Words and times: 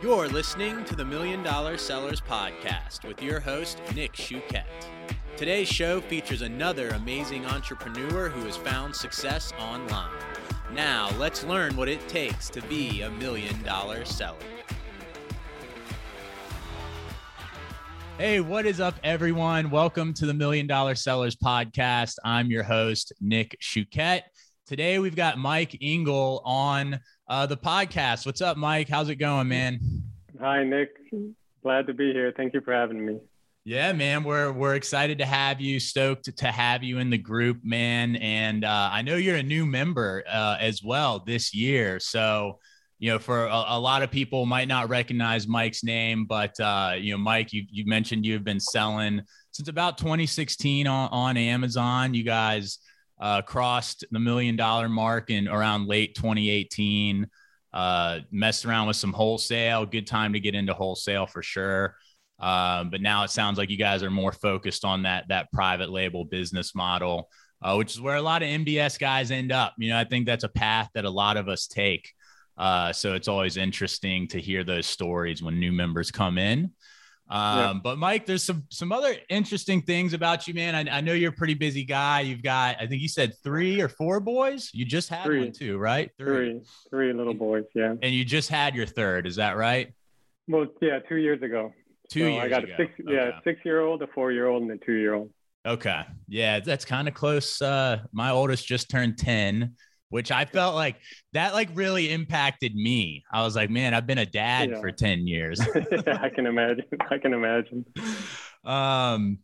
You're 0.00 0.28
listening 0.28 0.84
to 0.84 0.94
the 0.94 1.04
Million 1.04 1.42
Dollar 1.42 1.76
Sellers 1.76 2.20
Podcast 2.20 3.04
with 3.04 3.20
your 3.20 3.40
host, 3.40 3.82
Nick 3.96 4.12
Chouquette. 4.12 4.86
Today's 5.36 5.66
show 5.66 6.00
features 6.00 6.42
another 6.42 6.90
amazing 6.90 7.44
entrepreneur 7.44 8.28
who 8.28 8.46
has 8.46 8.56
found 8.56 8.94
success 8.94 9.52
online. 9.58 10.14
Now, 10.72 11.10
let's 11.18 11.42
learn 11.42 11.74
what 11.74 11.88
it 11.88 12.06
takes 12.08 12.48
to 12.50 12.62
be 12.62 13.02
a 13.02 13.10
million 13.10 13.60
dollar 13.64 14.04
seller. 14.04 14.38
Hey, 18.18 18.38
what 18.38 18.66
is 18.66 18.78
up, 18.78 18.94
everyone? 19.02 19.68
Welcome 19.68 20.14
to 20.14 20.26
the 20.26 20.34
Million 20.34 20.68
Dollar 20.68 20.94
Sellers 20.94 21.34
Podcast. 21.34 22.14
I'm 22.24 22.52
your 22.52 22.62
host, 22.62 23.12
Nick 23.20 23.56
Chouquette. 23.58 24.30
Today, 24.68 24.98
we've 24.98 25.16
got 25.16 25.38
Mike 25.38 25.78
Engle 25.80 26.42
on 26.44 27.00
uh, 27.26 27.46
the 27.46 27.56
podcast. 27.56 28.26
What's 28.26 28.42
up, 28.42 28.58
Mike? 28.58 28.86
How's 28.86 29.08
it 29.08 29.14
going, 29.14 29.48
man? 29.48 29.80
Hi, 30.38 30.62
Nick. 30.62 30.90
Glad 31.62 31.86
to 31.86 31.94
be 31.94 32.12
here. 32.12 32.34
Thank 32.36 32.52
you 32.52 32.60
for 32.60 32.74
having 32.74 33.06
me. 33.06 33.18
Yeah, 33.64 33.94
man, 33.94 34.24
we're 34.24 34.52
we're 34.52 34.74
excited 34.74 35.16
to 35.20 35.24
have 35.24 35.58
you. 35.58 35.80
Stoked 35.80 36.36
to 36.36 36.52
have 36.52 36.82
you 36.82 36.98
in 36.98 37.08
the 37.08 37.16
group, 37.16 37.60
man. 37.64 38.16
And 38.16 38.62
uh, 38.62 38.90
I 38.92 39.00
know 39.00 39.16
you're 39.16 39.36
a 39.36 39.42
new 39.42 39.64
member 39.64 40.22
uh, 40.30 40.58
as 40.60 40.82
well 40.82 41.20
this 41.26 41.54
year. 41.54 41.98
So, 41.98 42.58
you 42.98 43.10
know, 43.10 43.18
for 43.18 43.46
a, 43.46 43.64
a, 43.68 43.80
lot 43.80 44.02
of 44.02 44.10
people 44.10 44.44
might 44.44 44.68
not 44.68 44.90
recognize 44.90 45.48
Mike's 45.48 45.82
name, 45.82 46.26
but 46.26 46.60
uh, 46.60 46.92
you 46.94 47.12
know, 47.12 47.18
Mike, 47.18 47.54
you 47.54 47.64
you 47.70 47.86
mentioned 47.86 48.26
you've 48.26 48.44
been 48.44 48.60
selling 48.60 49.22
since 49.50 49.70
about 49.70 49.96
2016 49.96 50.86
on, 50.86 51.08
on 51.08 51.38
Amazon. 51.38 52.12
You 52.12 52.22
guys 52.22 52.80
uh, 53.20 53.42
crossed 53.42 54.04
the 54.10 54.18
million 54.18 54.56
dollar 54.56 54.88
mark 54.88 55.30
in 55.30 55.48
around 55.48 55.86
late 55.86 56.14
2018. 56.14 57.26
Uh, 57.72 58.20
messed 58.30 58.64
around 58.64 58.86
with 58.86 58.96
some 58.96 59.12
wholesale. 59.12 59.84
Good 59.84 60.06
time 60.06 60.32
to 60.32 60.40
get 60.40 60.54
into 60.54 60.72
wholesale 60.72 61.26
for 61.26 61.42
sure. 61.42 61.96
Um, 62.40 62.90
but 62.90 63.00
now 63.00 63.24
it 63.24 63.30
sounds 63.30 63.58
like 63.58 63.68
you 63.68 63.76
guys 63.76 64.02
are 64.02 64.10
more 64.10 64.32
focused 64.32 64.84
on 64.84 65.02
that 65.02 65.28
that 65.28 65.52
private 65.52 65.90
label 65.90 66.24
business 66.24 66.74
model, 66.74 67.28
uh, 67.60 67.74
which 67.74 67.92
is 67.92 68.00
where 68.00 68.16
a 68.16 68.22
lot 68.22 68.42
of 68.42 68.48
MDS 68.48 68.98
guys 68.98 69.30
end 69.30 69.52
up. 69.52 69.74
You 69.78 69.90
know, 69.90 69.98
I 69.98 70.04
think 70.04 70.26
that's 70.26 70.44
a 70.44 70.48
path 70.48 70.88
that 70.94 71.04
a 71.04 71.10
lot 71.10 71.36
of 71.36 71.48
us 71.48 71.66
take. 71.66 72.12
Uh, 72.56 72.92
so 72.92 73.14
it's 73.14 73.28
always 73.28 73.56
interesting 73.56 74.26
to 74.28 74.40
hear 74.40 74.64
those 74.64 74.86
stories 74.86 75.42
when 75.42 75.60
new 75.60 75.72
members 75.72 76.10
come 76.10 76.38
in. 76.38 76.72
Um, 77.30 77.58
yeah. 77.58 77.74
But 77.82 77.98
Mike, 77.98 78.24
there's 78.24 78.42
some 78.42 78.64
some 78.70 78.90
other 78.90 79.14
interesting 79.28 79.82
things 79.82 80.14
about 80.14 80.48
you, 80.48 80.54
man. 80.54 80.74
I, 80.74 80.98
I, 80.98 81.00
know 81.02 81.12
you're 81.12 81.30
a 81.30 81.34
pretty 81.36 81.54
busy 81.54 81.84
guy. 81.84 82.20
You've 82.20 82.42
got, 82.42 82.76
I 82.80 82.86
think 82.86 83.02
you 83.02 83.08
said 83.08 83.34
three 83.44 83.82
or 83.82 83.88
four 83.88 84.18
boys. 84.18 84.70
You 84.72 84.86
just 84.86 85.10
had 85.10 85.24
three. 85.24 85.40
one 85.40 85.52
too, 85.52 85.76
right? 85.76 86.10
Three. 86.16 86.26
three, 86.26 86.62
three 86.88 87.12
little 87.12 87.34
boys. 87.34 87.64
Yeah. 87.74 87.94
And 88.02 88.14
you 88.14 88.24
just 88.24 88.48
had 88.48 88.74
your 88.74 88.86
third. 88.86 89.26
Is 89.26 89.36
that 89.36 89.58
right? 89.58 89.92
Well, 90.46 90.66
yeah, 90.80 91.00
two 91.06 91.16
years 91.16 91.42
ago. 91.42 91.74
Two 92.10 92.20
so 92.20 92.28
years. 92.28 92.44
I 92.44 92.48
got 92.48 92.64
ago. 92.64 92.72
a 92.72 92.76
six, 92.78 92.92
okay. 93.00 93.12
yeah, 93.12 93.30
six 93.44 93.60
year 93.64 93.82
old, 93.82 94.02
a 94.02 94.06
four 94.06 94.32
year 94.32 94.46
old, 94.46 94.62
and 94.62 94.70
a 94.70 94.78
two 94.78 94.94
year 94.94 95.12
old. 95.12 95.30
Okay. 95.66 96.02
Yeah, 96.28 96.60
that's 96.60 96.86
kind 96.86 97.08
of 97.08 97.14
close. 97.14 97.60
Uh, 97.60 97.98
my 98.12 98.30
oldest 98.30 98.66
just 98.66 98.88
turned 98.88 99.18
ten 99.18 99.74
which 100.10 100.30
I 100.30 100.44
felt 100.44 100.74
like 100.74 100.96
that 101.32 101.54
like 101.54 101.68
really 101.74 102.10
impacted 102.10 102.74
me. 102.74 103.24
I 103.32 103.42
was 103.42 103.56
like, 103.56 103.70
man, 103.70 103.94
I've 103.94 104.06
been 104.06 104.18
a 104.18 104.26
dad 104.26 104.70
yeah. 104.70 104.80
for 104.80 104.90
10 104.90 105.26
years. 105.26 105.60
I 106.06 106.30
can 106.30 106.46
imagine. 106.46 106.84
I 107.10 107.18
can 107.18 107.32
imagine. 107.34 107.84
Um 108.64 109.38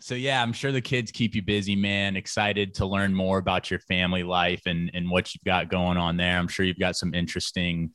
so 0.00 0.14
yeah, 0.14 0.42
I'm 0.42 0.52
sure 0.52 0.72
the 0.72 0.80
kids 0.80 1.10
keep 1.10 1.34
you 1.34 1.42
busy, 1.42 1.76
man. 1.76 2.16
Excited 2.16 2.74
to 2.74 2.86
learn 2.86 3.14
more 3.14 3.38
about 3.38 3.70
your 3.70 3.80
family 3.80 4.22
life 4.22 4.62
and 4.66 4.90
and 4.94 5.10
what 5.10 5.34
you've 5.34 5.44
got 5.44 5.68
going 5.68 5.98
on 5.98 6.16
there. 6.16 6.38
I'm 6.38 6.48
sure 6.48 6.64
you've 6.64 6.78
got 6.78 6.96
some 6.96 7.14
interesting 7.14 7.92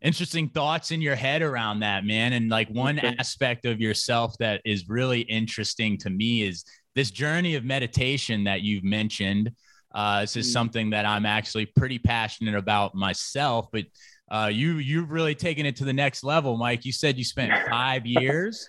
interesting 0.00 0.48
thoughts 0.48 0.90
in 0.90 1.00
your 1.00 1.16
head 1.16 1.42
around 1.42 1.80
that, 1.80 2.04
man. 2.04 2.32
And 2.32 2.48
like 2.48 2.68
one 2.68 2.98
aspect 2.98 3.64
of 3.64 3.80
yourself 3.80 4.34
that 4.38 4.60
is 4.64 4.88
really 4.88 5.20
interesting 5.22 5.98
to 5.98 6.10
me 6.10 6.42
is 6.42 6.64
this 6.94 7.10
journey 7.10 7.54
of 7.54 7.64
meditation 7.64 8.44
that 8.44 8.62
you've 8.62 8.84
mentioned 8.84 9.52
uh, 9.92 10.22
this 10.22 10.36
is 10.36 10.48
mm. 10.48 10.52
something 10.52 10.90
that 10.90 11.06
I'm 11.06 11.26
actually 11.26 11.66
pretty 11.66 11.98
passionate 11.98 12.54
about 12.54 12.94
myself, 12.94 13.68
but 13.72 13.84
uh, 14.30 14.50
you 14.52 14.74
you've 14.74 15.10
really 15.10 15.34
taken 15.34 15.64
it 15.64 15.76
to 15.76 15.84
the 15.84 15.92
next 15.92 16.22
level, 16.22 16.56
Mike. 16.56 16.84
You 16.84 16.92
said 16.92 17.16
you 17.16 17.24
spent 17.24 17.52
five 17.70 18.06
years 18.06 18.68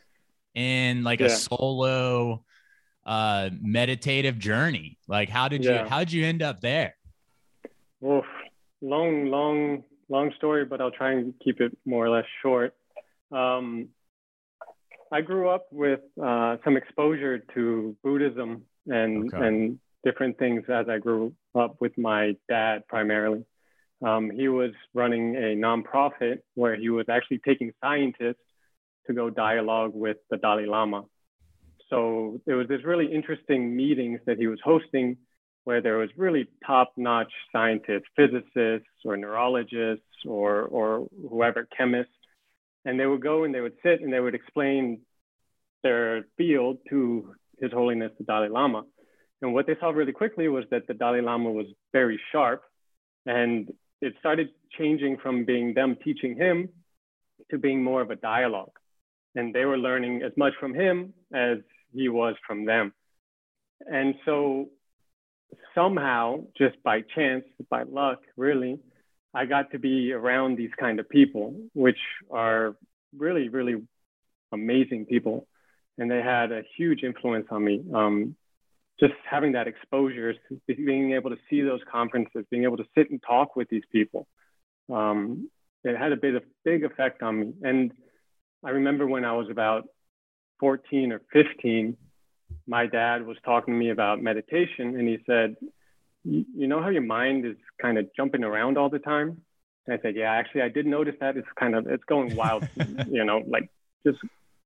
in 0.56 1.04
like 1.04 1.20
yeah. 1.20 1.28
a 1.28 1.30
solo 1.30 2.44
uh, 3.06 3.50
meditative 3.62 4.40
journey. 4.40 4.98
Like, 5.08 5.30
how 5.30 5.48
did 5.48 5.66
yeah. 5.66 5.84
you 5.84 5.90
how 5.90 6.00
did 6.00 6.12
you 6.14 6.26
end 6.26 6.42
up 6.42 6.62
there? 6.62 6.96
Well, 8.00 8.24
long, 8.82 9.26
long, 9.26 9.84
long 10.08 10.32
story, 10.38 10.64
but 10.64 10.80
I'll 10.80 10.92
try 10.92 11.12
and 11.14 11.34
keep 11.44 11.60
it 11.60 11.78
more 11.86 12.06
or 12.06 12.10
less 12.10 12.26
short. 12.42 12.74
Um, 13.32 13.90
I 15.12 15.22
grew 15.22 15.50
up 15.50 15.68
with 15.72 16.02
uh, 16.22 16.58
some 16.64 16.78
exposure 16.78 17.40
to 17.56 17.96
Buddhism 18.04 18.64
and 18.88 19.34
okay. 19.34 19.46
and 19.46 19.80
different 20.04 20.38
things 20.38 20.64
as 20.70 20.88
I 20.90 20.98
grew 20.98 21.34
up 21.56 21.82
with 21.82 21.98
my 21.98 22.36
dad 22.48 22.88
primarily. 22.88 23.46
Um, 24.06 24.30
he 24.30 24.48
was 24.48 24.72
running 24.94 25.36
a 25.36 25.56
nonprofit 25.56 26.40
where 26.56 26.76
he 26.76 26.90
was 26.90 27.08
actually 27.10 27.40
taking 27.40 27.72
scientists 27.82 28.44
to 29.08 29.14
go 29.14 29.30
dialogue 29.30 29.92
with 29.94 30.18
the 30.30 30.38
Dalai 30.38 30.66
Lama. 30.66 31.04
So 31.90 32.40
there 32.46 32.56
was 32.56 32.68
this 32.68 32.84
really 32.86 33.12
interesting 33.12 33.76
meetings 33.76 34.20
that 34.26 34.38
he 34.38 34.48
was 34.48 34.60
hosting 34.64 35.18
where 35.64 35.82
there 35.82 35.98
was 35.98 36.10
really 36.16 36.48
top-notch 36.66 37.32
scientists, 37.52 38.06
physicists 38.16 38.88
or 39.04 39.18
neurologists 39.18 40.06
or, 40.26 40.64
or 40.64 41.08
whoever, 41.30 41.68
chemists. 41.76 42.14
And 42.86 43.00
they 43.00 43.06
would 43.06 43.22
go 43.22 43.44
and 43.44 43.54
they 43.54 43.62
would 43.62 43.76
sit 43.84 44.02
and 44.02 44.14
they 44.14 44.20
would 44.20 44.36
explain 44.36 45.02
their 45.84 46.26
field 46.38 46.78
to 46.90 47.34
His 47.60 47.72
Holiness 47.72 48.12
the 48.18 48.24
Dalai 48.24 48.50
Lama. 48.50 48.84
And 49.42 49.54
what 49.54 49.68
they 49.68 49.76
saw 49.80 49.90
really 49.90 50.12
quickly 50.12 50.48
was 50.48 50.66
that 50.72 50.88
the 50.88 50.94
Dalai 50.94 51.22
Lama 51.22 51.52
was 51.52 51.68
very 51.94 52.20
sharp. 52.32 52.64
And 53.26 53.72
it 54.02 54.14
started 54.20 54.50
changing 54.78 55.18
from 55.18 55.46
being 55.46 55.74
them 55.74 55.98
teaching 56.04 56.36
him 56.36 56.70
to 57.52 57.58
being 57.58 57.84
more 57.84 58.02
of 58.02 58.12
a 58.12 58.16
dialogue. 58.16 58.72
And 59.36 59.54
they 59.54 59.66
were 59.66 59.78
learning 59.78 60.22
as 60.24 60.32
much 60.36 60.54
from 60.60 60.74
him 60.74 61.14
as 61.34 61.60
he 61.94 62.10
was 62.10 62.36
from 62.46 62.66
them. 62.66 62.94
And 63.82 64.16
so 64.26 64.70
somehow, 65.74 66.44
just 66.58 66.82
by 66.84 67.02
chance, 67.16 67.46
by 67.70 67.84
luck, 67.84 68.20
really, 68.36 68.80
I 69.34 69.46
got 69.46 69.72
to 69.72 69.80
be 69.80 70.12
around 70.12 70.58
these 70.58 70.72
kind 70.80 71.00
of 71.00 71.08
people, 71.08 71.56
which 71.74 72.00
are 72.32 72.76
really, 73.16 73.50
really 73.50 73.76
amazing 74.52 75.06
people. 75.06 75.48
And 75.98 76.10
they 76.10 76.22
had 76.22 76.52
a 76.52 76.64
huge 76.78 77.04
influence 77.04 77.48
on 77.52 77.64
me. 77.64 77.84
Um, 77.94 78.36
just 79.00 79.14
having 79.30 79.54
that 79.54 79.68
exposure, 79.68 80.34
being 80.68 81.14
able 81.14 81.30
to 81.30 81.38
see 81.50 81.62
those 81.62 81.82
conferences, 81.92 82.46
being 82.52 82.64
able 82.64 82.78
to 82.78 82.86
sit 82.96 83.10
and 83.10 83.22
talk 83.24 83.56
with 83.56 83.70
these 83.70 83.84
people, 83.92 84.28
um, 84.92 85.50
it 85.84 85.98
had 85.98 86.12
a 86.12 86.18
bit 86.18 86.36
of 86.36 86.44
big 86.66 86.84
effect 86.84 87.24
on 87.24 87.40
me. 87.40 87.54
And 87.64 87.94
I 88.64 88.72
remember 88.72 89.08
when 89.08 89.24
I 89.24 89.34
was 89.34 89.50
about 89.50 89.86
14 90.60 91.14
or 91.14 91.22
15, 91.32 91.96
my 92.68 92.86
dad 92.88 93.26
was 93.26 93.38
talking 93.46 93.74
to 93.74 93.80
me 93.80 93.90
about 93.90 94.22
meditation, 94.22 94.98
and 95.00 95.08
he 95.08 95.20
said, 95.26 95.56
"You 96.24 96.68
know 96.68 96.82
how 96.82 96.90
your 96.90 97.04
mind 97.04 97.46
is 97.46 97.56
kind 97.82 97.98
of 97.98 98.10
jumping 98.16 98.44
around 98.44 98.78
all 98.78 98.90
the 98.90 99.00
time." 99.00 99.42
And 99.86 99.98
I 99.98 100.02
said, 100.02 100.16
"Yeah, 100.16 100.32
actually, 100.32 100.64
I 100.64 100.70
did 100.70 100.86
notice 100.86 101.16
that. 101.20 101.38
It's 101.38 101.48
kind 101.58 101.76
of 101.76 101.88
it's 101.88 102.04
going 102.04 102.36
wild, 102.36 102.68
you 103.10 103.24
know, 103.24 103.44
like 103.48 103.70
just 104.06 104.20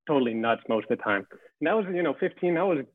totally 0.08 0.34
nuts 0.34 0.64
most 0.68 0.90
of 0.90 0.98
the 0.98 1.04
time." 1.04 1.28
And 1.60 1.68
that 1.68 1.78
was, 1.78 1.86
you 1.94 2.04
know, 2.04 2.14
15. 2.14 2.58
I 2.58 2.64
was 2.64 2.86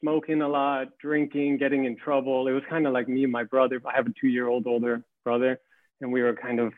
smoking 0.00 0.42
a 0.42 0.48
lot, 0.48 0.98
drinking, 0.98 1.58
getting 1.58 1.84
in 1.84 1.96
trouble. 1.96 2.46
It 2.48 2.52
was 2.52 2.62
kind 2.68 2.86
of 2.86 2.92
like 2.92 3.08
me 3.08 3.24
and 3.24 3.32
my 3.32 3.44
brother. 3.44 3.80
I 3.86 3.94
have 3.96 4.06
a 4.06 4.12
two 4.20 4.28
year 4.28 4.48
old 4.48 4.66
older 4.66 5.02
brother, 5.24 5.60
and 6.00 6.12
we 6.12 6.22
were 6.22 6.34
kind 6.34 6.60
of 6.60 6.72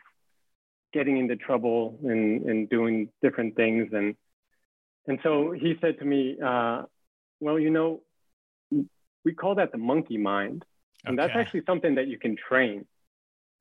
getting 0.93 1.17
into 1.17 1.35
trouble 1.35 1.99
and, 2.03 2.43
and 2.43 2.69
doing 2.69 3.09
different 3.21 3.55
things. 3.55 3.89
And, 3.93 4.15
and 5.07 5.19
so 5.23 5.51
he 5.51 5.75
said 5.81 5.99
to 5.99 6.05
me, 6.05 6.37
uh, 6.43 6.83
Well, 7.39 7.59
you 7.59 7.69
know, 7.69 8.01
we 9.25 9.33
call 9.33 9.55
that 9.55 9.71
the 9.71 9.77
monkey 9.77 10.17
mind. 10.17 10.65
And 11.05 11.17
okay. 11.17 11.27
that's 11.27 11.39
actually 11.39 11.63
something 11.65 11.95
that 11.95 12.07
you 12.07 12.17
can 12.17 12.35
train. 12.35 12.85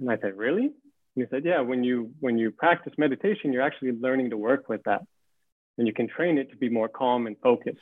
And 0.00 0.10
I 0.10 0.19
said, 0.19 0.36
Really? 0.36 0.66
And 0.66 0.72
he 1.16 1.24
said, 1.31 1.44
Yeah, 1.44 1.60
when 1.60 1.84
you 1.84 2.12
when 2.20 2.38
you 2.38 2.50
practice 2.50 2.94
meditation, 2.96 3.52
you're 3.52 3.62
actually 3.62 3.92
learning 3.92 4.31
to 4.31 4.36
work 4.36 4.69
with 4.69 4.82
that. 4.84 5.02
And 5.76 5.86
you 5.86 5.92
can 5.92 6.08
train 6.08 6.38
it 6.38 6.50
to 6.50 6.56
be 6.56 6.69
more 6.69 6.88
calm 6.88 7.26
and 7.26 7.36
focused. 7.40 7.78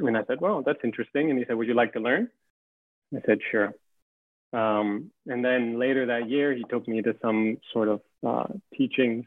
And 0.00 0.16
I 0.16 0.24
said, 0.26 0.40
well, 0.40 0.62
that's 0.64 0.78
interesting. 0.84 1.30
And 1.30 1.38
he 1.38 1.44
said, 1.46 1.56
would 1.56 1.68
you 1.68 1.74
like 1.74 1.92
to 1.94 2.00
learn? 2.00 2.28
I 3.14 3.20
said, 3.26 3.38
sure. 3.50 3.74
Um, 4.52 5.10
and 5.26 5.44
then 5.44 5.78
later 5.78 6.06
that 6.06 6.28
year, 6.28 6.54
he 6.54 6.64
took 6.68 6.86
me 6.86 7.02
to 7.02 7.14
some 7.22 7.58
sort 7.72 7.88
of 7.88 8.00
uh, 8.26 8.46
teachings 8.76 9.24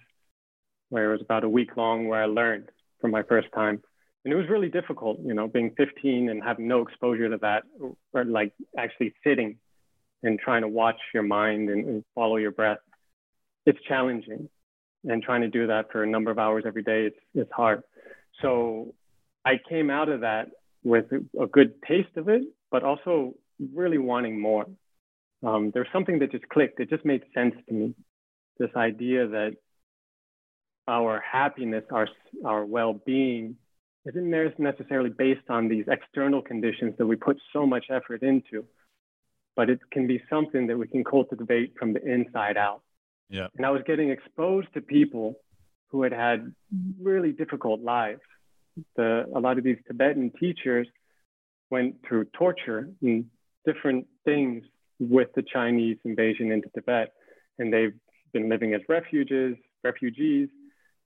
where 0.89 1.09
it 1.09 1.11
was 1.13 1.21
about 1.21 1.43
a 1.43 1.49
week 1.49 1.75
long 1.77 2.07
where 2.07 2.21
I 2.21 2.25
learned 2.25 2.69
for 3.01 3.07
my 3.07 3.23
first 3.23 3.47
time. 3.53 3.81
And 4.23 4.33
it 4.33 4.37
was 4.37 4.49
really 4.49 4.69
difficult, 4.69 5.19
you 5.23 5.33
know, 5.33 5.47
being 5.47 5.71
15 5.77 6.29
and 6.29 6.43
having 6.43 6.67
no 6.67 6.81
exposure 6.81 7.29
to 7.29 7.37
that, 7.37 7.63
or 8.13 8.25
like 8.25 8.53
actually 8.77 9.13
sitting 9.23 9.57
and 10.23 10.39
trying 10.39 10.61
to 10.61 10.67
watch 10.67 10.99
your 11.13 11.23
mind 11.23 11.69
and, 11.69 11.85
and 11.85 12.03
follow 12.15 12.37
your 12.37 12.51
breath. 12.51 12.79
It's 13.65 13.79
challenging. 13.87 14.49
and 15.07 15.21
trying 15.21 15.41
to 15.41 15.49
do 15.49 15.67
that 15.67 15.91
for 15.91 16.03
a 16.03 16.07
number 16.07 16.31
of 16.31 16.39
hours 16.39 16.63
every 16.65 16.83
day, 16.83 17.05
it's, 17.05 17.19
it's 17.33 17.51
hard. 17.51 17.83
So 18.41 18.93
I 19.45 19.59
came 19.69 19.89
out 19.89 20.09
of 20.09 20.21
that 20.21 20.49
with 20.83 21.05
a 21.39 21.47
good 21.47 21.81
taste 21.83 22.17
of 22.17 22.27
it, 22.29 22.43
but 22.71 22.83
also 22.83 23.35
really 23.73 23.97
wanting 23.97 24.39
more. 24.39 24.65
Um, 25.43 25.71
there's 25.73 25.87
something 25.93 26.19
that 26.19 26.31
just 26.31 26.49
clicked. 26.49 26.79
It 26.79 26.89
just 26.89 27.05
made 27.05 27.23
sense 27.33 27.55
to 27.67 27.73
me. 27.73 27.95
This 28.57 28.71
idea 28.75 29.27
that 29.27 29.55
our 30.87 31.21
happiness, 31.21 31.83
our, 31.91 32.07
our 32.43 32.65
well 32.65 32.93
being, 32.93 33.57
isn't 34.05 34.59
necessarily 34.59 35.09
based 35.09 35.49
on 35.49 35.67
these 35.67 35.85
external 35.87 36.41
conditions 36.41 36.93
that 36.97 37.05
we 37.05 37.15
put 37.15 37.37
so 37.53 37.65
much 37.65 37.85
effort 37.89 38.21
into, 38.21 38.65
but 39.55 39.69
it 39.69 39.79
can 39.91 40.07
be 40.07 40.21
something 40.29 40.67
that 40.67 40.77
we 40.77 40.87
can 40.87 41.03
cultivate 41.03 41.73
from 41.77 41.93
the 41.93 42.03
inside 42.03 42.57
out. 42.57 42.81
Yeah. 43.29 43.47
And 43.57 43.65
I 43.65 43.71
was 43.71 43.81
getting 43.87 44.11
exposed 44.11 44.67
to 44.75 44.81
people 44.81 45.39
who 45.89 46.03
had 46.03 46.11
had 46.11 46.53
really 47.01 47.31
difficult 47.31 47.81
lives. 47.81 48.21
The, 48.95 49.25
a 49.33 49.39
lot 49.39 49.57
of 49.57 49.63
these 49.63 49.77
Tibetan 49.87 50.31
teachers 50.39 50.87
went 51.69 51.95
through 52.07 52.25
torture 52.37 52.89
and 53.01 53.25
different 53.65 54.07
things 54.23 54.63
with 54.99 55.29
the 55.35 55.43
Chinese 55.43 55.97
invasion 56.05 56.51
into 56.51 56.69
Tibet. 56.75 57.13
And 57.59 57.73
they've 57.73 57.93
been 58.33 58.49
living 58.49 58.73
as 58.73 58.81
refugees, 58.87 59.55
refugees, 59.83 60.49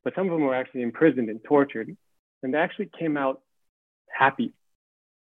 but 0.04 0.14
some 0.16 0.26
of 0.26 0.32
them 0.32 0.42
were 0.42 0.56
actually 0.56 0.82
imprisoned 0.82 1.30
and 1.30 1.44
tortured. 1.44 1.96
And 2.44 2.54
they 2.54 2.58
actually 2.58 2.90
came 2.98 3.18
out 3.18 3.42
happy. 4.12 4.54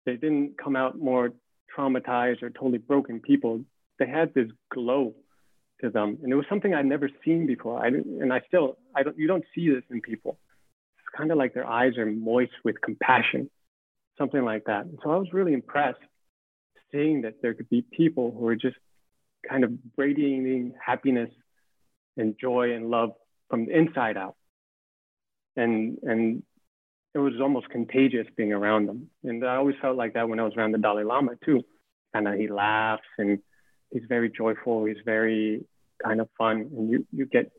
They 0.07 0.17
didn't 0.17 0.57
come 0.63 0.77
out 0.77 0.99
more 0.99 1.33
traumatized 1.77 2.43
or 2.43 2.51
totally 2.51 2.79
broken 2.79 3.21
people. 3.21 3.61
They 3.99 4.07
had 4.07 4.35
this 4.35 4.49
glow 4.73 5.15
to 5.81 5.91
them. 5.91 6.19
And 6.23 6.33
it 6.33 6.37
was 6.37 6.47
something 6.49 6.75
I'd 6.75 6.87
never 6.87 7.11
seen 7.25 7.47
before. 7.47 7.83
I 7.85 7.89
and 7.89 8.33
I 8.33 8.41
still, 8.49 8.79
I 8.95 9.03
don't, 9.03 9.19
you 9.19 9.27
don't 9.27 9.45
see 9.55 9.71
this 9.71 9.83
in 9.91 10.01
people. 10.01 10.39
Kind 11.17 11.31
of 11.31 11.39
like 11.39 11.55
their 11.55 11.67
eyes 11.67 11.97
are 11.99 12.07
moist 12.07 12.53
with 12.65 12.81
compassion, 12.81 13.51
something 14.19 14.45
like 14.45 14.65
that. 14.67 14.87
And 14.87 14.99
so 15.03 15.11
I 15.11 15.17
was 15.17 15.33
really 15.33 15.53
impressed 15.53 15.99
seeing 16.93 17.23
that 17.23 17.35
there 17.43 17.55
could 17.55 17.69
be 17.69 17.83
people 17.83 18.35
who 18.37 18.47
are 18.47 18.57
just 18.57 18.77
kind 19.49 19.65
of 19.65 19.73
radiating 19.97 20.75
happiness 20.85 21.31
and 22.17 22.37
joy 22.41 22.75
and 22.75 22.91
love 22.91 23.13
from 23.49 23.67
the 23.67 23.77
inside 23.77 24.17
out. 24.17 24.37
And, 25.57 25.99
and 26.03 26.43
it 27.15 27.19
was 27.19 27.35
almost 27.41 27.69
contagious 27.71 28.27
being 28.37 28.53
around 28.53 28.87
them. 28.87 29.11
And 29.25 29.45
I 29.45 29.57
always 29.57 29.77
felt 29.81 29.97
like 29.97 30.15
that 30.15 30.29
when 30.29 30.41
I 30.41 30.45
was 30.45 30.55
around 30.57 30.73
the 30.73 30.79
Dalai 30.79 31.05
Lama 31.05 31.33
too. 31.45 31.63
Kind 32.13 32.27
of 32.27 32.35
he 32.35 32.49
laughs 32.49 33.07
and 33.19 33.39
he's 33.93 34.03
very 34.09 34.31
joyful. 34.31 34.85
He's 34.85 34.97
very 35.05 35.65
kind 36.03 36.21
of 36.21 36.29
fun, 36.39 36.71
and 36.77 36.91
you 36.91 37.07
you 37.13 37.27
get 37.27 37.51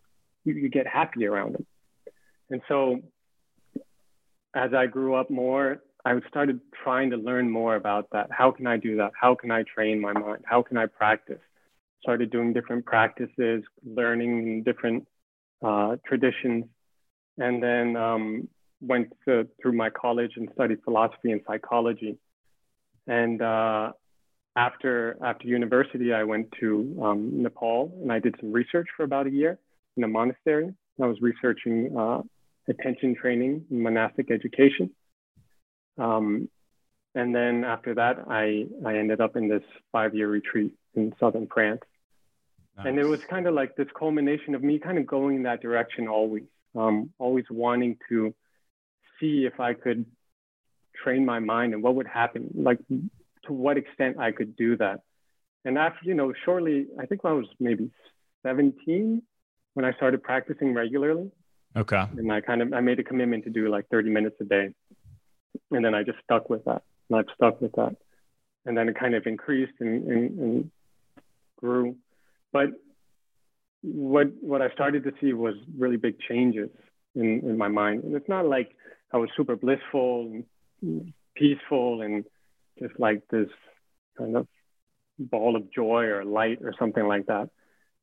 you, 0.44 0.54
you 0.54 0.70
get 0.70 0.88
happy 0.88 1.26
around 1.26 1.56
him. 1.56 1.66
And 2.50 2.62
so, 2.68 3.00
as 4.56 4.74
I 4.74 4.86
grew 4.86 5.16
up 5.16 5.30
more, 5.30 5.82
I 6.04 6.20
started 6.28 6.60
trying 6.84 7.12
to 7.12 7.18
learn 7.18 7.50
more 7.50 7.76
about 7.76 8.10
that. 8.12 8.30
How 8.32 8.52
can 8.52 8.68
I 8.68 8.78
do 8.78 8.98
that? 8.98 9.12
How 9.20 9.36
can 9.36 9.52
I 9.52 9.64
train 9.64 10.02
my 10.02 10.14
mind? 10.14 10.44
How 10.46 10.62
can 10.62 10.78
I 10.78 10.88
practice? 10.88 11.40
Started 12.02 12.32
doing 12.32 12.54
different 12.54 12.86
practices, 12.86 13.64
learning 13.86 14.64
different 14.64 15.08
uh, 15.64 15.98
traditions, 16.06 16.66
and 17.38 17.62
then 17.62 17.96
um, 17.96 18.48
went 18.82 19.14
to, 19.28 19.48
through 19.62 19.74
my 19.74 19.90
college 19.90 20.32
and 20.36 20.50
studied 20.54 20.80
philosophy 20.84 21.32
and 21.32 21.42
psychology. 21.48 22.18
And 23.08 23.42
uh, 23.42 23.92
after 24.56 25.18
after 25.24 25.48
university, 25.48 26.14
I 26.14 26.24
went 26.24 26.52
to 26.60 27.00
um, 27.02 27.44
Nepal 27.44 27.92
and 28.02 28.12
I 28.12 28.20
did 28.20 28.36
some 28.40 28.52
research 28.52 28.88
for 28.98 29.04
about 29.04 29.28
a 29.28 29.32
year 29.32 29.60
in 29.98 30.04
a 30.04 30.08
monastery. 30.08 30.74
I 31.02 31.06
was 31.06 31.18
researching 31.22 31.96
uh, 31.98 32.22
attention 32.70 33.16
training 33.16 33.66
monastic 33.70 34.32
education. 34.32 34.92
Um, 35.98 36.50
and 37.14 37.36
then 37.36 37.64
after 37.64 37.96
that, 37.96 38.26
I, 38.30 38.66
I 38.86 38.98
ended 38.98 39.20
up 39.20 39.36
in 39.36 39.50
this 39.50 39.64
five 39.92 40.16
year 40.16 40.30
retreat 40.30 40.74
in 40.96 41.14
southern 41.20 41.48
France. 41.48 41.82
Nice. 42.78 42.88
And 42.88 43.00
it 43.00 43.06
was 43.06 43.22
kind 43.26 43.48
of 43.48 43.54
like 43.54 43.76
this 43.76 43.88
culmination 43.98 44.56
of 44.56 44.64
me 44.64 44.80
kind 44.80 44.98
of 44.98 45.06
going 45.06 45.38
in 45.38 45.44
that 45.44 45.62
direction 45.62 46.08
always, 46.08 46.44
um, 46.76 47.12
always 47.20 47.46
wanting 47.50 47.98
to 48.10 48.34
see 49.20 49.46
if 49.46 49.60
I 49.60 49.74
could 49.74 50.06
train 51.04 51.26
my 51.26 51.40
mind 51.40 51.74
and 51.74 51.84
what 51.84 51.96
would 51.96 52.08
happen. 52.08 52.50
Like 52.56 52.80
to 53.46 53.54
what 53.54 53.78
extent 53.78 54.18
I 54.20 54.32
could 54.32 54.56
do 54.56 54.78
that. 54.78 55.02
And 55.66 55.78
after, 55.78 56.00
you 56.04 56.14
know, 56.14 56.34
shortly, 56.46 56.88
I 57.00 57.06
think 57.06 57.22
I 57.24 57.34
was 57.34 57.46
maybe 57.60 57.92
17 58.44 59.22
when 59.74 59.86
I 59.86 59.94
started 59.94 60.24
practicing 60.24 60.74
regularly. 60.74 61.32
Okay. 61.76 62.04
And 62.18 62.32
I 62.32 62.42
kind 62.42 62.62
of, 62.62 62.74
I 62.74 62.82
made 62.82 63.00
a 63.00 63.04
commitment 63.04 63.46
to 63.46 63.50
do 63.50 63.70
like 63.70 63.88
30 63.90 64.10
minutes 64.10 64.36
a 64.42 64.44
day. 64.44 64.74
And 65.72 65.86
then 65.86 65.96
I 65.96 66.04
just 66.04 66.20
stuck 66.24 66.50
with 66.50 66.66
that. 66.66 66.84
And 67.10 67.20
I've 67.20 67.34
stuck 67.36 67.62
with 67.62 67.72
that. 67.74 67.96
And 68.66 68.78
then 68.78 68.90
it 68.90 69.00
kind 69.00 69.16
of 69.16 69.26
increased 69.26 69.74
and, 69.80 70.08
and, 70.08 70.40
and 70.40 70.72
grew. 71.58 71.96
But 72.52 72.70
what, 73.82 74.28
what 74.42 74.62
I 74.62 74.70
started 74.72 75.04
to 75.06 75.14
see 75.22 75.34
was 75.34 75.56
really 75.78 75.98
big 75.98 76.20
changes 76.20 76.70
in, 77.16 77.42
in 77.44 77.58
my 77.58 77.70
mind. 77.70 78.04
And 78.04 78.16
it's 78.16 78.30
not 78.30 78.46
like 78.46 78.76
I 79.14 79.18
was 79.18 79.30
super 79.36 79.56
blissful 79.56 80.44
and 80.82 81.14
peaceful 81.36 82.02
and 82.02 82.26
just 82.80 83.00
like 83.00 83.22
this 83.30 83.50
kind 84.18 84.36
of 84.36 84.48
ball 85.18 85.56
of 85.56 85.72
joy 85.72 86.06
or 86.06 86.26
light 86.26 86.60
or 86.64 86.74
something 86.78 87.06
like 87.06 87.28
that. 87.28 87.50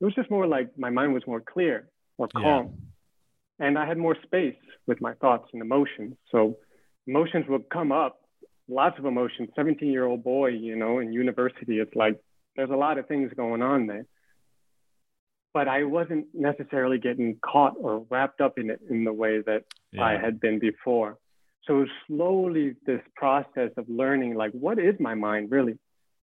It 0.00 0.05
was 0.05 0.14
just 0.14 0.31
more 0.31 0.47
like 0.47 0.79
my 0.79 0.91
mind 0.91 1.14
was 1.14 1.26
more 1.26 1.41
clear, 1.41 1.88
more 2.19 2.29
calm. 2.29 2.44
Yeah. 2.44 2.88
And 3.59 3.79
I 3.79 3.87
had 3.87 3.99
more 3.99 4.17
space 4.23 4.57
with 4.87 5.01
my 5.01 5.15
thoughts 5.15 5.49
and 5.53 5.63
emotions. 5.63 6.17
So 6.31 6.59
emotions 7.07 7.47
would 7.49 7.69
come 7.71 7.93
up, 7.93 8.21
lots 8.69 8.99
of 8.99 9.05
emotions. 9.05 9.49
17 9.57 9.91
year 9.91 10.05
old 10.05 10.23
boy, 10.23 10.49
you 10.49 10.77
know, 10.77 10.99
in 10.99 11.13
university, 11.13 11.79
it's 11.79 11.95
like 11.95 12.21
there's 12.57 12.71
a 12.71 12.77
lot 12.77 12.99
of 12.99 13.09
things 13.09 13.33
going 13.37 13.63
on 13.63 13.87
there. 13.87 14.07
But 15.55 15.67
I 15.67 15.85
wasn't 15.85 16.27
necessarily 16.35 16.99
getting 16.99 17.39
caught 17.43 17.75
or 17.79 18.07
wrapped 18.11 18.41
up 18.41 18.59
in 18.59 18.71
it 18.71 18.81
in 18.89 19.05
the 19.05 19.13
way 19.13 19.41
that 19.41 19.65
yeah. 19.93 20.05
I 20.05 20.19
had 20.19 20.41
been 20.41 20.59
before. 20.59 21.19
So 21.67 21.87
slowly 22.07 22.77
this 22.87 23.01
process 23.15 23.71
of 23.77 23.89
learning, 23.89 24.35
like, 24.35 24.53
what 24.53 24.79
is 24.79 24.95
my 25.01 25.15
mind 25.15 25.51
really? 25.51 25.79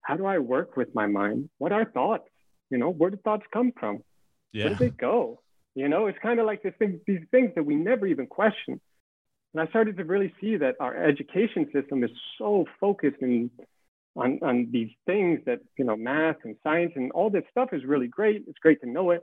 How 0.02 0.16
do 0.16 0.26
I 0.26 0.40
work 0.40 0.78
with 0.78 0.96
my 0.96 1.08
mind? 1.08 1.50
What 1.58 1.72
are 1.72 1.86
thoughts? 1.86 2.30
You 2.70 2.78
know, 2.78 2.90
where 2.90 3.10
do 3.10 3.18
thoughts 3.18 3.46
come 3.52 3.74
from? 3.78 4.04
Yeah. 4.52 4.66
Where 4.66 4.74
do 4.76 4.86
they 4.86 4.90
go? 4.90 5.42
You 5.78 5.88
know, 5.88 6.08
it's 6.08 6.18
kind 6.24 6.40
of 6.40 6.48
like 6.48 6.64
this 6.64 6.74
thing, 6.80 7.02
these 7.06 7.22
things 7.30 7.52
that 7.54 7.64
we 7.64 7.76
never 7.76 8.07
even 8.07 8.26
question. 8.26 8.81
And 9.54 9.62
I 9.62 9.68
started 9.68 9.96
to 9.98 10.06
really 10.06 10.34
see 10.42 10.57
that 10.57 10.74
our 10.80 10.96
education 10.96 11.69
system 11.72 12.04
is 12.04 12.10
so 12.40 12.66
focused 12.80 13.22
in, 13.22 13.52
on, 14.16 14.40
on 14.42 14.69
these 14.72 14.90
things 15.06 15.42
that, 15.46 15.60
you 15.78 15.86
know, 15.86 15.96
math 15.96 16.38
and 16.46 16.56
science 16.64 16.94
and 16.96 17.12
all 17.12 17.30
this 17.30 17.44
stuff 17.52 17.74
is 17.74 17.86
really 17.86 18.07
great. 18.07 18.46
It's 18.48 18.57
great 18.57 18.81
to 18.81 18.90
know 18.90 19.12
it. 19.12 19.22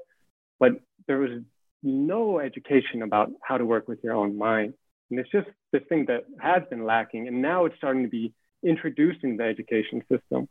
But 0.61 0.75
there 1.08 1.18
was 1.18 1.42
no 1.82 2.38
education 2.38 3.02
about 3.02 3.32
how 3.42 3.58
to 3.58 3.64
work 3.64 3.88
with 3.88 3.99
your 4.04 4.14
own 4.14 4.38
mind. 4.38 4.75
And 5.11 5.18
it's 5.18 5.32
just 5.32 5.49
this 5.73 5.82
thing 5.88 6.06
that 6.06 6.23
has 6.38 6.62
been 6.70 6.84
lacking. 6.84 7.26
And 7.26 7.42
now 7.42 7.64
it's 7.64 7.76
starting 7.78 8.04
to 8.04 8.08
be 8.08 8.32
introduced 8.62 9.25
in 9.25 9.38
the 9.38 9.42
education 9.42 10.04
system 10.08 10.49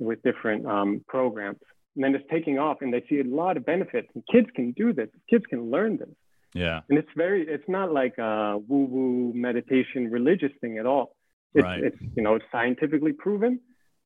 with 0.00 0.20
different 0.24 0.66
um, 0.66 1.04
programs. 1.06 1.60
And 1.96 2.04
then 2.04 2.14
it's 2.14 2.24
taking 2.30 2.58
off 2.58 2.78
and 2.82 2.92
they 2.92 3.02
see 3.08 3.20
a 3.20 3.24
lot 3.24 3.56
of 3.56 3.64
benefits. 3.64 4.08
And 4.14 4.22
kids 4.30 4.48
can 4.54 4.72
do 4.72 4.92
this, 4.92 5.08
kids 5.28 5.44
can 5.48 5.70
learn 5.70 5.96
this. 5.96 6.14
Yeah. 6.54 6.82
And 6.88 6.98
it's 6.98 7.08
very, 7.16 7.46
it's 7.46 7.68
not 7.68 7.92
like 7.92 8.18
a 8.18 8.58
woo 8.58 8.84
woo 8.84 9.32
meditation 9.34 10.10
religious 10.10 10.52
thing 10.60 10.78
at 10.78 10.86
all. 10.86 11.16
It's, 11.54 11.64
right. 11.64 11.82
it's, 11.82 11.96
you 12.14 12.22
know, 12.22 12.34
it's 12.34 12.44
scientifically 12.52 13.12
proven 13.12 13.60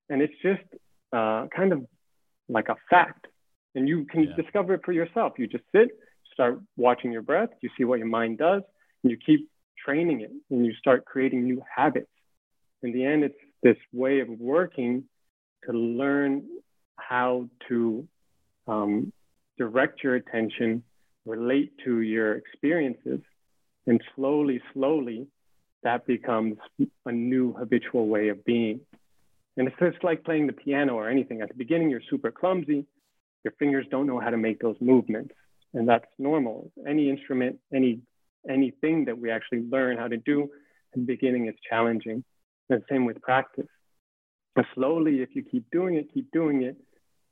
and 0.09 0.23
it's 0.23 0.35
just 0.43 0.63
uh, 1.13 1.47
kind 1.55 1.73
of 1.73 1.85
like 2.49 2.69
a 2.69 2.77
fact. 2.89 3.27
And 3.75 3.89
you 3.89 4.05
can 4.05 4.25
yeah. 4.25 4.37
discover 4.37 4.75
it 4.75 4.83
for 4.85 4.93
yourself. 4.93 5.35
You 5.37 5.47
just 5.47 5.65
sit, 5.73 5.91
start 6.33 6.61
watching 6.77 7.13
your 7.13 7.23
breath, 7.23 7.51
you 7.61 7.71
see 7.77 7.85
what 7.85 7.99
your 7.99 8.09
mind 8.09 8.39
does, 8.39 8.63
and 9.03 9.11
you 9.11 9.17
keep 9.17 9.49
training 9.85 10.21
it 10.21 10.31
and 10.51 10.65
you 10.65 10.75
start 10.75 11.05
creating 11.05 11.45
new 11.45 11.63
habits. 11.77 12.11
In 12.83 12.93
the 12.93 13.05
end, 13.05 13.25
it's 13.25 13.35
this 13.63 13.77
way 13.93 14.21
of 14.21 14.29
working 14.29 15.05
to 15.67 15.73
learn 15.73 16.45
how 17.07 17.49
to 17.69 18.07
um, 18.67 19.13
direct 19.59 20.03
your 20.03 20.15
attention, 20.15 20.83
relate 21.27 21.73
to 21.85 22.01
your 22.01 22.35
experiences, 22.35 23.21
and 23.87 24.01
slowly, 24.15 24.61
slowly, 24.73 25.27
that 25.83 26.07
becomes 26.07 26.57
a 27.07 27.13
new 27.13 27.53
habitual 27.55 28.07
way 28.07 28.29
of 28.29 28.45
being. 28.45 28.81
And 29.57 29.67
it's 29.67 29.77
just 29.79 30.05
like 30.05 30.25
playing 30.25 30.47
the 30.47 30.53
piano 30.53 30.95
or 30.95 31.09
anything. 31.09 31.41
At 31.41 31.49
the 31.49 31.55
beginning, 31.55 31.91
you're 31.91 32.03
super 32.09 32.31
clumsy. 32.31 32.87
Your 33.45 33.53
fingers 33.59 33.87
don't 33.91 34.07
know 34.07 34.21
how 34.21 34.31
to 34.31 34.37
make 34.37 34.61
those 34.61 34.77
movements. 34.81 35.35
And 35.75 35.89
that's 35.89 36.07
normal. 36.19 36.71
Any 36.87 37.09
instrument, 37.09 37.59
any 37.75 38.01
anything 38.49 39.05
that 39.05 39.19
we 39.19 39.31
actually 39.31 39.63
learn 39.69 39.99
how 39.99 40.09
to 40.09 40.17
do 40.17 40.49
in 40.95 41.03
the 41.03 41.07
beginning 41.07 41.47
is 41.49 41.55
challenging. 41.69 42.25
And 42.69 42.83
same 42.89 43.05
with 43.05 43.21
practice. 43.21 43.67
And 44.57 44.65
slowly, 44.75 45.21
if 45.21 45.31
you 45.35 45.43
keep 45.43 45.65
doing 45.71 45.95
it, 45.97 46.13
keep 46.13 46.31
doing 46.33 46.63
it, 46.63 46.77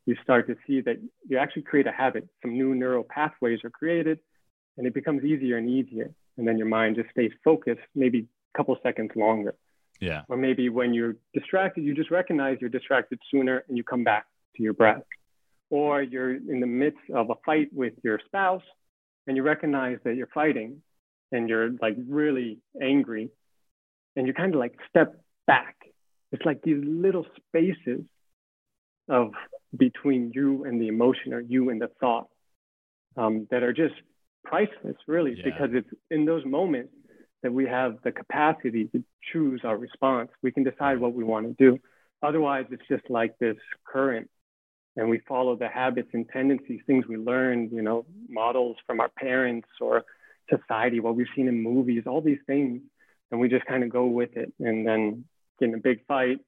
you 0.09 0.17
start 0.23 0.47
to 0.47 0.57
see 0.67 0.81
that 0.81 0.97
you 1.29 1.37
actually 1.37 1.61
create 1.61 1.87
a 1.87 1.93
habit. 1.93 2.27
Some 2.41 2.57
new 2.57 2.75
neural 2.75 3.05
pathways 3.05 3.63
are 3.63 3.69
created, 3.69 4.19
and 4.79 4.87
it 4.87 4.95
becomes 4.95 5.23
easier 5.23 5.59
and 5.59 5.69
easier. 5.69 6.11
And 6.39 6.49
then 6.49 6.57
your 6.57 6.67
mind 6.67 6.97
just 6.97 7.11
stays 7.11 7.31
focused, 7.45 7.83
maybe 7.95 8.21
a 8.55 8.57
couple 8.57 8.75
seconds 8.83 9.11
longer. 9.15 9.55
Yeah. 10.01 10.23
Or 10.31 10.39
maybe 10.39 10.71
when 10.71 10.95
you're 10.95 11.17
distracted, 11.35 11.85
you 11.85 11.95
just 11.95 12.11
recognize 12.11 12.57
you're 12.59 12.71
distracted 12.71 13.19
sooner 13.31 13.65
and 13.69 13.77
you 13.77 13.85
come 13.85 14.03
back 14.03 14.25
to 14.57 14.63
your 14.63 14.73
breath. 14.73 15.03
Or 15.69 16.01
you're 16.01 16.37
in 16.37 16.61
the 16.61 16.67
midst 16.67 17.05
of 17.15 17.29
a 17.29 17.35
fight 17.45 17.69
with 17.75 17.93
your 18.03 18.19
spouse 18.25 18.63
and 19.27 19.37
you 19.37 19.43
recognize 19.43 19.99
that 20.05 20.17
you're 20.17 20.31
fighting 20.33 20.81
and 21.33 21.51
you're 21.51 21.73
like 21.83 21.97
really 22.09 22.61
angry 22.81 23.29
and 24.17 24.27
you 24.27 24.33
kind 24.33 24.55
of 24.55 24.59
like 24.59 24.75
step 24.89 25.21
back. 25.47 25.77
It's 26.33 26.47
like 26.47 26.63
these 26.63 26.83
little 26.83 27.27
spaces 27.49 28.07
of 29.09 29.33
between 29.77 30.33
you 30.35 30.65
and 30.65 30.81
the 30.81 30.89
emotion 30.89 31.33
or 31.33 31.41
you 31.41 31.71
and 31.71 31.81
the 31.81 31.91
thought 32.01 32.29
um, 33.17 33.47
that 33.51 33.63
are 33.63 33.73
just 33.73 33.95
priceless, 34.45 34.97
really, 35.07 35.35
yeah. 35.37 35.45
because 35.45 35.71
it's 35.73 35.89
in 36.11 36.25
those 36.25 36.45
moments 36.45 36.93
that 37.43 37.53
we 37.53 37.67
have 37.67 37.99
the 38.03 38.11
capacity 38.13 38.87
to 38.87 39.05
choose 39.33 39.61
our 39.65 39.77
response. 39.77 40.31
We 40.43 40.51
can 40.51 40.65
decide 40.65 40.99
what 40.99 41.15
we 41.15 41.25
want 41.25 41.47
to 41.47 41.71
do. 41.71 41.79
Otherwise, 42.23 42.67
it's 42.71 42.83
just 42.89 43.09
like 43.09 43.39
this 43.39 43.57
current, 43.87 44.29
and 44.97 45.09
we 45.09 45.21
follow 45.29 45.55
the 45.55 45.69
habits 45.69 46.09
and 46.13 46.29
tendencies, 46.29 46.81
things 46.87 47.07
we 47.07 47.17
learned, 47.17 47.71
you 47.73 47.83
know, 47.83 48.07
models 48.29 48.77
from 48.87 49.01
our 49.01 49.09
parents 49.09 49.69
or 49.81 50.05
society, 50.51 50.99
what 50.99 51.15
we've 51.15 51.29
seen 51.37 51.47
in 51.47 51.63
movies, 51.63 52.05
all 52.07 52.21
these 52.21 52.41
things, 52.47 52.81
and 53.31 53.41
we 53.41 53.49
just 53.49 53.67
kind 53.67 53.85
of 53.85 53.91
go 53.91 54.07
with 54.07 54.37
it, 54.37 54.53
and 54.59 54.87
then 54.87 55.25
get 55.61 55.69
in 55.69 55.75
a 55.75 55.79
big 55.79 56.05
fight, 56.07 56.39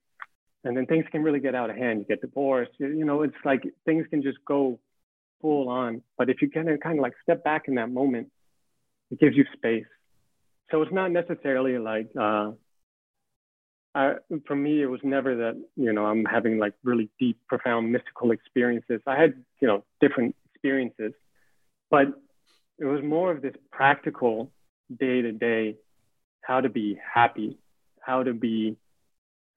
and 0.64 0.76
then 0.76 0.86
things 0.86 1.04
can 1.10 1.22
really 1.22 1.40
get 1.40 1.54
out 1.54 1.70
of 1.70 1.76
hand. 1.76 2.00
You 2.00 2.04
get 2.04 2.20
divorced, 2.20 2.72
you 2.78 3.04
know, 3.04 3.22
it's 3.22 3.34
like 3.44 3.62
things 3.84 4.06
can 4.10 4.22
just 4.22 4.38
go 4.44 4.78
full 5.40 5.68
on. 5.68 6.02
But 6.18 6.28
if 6.30 6.42
you 6.42 6.50
kind 6.50 6.68
of 6.68 6.80
kind 6.80 6.98
of 6.98 7.02
like 7.02 7.14
step 7.22 7.42
back 7.44 7.68
in 7.68 7.76
that 7.76 7.90
moment, 7.90 8.28
it 9.10 9.18
gives 9.18 9.36
you 9.36 9.44
space 9.54 9.86
so 10.70 10.82
it's 10.82 10.92
not 10.92 11.10
necessarily 11.10 11.78
like 11.78 12.08
uh, 12.18 12.52
I, 13.94 14.14
for 14.46 14.54
me, 14.54 14.82
it 14.82 14.86
was 14.86 15.00
never 15.02 15.36
that 15.36 15.60
you 15.76 15.92
know 15.92 16.06
I'm 16.06 16.24
having 16.24 16.58
like 16.58 16.74
really 16.84 17.10
deep, 17.18 17.38
profound 17.48 17.90
mystical 17.90 18.30
experiences. 18.30 19.00
I 19.06 19.20
had 19.20 19.34
you 19.60 19.68
know 19.68 19.84
different 20.00 20.36
experiences, 20.52 21.12
but 21.90 22.08
it 22.78 22.84
was 22.84 23.02
more 23.02 23.30
of 23.30 23.42
this 23.42 23.54
practical 23.72 24.50
day 24.98 25.22
to 25.22 25.32
day, 25.32 25.76
how 26.42 26.60
to 26.60 26.68
be 26.68 26.98
happy, 27.12 27.58
how 28.00 28.22
to 28.22 28.32
be 28.32 28.76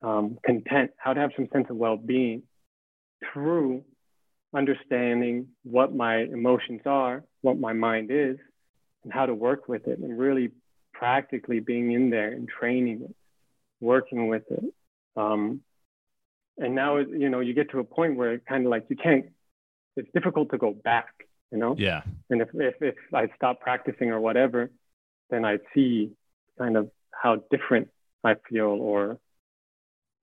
um, 0.04 0.38
content, 0.44 0.90
how 0.98 1.14
to 1.14 1.20
have 1.20 1.30
some 1.34 1.48
sense 1.52 1.66
of 1.70 1.76
well 1.76 1.96
being 1.96 2.42
through 3.32 3.82
understanding 4.54 5.48
what 5.64 5.94
my 5.94 6.18
emotions 6.18 6.82
are, 6.84 7.24
what 7.40 7.58
my 7.58 7.72
mind 7.72 8.10
is, 8.10 8.36
and 9.02 9.12
how 9.12 9.26
to 9.26 9.34
work 9.34 9.66
with 9.66 9.88
it, 9.88 9.98
and 9.98 10.18
really 10.18 10.50
practically 10.92 11.58
being 11.60 11.92
in 11.92 12.10
there 12.10 12.32
and 12.32 12.48
training 12.48 13.02
it, 13.02 13.16
working 13.80 14.28
with 14.28 14.44
it. 14.50 14.64
Um, 15.16 15.60
and 16.58 16.74
now, 16.74 16.98
you 16.98 17.28
know, 17.30 17.40
you 17.40 17.54
get 17.54 17.70
to 17.70 17.80
a 17.80 17.84
point 17.84 18.16
where 18.16 18.34
it 18.34 18.42
kind 18.46 18.64
of 18.64 18.70
like 18.70 18.84
you 18.88 18.96
can't, 18.96 19.26
it's 19.96 20.08
difficult 20.14 20.50
to 20.50 20.58
go 20.58 20.72
back, 20.72 21.12
you 21.50 21.58
know? 21.58 21.74
Yeah. 21.76 22.02
And 22.30 22.40
if, 22.42 22.48
if, 22.54 22.74
if 22.80 22.94
I 23.12 23.28
stop 23.36 23.60
practicing 23.60 24.10
or 24.10 24.20
whatever, 24.20 24.70
then 25.30 25.44
I'd 25.44 25.60
see 25.74 26.12
kind 26.58 26.76
of 26.76 26.90
how 27.10 27.42
different 27.50 27.88
I 28.22 28.36
feel 28.48 28.68
or 28.68 29.18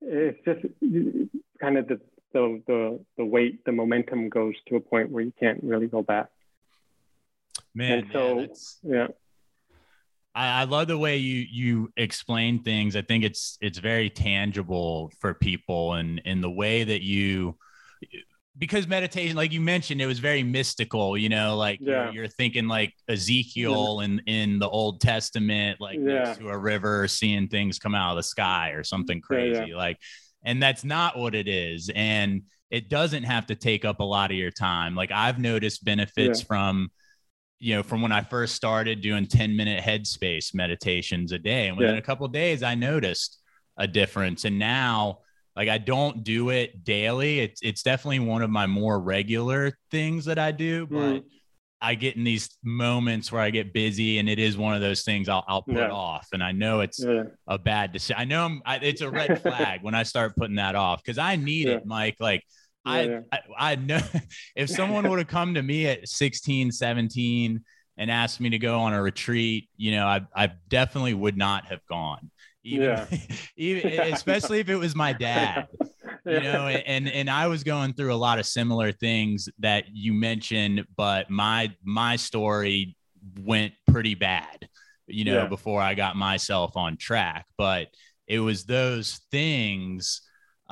it's 0.04 0.38
just 0.44 0.60
kind 1.60 1.78
of 1.78 1.88
the, 1.88 2.00
the, 2.32 2.62
the, 2.66 3.00
the 3.18 3.24
weight, 3.24 3.64
the 3.64 3.72
momentum 3.72 4.28
goes 4.28 4.54
to 4.68 4.76
a 4.76 4.80
point 4.80 5.10
where 5.10 5.22
you 5.22 5.32
can't 5.38 5.62
really 5.62 5.86
go 5.86 6.02
back. 6.02 6.28
Man, 7.74 7.98
and 8.00 8.08
so, 8.12 8.38
yeah, 8.40 8.46
yeah. 8.82 9.06
I, 10.34 10.62
I 10.62 10.64
love 10.64 10.88
the 10.88 10.98
way 10.98 11.18
you 11.18 11.46
you 11.50 11.92
explain 11.96 12.62
things. 12.62 12.96
I 12.96 13.02
think 13.02 13.24
it's 13.24 13.58
it's 13.60 13.78
very 13.78 14.10
tangible 14.10 15.10
for 15.20 15.34
people, 15.34 15.94
and 15.94 16.20
in 16.24 16.40
the 16.40 16.50
way 16.50 16.84
that 16.84 17.02
you 17.02 17.56
because 18.58 18.86
meditation, 18.86 19.36
like 19.36 19.52
you 19.52 19.60
mentioned, 19.60 20.02
it 20.02 20.06
was 20.06 20.18
very 20.18 20.42
mystical. 20.42 21.16
You 21.16 21.28
know, 21.28 21.56
like 21.56 21.78
yeah. 21.80 22.04
you're, 22.04 22.12
you're, 22.12 22.28
thinking 22.28 22.68
like 22.68 22.92
Ezekiel 23.08 23.98
yeah. 23.98 24.04
in 24.04 24.22
in 24.26 24.58
the 24.58 24.68
Old 24.68 25.00
Testament, 25.00 25.80
like 25.80 25.98
yeah. 25.98 26.24
next 26.24 26.38
to 26.38 26.48
a 26.48 26.58
river, 26.58 27.08
seeing 27.08 27.48
things 27.48 27.78
come 27.78 27.94
out 27.94 28.10
of 28.10 28.16
the 28.16 28.22
sky 28.22 28.70
or 28.70 28.84
something 28.84 29.20
crazy. 29.20 29.74
Like, 29.74 29.98
and 30.44 30.62
that's 30.62 30.84
not 30.84 31.18
what 31.18 31.34
it 31.34 31.48
is, 31.48 31.90
and 31.94 32.42
it 32.70 32.88
doesn't 32.88 33.24
have 33.24 33.46
to 33.46 33.54
take 33.54 33.84
up 33.84 34.00
a 34.00 34.04
lot 34.04 34.30
of 34.30 34.36
your 34.36 34.50
time. 34.50 34.94
Like 34.94 35.12
I've 35.12 35.38
noticed 35.38 35.84
benefits 35.84 36.40
from 36.40 36.90
you 37.62 37.76
know, 37.76 37.82
from 37.84 38.02
when 38.02 38.10
I 38.10 38.22
first 38.22 38.56
started 38.56 39.02
doing 39.02 39.24
10 39.24 39.54
minute 39.54 39.84
headspace 39.84 40.52
meditations 40.52 41.30
a 41.30 41.38
day. 41.38 41.68
And 41.68 41.76
within 41.76 41.94
yeah. 41.94 42.00
a 42.00 42.02
couple 42.02 42.26
days, 42.26 42.64
I 42.64 42.74
noticed 42.74 43.38
a 43.76 43.86
difference. 43.86 44.44
And 44.44 44.58
now, 44.58 45.20
like, 45.56 45.68
I 45.68 45.78
don't 45.78 46.24
do 46.24 46.50
it 46.50 46.84
daily. 46.84 47.40
It's, 47.40 47.60
it's 47.62 47.82
definitely 47.82 48.20
one 48.20 48.42
of 48.42 48.50
my 48.50 48.66
more 48.66 48.98
regular 48.98 49.72
things 49.90 50.24
that 50.26 50.38
I 50.38 50.52
do, 50.52 50.86
but 50.86 50.96
mm. 50.96 51.24
I 51.80 51.96
get 51.96 52.16
in 52.16 52.24
these 52.24 52.48
moments 52.62 53.32
where 53.32 53.42
I 53.42 53.50
get 53.50 53.72
busy 53.72 54.18
and 54.18 54.28
it 54.28 54.38
is 54.38 54.56
one 54.56 54.74
of 54.74 54.80
those 54.80 55.02
things 55.02 55.28
I'll, 55.28 55.44
I'll 55.48 55.62
put 55.62 55.76
yeah. 55.76 55.90
off. 55.90 56.28
And 56.32 56.42
I 56.42 56.52
know 56.52 56.80
it's 56.80 57.04
yeah. 57.04 57.24
a 57.48 57.58
bad 57.58 57.92
decision. 57.92 58.16
I 58.18 58.24
know 58.24 58.44
I'm, 58.44 58.62
I, 58.64 58.76
it's 58.76 59.00
a 59.00 59.10
red 59.10 59.42
flag 59.42 59.82
when 59.82 59.94
I 59.94 60.04
start 60.04 60.36
putting 60.36 60.56
that 60.56 60.74
off 60.74 61.02
because 61.02 61.18
I 61.18 61.36
need 61.36 61.68
it, 61.68 61.84
Mike. 61.84 62.16
Like, 62.20 62.44
I, 62.84 63.20
I, 63.30 63.40
I 63.58 63.74
know 63.76 64.00
if 64.56 64.70
someone 64.70 65.08
would 65.08 65.18
have 65.18 65.28
come 65.28 65.54
to 65.54 65.62
me 65.62 65.86
at 65.86 66.08
16, 66.08 66.72
17 66.72 67.60
and 67.96 68.10
asked 68.10 68.40
me 68.40 68.50
to 68.50 68.58
go 68.58 68.80
on 68.80 68.92
a 68.92 69.02
retreat, 69.02 69.68
you 69.76 69.92
know, 69.92 70.06
I, 70.06 70.22
I 70.34 70.52
definitely 70.68 71.14
would 71.14 71.36
not 71.36 71.66
have 71.66 71.84
gone. 71.88 72.30
Even, 72.64 72.84
yeah. 72.84 73.06
even 73.56 74.00
especially 74.12 74.60
if 74.60 74.68
it 74.68 74.76
was 74.76 74.94
my 74.94 75.12
dad, 75.12 75.68
you 76.26 76.40
know, 76.40 76.68
and 76.68 77.08
and 77.08 77.28
I 77.28 77.46
was 77.48 77.64
going 77.64 77.94
through 77.94 78.14
a 78.14 78.16
lot 78.16 78.38
of 78.38 78.46
similar 78.46 78.92
things 78.92 79.48
that 79.58 79.84
you 79.92 80.12
mentioned, 80.12 80.84
but 80.96 81.30
my 81.30 81.74
my 81.82 82.16
story 82.16 82.96
went 83.40 83.72
pretty 83.88 84.14
bad, 84.14 84.68
you 85.06 85.24
know, 85.24 85.42
yeah. 85.42 85.46
before 85.46 85.80
I 85.80 85.94
got 85.94 86.16
myself 86.16 86.76
on 86.76 86.96
track. 86.96 87.46
But 87.56 87.88
it 88.26 88.38
was 88.38 88.64
those 88.64 89.20
things 89.30 90.22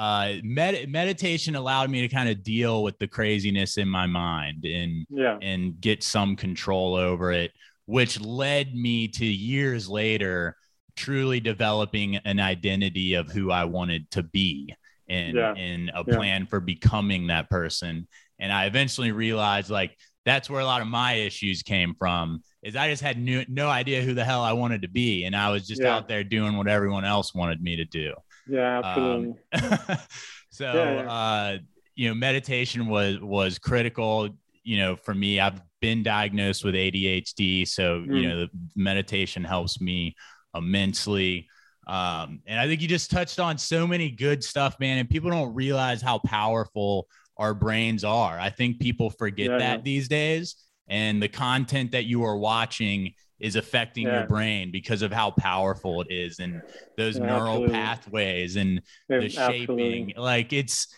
uh, 0.01 0.37
med- 0.43 0.89
meditation 0.89 1.57
allowed 1.57 1.91
me 1.91 2.01
to 2.01 2.09
kind 2.09 2.31
of 2.31 2.43
deal 2.43 2.83
with 2.83 2.99
the 2.99 3.07
craziness 3.07 3.77
in 3.77 3.87
my 3.87 4.07
mind 4.07 4.65
and 4.65 5.07
yeah. 5.11 5.39
and 5.43 5.79
get 5.79 6.03
some 6.03 6.37
control 6.37 6.95
over 6.95 7.33
it, 7.33 7.53
which 7.85 8.19
led 8.19 8.75
me 8.75 9.09
to 9.09 9.27
years 9.27 9.91
later 9.91 10.57
truly 11.01 11.41
developing 11.41 12.17
an 12.17 12.39
identity 12.39 13.15
of 13.15 13.31
who 13.31 13.51
I 13.51 13.65
wanted 13.65 14.11
to 14.13 14.23
be 14.23 14.75
and 15.09 15.37
yeah. 15.37 15.55
and 15.55 15.91
a 15.95 16.05
plan 16.05 16.43
yeah. 16.43 16.47
for 16.49 16.61
becoming 16.61 17.29
that 17.29 17.49
person. 17.49 18.07
And 18.39 18.53
I 18.53 18.67
eventually 18.67 19.13
realized 19.13 19.71
like 19.71 19.97
that's 20.27 20.51
where 20.51 20.61
a 20.61 20.65
lot 20.65 20.83
of 20.83 20.87
my 20.87 21.15
issues 21.15 21.63
came 21.63 21.95
from 21.99 22.43
is 22.63 22.77
I 22.77 22.91
just 22.91 23.03
had 23.03 23.19
no, 23.19 23.43
no 23.49 23.69
idea 23.69 24.03
who 24.03 24.13
the 24.13 24.25
hell 24.25 24.43
I 24.43 24.53
wanted 24.53 24.83
to 24.83 24.89
be. 24.89 25.25
And 25.25 25.35
I 25.35 25.51
was 25.51 25.67
just 25.67 25.81
yeah. 25.81 25.97
out 25.97 26.09
there 26.09 26.23
doing 26.23 26.57
what 26.57 26.69
everyone 26.69 27.07
else 27.07 27.35
wanted 27.35 27.63
me 27.63 27.77
to 27.77 27.87
do. 27.87 28.13
Yeah, 28.47 28.83
absolutely. 28.85 29.35
Um, 29.55 29.99
so. 30.51 30.67
Uh, 30.67 31.59
you 32.01 32.09
know, 32.09 32.15
meditation 32.15 32.87
was 32.87 33.19
was 33.21 33.59
critical. 33.59 34.31
You 34.63 34.79
know, 34.79 34.97
for 34.97 35.15
me, 35.15 35.39
I've 35.39 35.61
been 35.83 36.03
diagnosed 36.03 36.65
with 36.65 36.75
ADHD, 36.75 37.69
so 37.69 38.01
mm. 38.01 38.17
you 38.17 38.27
know, 38.27 38.41
the 38.41 38.51
meditation 38.75 39.45
helps 39.45 39.83
me 39.83 40.17
immensely. 40.55 41.49
Um, 41.87 42.41
and 42.47 42.59
I 42.59 42.67
think 42.67 42.81
you 42.81 42.89
just 42.89 43.11
touched 43.11 43.41
on 43.41 43.59
so 43.59 43.87
many 43.87 44.11
good 44.11 44.45
stuff, 44.45 44.79
man. 44.79 44.99
And 44.99 45.09
people 45.09 45.31
don't 45.31 45.55
realize 45.55 46.03
how 46.03 46.19
powerful 46.19 47.09
our 47.37 47.55
brains 47.55 48.05
are. 48.05 48.39
I 48.39 48.51
think 48.51 48.81
people 48.81 49.11
forget 49.11 49.51
yeah, 49.51 49.59
that 49.59 49.85
these 49.85 50.09
days. 50.09 50.57
And 50.89 51.23
the 51.23 51.29
content 51.29 51.93
that 51.93 52.05
you 52.05 52.25
are 52.25 52.37
watching 52.37 53.15
is 53.41 53.57
affecting 53.57 54.07
yeah. 54.07 54.21
your 54.21 54.29
brain 54.29 54.71
because 54.71 55.03
of 55.03 55.13
how 55.13 55.31
powerful 55.31 56.03
it 56.03 56.09
is 56.11 56.39
and 56.39 56.63
those 56.97 57.17
yeah, 57.17 57.27
neural 57.27 57.55
absolutely. 57.55 57.73
pathways 57.73 58.57
and 58.57 58.83
yeah, 59.09 59.19
the 59.19 59.29
shaping 59.29 59.61
absolutely. 59.61 60.15
like 60.17 60.53
it's 60.53 60.95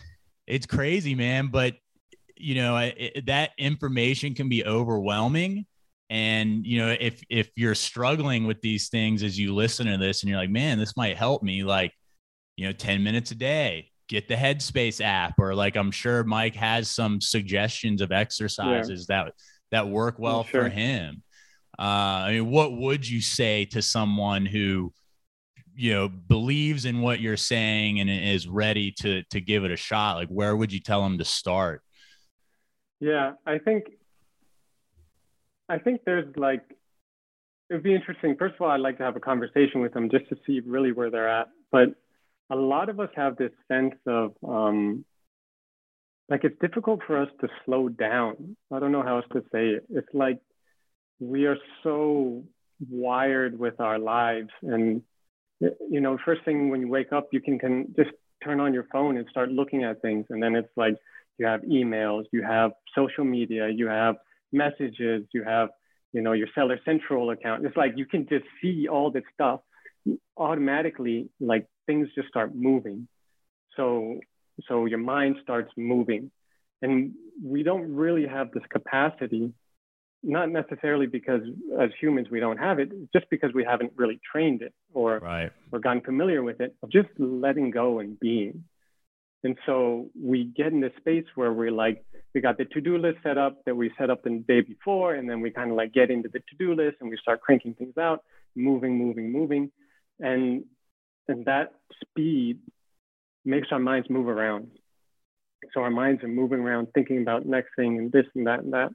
it's 0.47 0.67
crazy 0.67 1.15
man 1.15 1.47
but 1.47 1.75
you 2.37 2.57
know 2.57 2.77
it, 2.77 3.25
that 3.27 3.51
information 3.59 4.35
can 4.35 4.49
be 4.49 4.67
overwhelming 4.67 5.65
and 6.13 6.67
you 6.67 6.79
know 6.79 6.95
if 7.01 7.23
if 7.29 7.51
you're 7.57 7.75
struggling 7.75 8.47
with 8.47 8.61
these 8.61 8.89
things 8.89 9.23
as 9.23 9.39
you 9.39 9.55
listen 9.55 9.87
to 9.87 9.97
this 9.97 10.23
and 10.23 10.31
you're 10.31 10.39
like 10.39 10.51
man 10.51 10.79
this 10.79 10.97
might 10.97 11.17
help 11.17 11.43
me 11.43 11.65
like 11.65 11.93
you 12.57 12.67
know 12.67 12.73
10 12.73 13.03
minutes 13.03 13.31
a 13.31 13.35
day 13.35 13.89
get 14.09 14.29
the 14.29 14.35
headspace 14.35 15.01
app 15.01 15.39
or 15.39 15.55
like 15.55 15.77
i'm 15.77 15.91
sure 15.91 16.23
mike 16.23 16.55
has 16.55 16.91
some 16.91 17.21
suggestions 17.21 18.03
of 18.03 18.13
exercises 18.13 19.07
that 19.07 19.33
that 19.71 19.89
work 19.89 20.19
well 20.19 20.45
sure. 20.45 20.65
for 20.65 20.69
him 20.69 21.23
uh, 21.79 22.29
I 22.29 22.33
mean, 22.33 22.51
what 22.51 22.73
would 22.77 23.09
you 23.09 23.21
say 23.21 23.65
to 23.67 23.81
someone 23.81 24.45
who, 24.45 24.93
you 25.75 25.93
know, 25.95 26.09
believes 26.09 26.85
in 26.85 27.01
what 27.01 27.21
you're 27.21 27.37
saying 27.37 27.99
and 27.99 28.11
is 28.11 28.47
ready 28.47 28.93
to 29.01 29.23
to 29.31 29.41
give 29.41 29.65
it 29.65 29.71
a 29.71 29.77
shot? 29.77 30.17
Like, 30.17 30.29
where 30.29 30.55
would 30.55 30.73
you 30.73 30.81
tell 30.81 31.03
them 31.03 31.19
to 31.19 31.25
start? 31.25 31.83
Yeah, 33.01 33.33
I 33.47 33.59
think 33.59 33.87
I 35.73 35.79
think 35.79 36.03
there's 36.05 36.27
like 36.37 36.63
it 37.71 37.75
would 37.75 37.83
be 37.83 37.95
interesting. 37.95 38.37
First 38.39 38.57
of 38.57 38.61
all, 38.61 38.71
I'd 38.71 38.81
like 38.81 38.99
to 38.99 39.05
have 39.05 39.17
a 39.17 39.21
conversation 39.21 39.81
with 39.81 39.95
them 39.95 40.11
just 40.11 40.29
to 40.29 40.37
see 40.47 40.61
really 40.61 40.93
where 40.93 41.11
they're 41.11 41.31
at. 41.41 41.49
But 41.71 41.95
a 42.51 42.57
lot 42.57 42.91
of 42.91 43.01
us 43.01 43.09
have 43.17 43.37
this 43.37 43.53
sense 43.69 43.95
of 44.07 44.35
um, 44.47 45.07
like 46.29 46.45
it's 46.45 46.59
difficult 46.61 47.01
for 47.07 47.21
us 47.21 47.29
to 47.41 47.49
slow 47.65 47.89
down. 47.89 48.57
I 48.71 48.81
don't 48.81 48.93
know 48.93 49.03
how 49.03 49.17
else 49.17 49.27
to 49.33 49.41
say 49.51 49.69
it. 49.69 49.87
It's 49.89 50.13
like 50.13 50.41
we 51.19 51.47
are 51.47 51.57
so 51.83 52.45
wired 52.91 53.59
with 53.59 53.81
our 53.81 53.99
lives 53.99 54.51
and 54.63 55.03
you 55.61 56.01
know 56.01 56.19
first 56.25 56.45
thing 56.45 56.69
when 56.69 56.81
you 56.81 56.89
wake 56.89 57.13
up 57.13 57.29
you 57.31 57.41
can, 57.41 57.57
can 57.57 57.95
just 57.97 58.11
turn 58.43 58.59
on 58.59 58.75
your 58.75 58.87
phone 58.93 59.17
and 59.17 59.27
start 59.31 59.49
looking 59.49 59.85
at 59.85 60.03
things 60.03 60.27
and 60.31 60.43
then 60.43 60.57
it's 60.57 60.77
like 60.77 60.97
you 61.39 61.47
have 61.47 61.61
emails 61.63 62.25
you 62.33 62.43
have 62.43 62.73
social 62.93 63.25
media 63.25 63.69
you 63.69 63.87
have 63.87 64.17
messages 64.53 65.25
you 65.33 65.43
have 65.45 65.71
you 66.13 66.21
know 66.21 66.33
your 66.33 66.49
seller 66.55 66.79
central 66.85 67.31
account. 67.31 67.65
It's 67.65 67.77
like 67.77 67.93
you 67.97 68.07
can 68.07 68.27
just 68.29 68.45
see 68.61 68.89
all 68.89 69.11
this 69.11 69.25
stuff 69.35 69.61
automatically 70.37 71.29
like 71.41 71.67
things 71.87 72.09
just 72.15 72.29
start 72.29 72.55
moving. 72.55 73.09
So 73.77 74.21
so 74.69 74.87
your 74.87 74.99
mind 74.99 75.37
starts 75.43 75.71
moving. 75.77 76.31
And 76.83 77.13
we 77.43 77.63
don't 77.63 77.95
really 77.95 78.27
have 78.27 78.51
this 78.51 78.65
capacity 78.71 79.53
not 80.25 80.51
necessarily 80.51 81.07
because 81.07 81.43
as 81.81 81.91
humans 82.01 82.29
we 82.31 82.39
don't 82.39 82.59
have 82.59 82.79
it 82.79 82.91
just 83.13 83.27
because 83.29 83.53
we 83.53 83.65
haven't 83.65 83.93
really 83.97 84.21
trained 84.31 84.63
it 84.63 84.73
or 84.93 85.19
right. 85.19 85.51
or 85.73 85.81
gotten 85.81 86.01
familiar 86.01 86.43
with 86.43 86.61
it 86.61 86.75
of 86.83 86.91
just 86.91 87.09
letting 87.19 87.71
go 87.71 87.99
and 87.99 88.21
being 88.21 88.63
and 89.45 89.57
so 89.67 90.09
we 90.21 90.45
get 90.45 90.69
in 90.69 90.81
this 90.81 90.93
space 90.99 91.25
where 91.35 91.53
we're 91.53 91.73
like 91.73 92.05
we 92.35 92.41
got 92.41 92.57
the 92.57 92.65
to-do 92.65 92.97
list 92.97 93.19
set 93.23 93.37
up 93.37 93.65
that 93.67 93.77
we 93.77 93.91
set 93.99 94.09
up 94.09 94.23
the 94.23 94.43
day 94.49 94.61
before 94.61 95.15
and 95.15 95.29
then 95.29 95.41
we 95.41 95.51
kind 95.51 95.71
of 95.71 95.77
like 95.77 95.93
get 95.93 96.11
into 96.11 96.29
the 96.29 96.39
to-do 96.39 96.75
list 96.75 96.97
and 97.01 97.11
we 97.11 97.17
start 97.19 97.41
cranking 97.41 97.75
things 97.75 97.97
out 97.99 98.25
moving 98.55 98.99
moving 98.99 99.33
moving. 99.33 99.71
And 100.21 100.65
and 101.29 101.45
that 101.47 101.75
speed 102.01 102.59
makes 103.45 103.69
our 103.71 103.79
minds 103.79 104.09
move 104.11 104.29
around. 104.29 104.69
So 105.73 105.81
our 105.81 105.91
minds 105.91 106.23
are 106.25 106.29
moving 106.29 106.61
around 106.61 106.89
thinking 106.95 107.23
about 107.23 107.47
next 107.47 107.71
thing 107.77 107.99
and 107.99 108.13
this 108.13 108.27
and 108.35 108.47
that 108.47 108.61
and 108.61 108.73
that. 108.73 108.91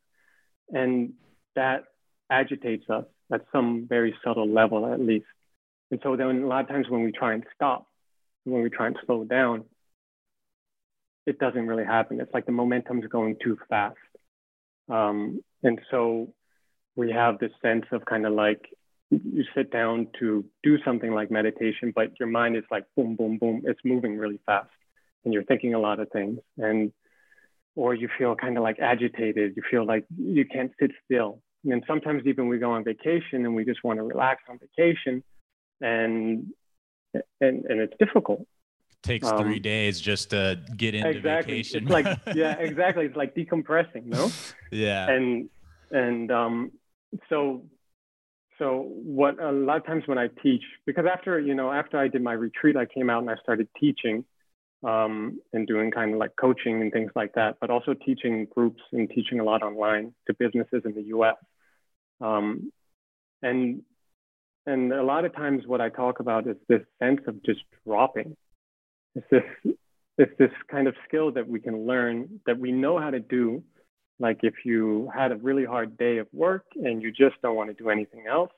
And 0.70 1.14
that 1.56 1.86
agitates 2.30 2.90
us 2.90 3.06
at 3.32 3.42
some 3.52 3.88
very 3.88 4.14
subtle 4.24 4.48
level, 4.48 4.92
at 4.92 5.00
least. 5.00 5.26
And 5.92 6.00
so 6.04 6.18
then 6.18 6.44
a 6.44 6.48
lot 6.48 6.62
of 6.62 6.68
times 6.68 6.90
when 6.90 7.04
we 7.04 7.12
try 7.14 7.34
and 7.34 7.46
stop, 7.56 7.88
when 8.44 8.62
we 8.62 8.70
try 8.70 8.88
and 8.88 8.98
slow 9.06 9.24
down, 9.24 9.64
it 11.28 11.38
doesn't 11.38 11.68
really 11.68 11.86
happen. 11.86 12.20
It's 12.20 12.34
like 12.34 12.48
the 12.48 12.52
momentum's 12.52 13.06
going 13.08 13.36
too 13.44 13.58
fast. 13.70 13.98
Um, 14.90 15.42
and 15.62 15.80
so 15.92 16.34
we 16.96 17.12
have 17.12 17.38
this 17.38 17.52
sense 17.62 17.86
of 17.92 18.06
kind 18.06 18.26
of 18.26 18.34
like 18.34 18.62
you 19.12 19.44
sit 19.56 19.70
down 19.72 20.08
to 20.20 20.44
do 20.64 20.78
something 20.84 21.14
like 21.14 21.30
meditation, 21.30 21.94
but 21.96 22.20
your 22.20 22.30
mind 22.30 22.58
is 22.58 22.64
like 22.72 22.86
boom, 22.96 23.16
boom, 23.16 23.38
boom. 23.38 23.62
It's 23.66 23.80
moving 23.86 24.18
really 24.18 24.40
fast 24.46 24.70
and 25.26 25.34
you're 25.34 25.44
thinking 25.44 25.74
a 25.74 25.80
lot 25.80 26.00
of 26.00 26.10
things. 26.12 26.40
And 26.58 26.92
or 27.76 27.94
you 27.94 28.10
feel 28.18 28.36
kind 28.36 28.58
of 28.58 28.64
like 28.64 28.80
agitated. 28.80 29.54
You 29.56 29.64
feel 29.70 29.86
like 29.86 30.06
you 30.18 30.46
can't 30.46 30.72
sit 30.80 30.92
still. 31.06 31.42
And 31.64 31.84
sometimes 31.86 32.24
even 32.26 32.48
we 32.48 32.58
go 32.58 32.72
on 32.72 32.84
vacation 32.84 33.46
and 33.46 33.54
we 33.54 33.66
just 33.66 33.84
want 33.84 34.00
to 34.00 34.04
relax 34.04 34.42
on 34.50 34.58
vacation, 34.60 35.24
and 35.82 36.48
and 37.14 37.66
and 37.66 37.80
it's 37.82 37.94
difficult. 38.00 38.48
Takes 39.04 39.28
um, 39.28 39.38
three 39.38 39.60
days 39.60 40.02
just 40.02 40.32
to 40.32 40.60
get 40.76 40.96
into 40.96 41.10
exactly. 41.10 41.54
vacation. 41.54 41.84
It's 41.84 41.92
like 41.92 42.20
yeah, 42.36 42.54
exactly. 42.54 43.06
It's 43.06 43.16
like 43.16 43.36
decompressing, 43.36 44.06
no? 44.06 44.32
yeah. 44.72 45.10
And 45.10 45.50
and 45.92 46.32
um, 46.32 46.72
so 47.30 47.64
so 48.58 48.90
what 48.90 49.42
a 49.42 49.52
lot 49.52 49.78
of 49.78 49.86
times 49.86 50.04
when 50.08 50.18
I 50.18 50.30
teach, 50.42 50.64
because 50.86 51.06
after 51.12 51.40
you 51.40 51.54
know 51.54 51.72
after 51.72 51.98
I 51.98 52.08
did 52.08 52.22
my 52.22 52.34
retreat, 52.34 52.76
I 52.76 52.86
came 52.86 53.10
out 53.10 53.22
and 53.22 53.30
I 53.30 53.36
started 53.42 53.68
teaching 53.80 54.26
um, 54.84 55.40
and 55.54 55.68
doing 55.68 55.92
kind 55.92 56.14
of 56.14 56.20
like 56.20 56.36
coaching 56.40 56.82
and 56.82 56.92
things 56.92 57.12
like 57.16 57.34
that, 57.34 57.58
but 57.60 57.70
also 57.70 57.94
teaching 57.94 58.48
groups 58.54 58.82
and 58.92 59.10
teaching 59.10 59.40
a 59.40 59.44
lot 59.44 59.64
online 59.64 60.14
to 60.28 60.34
businesses 60.34 60.84
in 60.86 60.94
the 60.94 61.04
US. 61.18 61.36
Um, 62.22 62.72
and 63.42 63.84
and 64.66 64.92
a 64.92 65.04
lot 65.04 65.24
of 65.24 65.34
times 65.36 65.64
what 65.66 65.80
I 65.80 65.90
talk 65.90 66.20
about 66.20 66.48
is 66.48 66.58
this 66.68 66.82
sense 67.00 67.22
of 67.28 67.42
just 67.44 67.62
dropping. 67.86 68.36
It's 69.18 69.28
this 69.32 69.74
it's 70.18 70.38
this 70.40 70.52
kind 70.70 70.88
of 70.88 70.96
skill 71.08 71.32
that 71.34 71.48
we 71.48 71.60
can 71.60 71.86
learn 71.86 72.40
that 72.46 72.60
we 72.60 72.72
know 72.72 73.00
how 73.00 73.10
to 73.10 73.20
do. 73.20 73.64
Like 74.20 74.40
if 74.42 74.54
you 74.66 75.12
had 75.16 75.32
a 75.32 75.36
really 75.36 75.66
hard 75.66 75.98
day 75.98 76.18
of 76.18 76.28
work 76.34 76.66
and 76.76 77.02
you 77.02 77.12
just 77.12 77.36
don't 77.44 77.56
want 77.56 77.70
to 77.70 77.76
do 77.76 77.90
anything 77.90 78.26
else, 78.30 78.52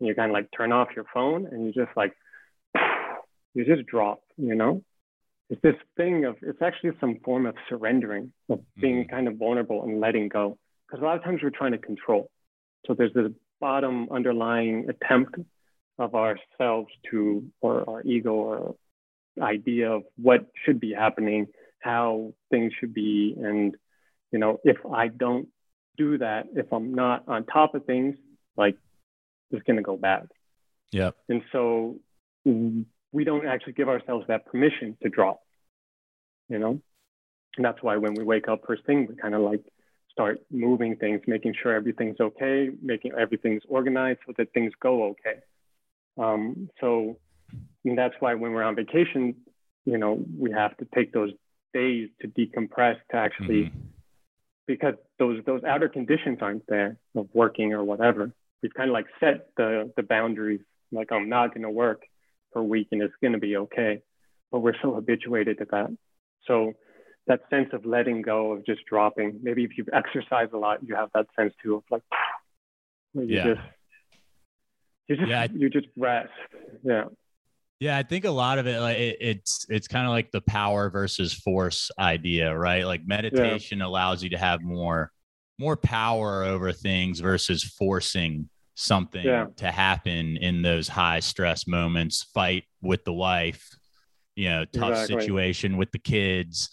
and 0.00 0.08
you 0.08 0.14
kind 0.14 0.30
of 0.30 0.34
like 0.34 0.48
turn 0.56 0.72
off 0.72 0.88
your 0.96 1.04
phone 1.12 1.46
and 1.46 1.66
you 1.66 1.72
just 1.72 1.96
like 1.96 2.14
you 3.54 3.64
just 3.64 3.86
drop, 3.86 4.22
you 4.36 4.54
know? 4.54 4.82
it's 5.50 5.62
this 5.62 5.74
thing 5.96 6.24
of 6.24 6.36
it's 6.42 6.60
actually 6.62 6.90
some 7.00 7.18
form 7.24 7.46
of 7.46 7.54
surrendering 7.68 8.32
of 8.48 8.60
being 8.80 9.02
mm-hmm. 9.02 9.10
kind 9.10 9.28
of 9.28 9.36
vulnerable 9.36 9.82
and 9.82 10.00
letting 10.00 10.28
go 10.28 10.58
because 10.86 11.02
a 11.02 11.04
lot 11.04 11.16
of 11.16 11.24
times 11.24 11.40
we're 11.42 11.50
trying 11.50 11.72
to 11.72 11.78
control 11.78 12.30
so 12.86 12.94
there's 12.94 13.12
this 13.14 13.30
bottom 13.60 14.08
underlying 14.10 14.88
attempt 14.88 15.36
of 15.98 16.14
ourselves 16.14 16.90
to 17.10 17.44
or 17.60 17.88
our 17.88 18.02
ego 18.02 18.32
or 18.32 18.76
idea 19.40 19.90
of 19.90 20.02
what 20.16 20.46
should 20.64 20.80
be 20.80 20.92
happening 20.92 21.46
how 21.80 22.32
things 22.50 22.72
should 22.78 22.92
be 22.92 23.34
and 23.38 23.76
you 24.32 24.38
know 24.38 24.58
if 24.64 24.76
i 24.92 25.08
don't 25.08 25.48
do 25.96 26.18
that 26.18 26.46
if 26.54 26.72
i'm 26.72 26.94
not 26.94 27.24
on 27.28 27.44
top 27.44 27.74
of 27.74 27.84
things 27.84 28.16
like 28.56 28.76
it's 29.50 29.62
going 29.62 29.76
to 29.76 29.82
go 29.82 29.96
bad 29.96 30.28
yeah 30.92 31.10
and 31.28 31.42
so 31.52 31.98
we 33.12 33.24
don't 33.24 33.46
actually 33.46 33.72
give 33.72 33.88
ourselves 33.88 34.26
that 34.28 34.46
permission 34.46 34.96
to 35.02 35.08
drop, 35.08 35.40
you 36.48 36.58
know? 36.58 36.80
And 37.56 37.64
that's 37.64 37.82
why 37.82 37.96
when 37.96 38.14
we 38.14 38.22
wake 38.22 38.48
up 38.48 38.62
first 38.66 38.84
thing, 38.84 39.06
we 39.08 39.16
kind 39.16 39.34
of 39.34 39.40
like 39.40 39.64
start 40.10 40.40
moving 40.50 40.96
things, 40.96 41.20
making 41.26 41.54
sure 41.60 41.74
everything's 41.74 42.20
okay, 42.20 42.70
making 42.82 43.12
everything's 43.18 43.62
organized 43.68 44.20
so 44.26 44.32
that 44.38 44.52
things 44.52 44.72
go 44.80 45.04
okay. 45.04 45.40
Um, 46.18 46.68
so 46.80 47.18
that's 47.84 48.14
why 48.20 48.34
when 48.34 48.52
we're 48.52 48.62
on 48.62 48.76
vacation, 48.76 49.36
you 49.84 49.98
know, 49.98 50.22
we 50.38 50.52
have 50.52 50.76
to 50.76 50.86
take 50.94 51.12
those 51.12 51.32
days 51.72 52.08
to 52.20 52.28
decompress 52.28 52.96
to 53.10 53.16
actually, 53.16 53.64
mm-hmm. 53.64 53.78
because 54.66 54.94
those 55.18 55.42
those 55.44 55.64
outer 55.64 55.88
conditions 55.88 56.38
aren't 56.40 56.66
there 56.66 56.98
of 57.16 57.28
working 57.32 57.72
or 57.72 57.84
whatever. 57.84 58.32
We've 58.62 58.74
kind 58.74 58.90
of 58.90 58.94
like 58.94 59.06
set 59.20 59.48
the 59.56 59.92
the 59.96 60.02
boundaries, 60.02 60.60
like 60.92 61.12
I'm 61.12 61.28
not 61.28 61.54
going 61.54 61.62
to 61.62 61.70
work 61.70 62.02
per 62.52 62.62
week 62.62 62.88
and 62.92 63.02
it's 63.02 63.14
going 63.20 63.32
to 63.32 63.38
be 63.38 63.56
okay. 63.56 64.02
But 64.50 64.60
we're 64.60 64.80
so 64.82 64.94
habituated 64.94 65.58
to 65.58 65.66
that. 65.70 65.90
So 66.46 66.74
that 67.26 67.40
sense 67.50 67.68
of 67.72 67.84
letting 67.84 68.22
go, 68.22 68.52
of 68.52 68.64
just 68.64 68.84
dropping. 68.86 69.40
Maybe 69.42 69.64
if 69.64 69.76
you 69.76 69.84
exercise 69.92 70.48
a 70.52 70.56
lot, 70.56 70.82
you 70.82 70.94
have 70.94 71.10
that 71.14 71.26
sense 71.36 71.52
too 71.62 71.76
of 71.76 71.82
like, 71.90 72.02
you 73.14 73.24
yeah. 73.24 73.44
just, 73.44 73.60
you 75.08 75.16
just, 75.16 75.28
yeah, 75.28 75.46
you 75.54 75.68
just 75.68 75.86
rest. 75.96 76.30
Yeah. 76.82 77.04
Yeah, 77.80 77.96
I 77.96 78.02
think 78.02 78.24
a 78.24 78.30
lot 78.30 78.58
of 78.58 78.66
it, 78.66 78.80
like 78.80 78.98
it, 78.98 79.16
it's 79.20 79.66
it's 79.68 79.86
kind 79.86 80.04
of 80.04 80.10
like 80.10 80.32
the 80.32 80.40
power 80.40 80.90
versus 80.90 81.32
force 81.32 81.90
idea, 81.98 82.56
right? 82.56 82.84
Like 82.84 83.06
meditation 83.06 83.78
yeah. 83.78 83.86
allows 83.86 84.22
you 84.22 84.30
to 84.30 84.38
have 84.38 84.62
more 84.62 85.12
more 85.58 85.76
power 85.76 86.44
over 86.44 86.72
things 86.72 87.20
versus 87.20 87.62
forcing 87.62 88.48
something 88.74 89.24
yeah. 89.24 89.46
to 89.56 89.70
happen 89.70 90.36
in 90.36 90.62
those 90.62 90.86
high 90.86 91.18
stress 91.18 91.66
moments 91.66 92.22
fight 92.32 92.62
with 92.80 93.04
the 93.04 93.12
wife 93.12 93.76
you 94.36 94.48
know 94.48 94.64
tough 94.66 94.90
exactly. 94.90 95.20
situation 95.20 95.76
with 95.76 95.90
the 95.90 95.98
kids 95.98 96.70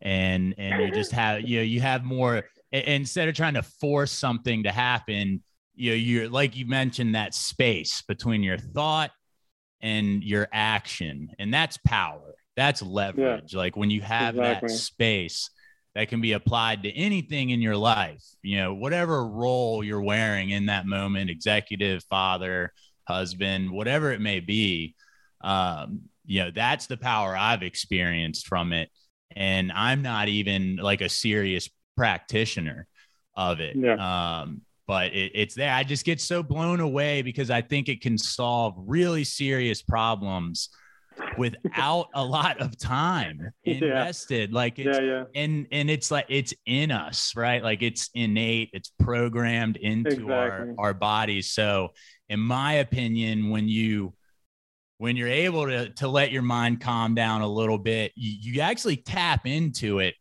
and 0.00 0.54
and 0.56 0.80
you 0.80 0.92
just 0.92 1.10
have 1.10 1.40
you 1.42 1.58
know 1.58 1.64
you 1.64 1.80
have 1.80 2.04
more 2.04 2.44
instead 2.70 3.28
of 3.28 3.34
trying 3.34 3.54
to 3.54 3.62
force 3.62 4.12
something 4.12 4.62
to 4.62 4.70
happen 4.70 5.42
you 5.74 5.90
know 5.90 5.96
you're 5.96 6.28
like 6.28 6.54
you 6.54 6.64
mentioned 6.64 7.16
that 7.16 7.34
space 7.34 8.02
between 8.02 8.40
your 8.40 8.56
thought 8.56 9.10
and 9.80 10.24
your 10.24 10.48
action 10.52 11.30
and 11.38 11.52
that's 11.52 11.76
power 11.78 12.34
that's 12.56 12.82
leverage 12.82 13.54
yeah. 13.54 13.58
like 13.58 13.76
when 13.76 13.90
you 13.90 14.00
have 14.00 14.34
exactly. 14.34 14.68
that 14.68 14.74
space 14.74 15.50
that 15.98 16.08
can 16.08 16.20
be 16.20 16.32
applied 16.32 16.84
to 16.84 16.92
anything 16.92 17.50
in 17.50 17.60
your 17.60 17.76
life, 17.76 18.22
you 18.40 18.56
know, 18.56 18.72
whatever 18.72 19.26
role 19.26 19.82
you're 19.82 20.00
wearing 20.00 20.50
in 20.50 20.66
that 20.66 20.86
moment, 20.86 21.28
executive, 21.28 22.04
father, 22.04 22.72
husband, 23.08 23.68
whatever 23.68 24.12
it 24.12 24.20
may 24.20 24.38
be. 24.38 24.94
Um, 25.40 26.02
you 26.24 26.44
know, 26.44 26.50
that's 26.54 26.86
the 26.86 26.98
power 26.98 27.36
I've 27.36 27.64
experienced 27.64 28.46
from 28.46 28.72
it. 28.72 28.90
And 29.34 29.72
I'm 29.72 30.02
not 30.02 30.28
even 30.28 30.76
like 30.76 31.00
a 31.00 31.08
serious 31.08 31.68
practitioner 31.96 32.86
of 33.34 33.58
it. 33.58 33.74
Yeah. 33.74 33.94
Um, 34.42 34.60
but 34.88 35.12
it, 35.12 35.32
it's 35.34 35.54
there. 35.54 35.72
I 35.72 35.84
just 35.84 36.04
get 36.04 36.20
so 36.20 36.42
blown 36.42 36.80
away 36.80 37.22
because 37.22 37.50
I 37.50 37.60
think 37.60 37.88
it 37.88 38.00
can 38.00 38.16
solve 38.18 38.74
really 38.78 39.22
serious 39.22 39.82
problems 39.82 40.70
without 41.36 42.08
a 42.14 42.24
lot 42.24 42.60
of 42.60 42.76
time 42.78 43.52
invested. 43.64 44.50
Yeah. 44.50 44.56
Like 44.56 44.78
it's 44.78 44.98
yeah, 44.98 45.04
yeah. 45.04 45.24
and 45.34 45.66
and 45.70 45.90
it's 45.90 46.10
like 46.10 46.26
it's 46.30 46.54
in 46.64 46.90
us, 46.90 47.34
right? 47.36 47.62
Like 47.62 47.82
it's 47.82 48.08
innate, 48.14 48.70
it's 48.72 48.90
programmed 48.98 49.76
into 49.76 50.10
Exactly. 50.10 50.32
our 50.32 50.74
our 50.78 50.94
bodies. 50.94 51.50
So 51.50 51.90
in 52.30 52.40
my 52.40 52.74
opinion, 52.74 53.50
when 53.50 53.68
you 53.68 54.14
when 54.96 55.16
you're 55.16 55.28
able 55.28 55.66
to 55.66 55.90
to 55.90 56.08
let 56.08 56.32
your 56.32 56.42
mind 56.42 56.80
calm 56.80 57.14
down 57.14 57.42
a 57.42 57.48
little 57.48 57.78
bit, 57.78 58.12
you, 58.16 58.54
you 58.54 58.60
actually 58.62 58.96
tap 58.96 59.46
into 59.46 59.98
it 59.98 60.14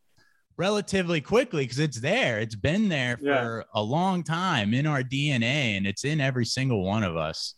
relatively 0.58 1.22
quickly 1.22 1.64
because 1.64 1.80
it's 1.80 2.00
there. 2.00 2.40
It's 2.40 2.56
been 2.56 2.90
there 2.90 3.18
Yeah. 3.22 3.42
for 3.42 3.66
a 3.74 3.82
long 3.82 4.24
time 4.24 4.74
in 4.74 4.88
our 4.88 5.04
DNA 5.04 5.78
and 5.78 5.86
it's 5.86 6.04
in 6.04 6.20
every 6.20 6.46
single 6.46 6.84
one 6.84 7.04
of 7.04 7.16
us. 7.16 7.54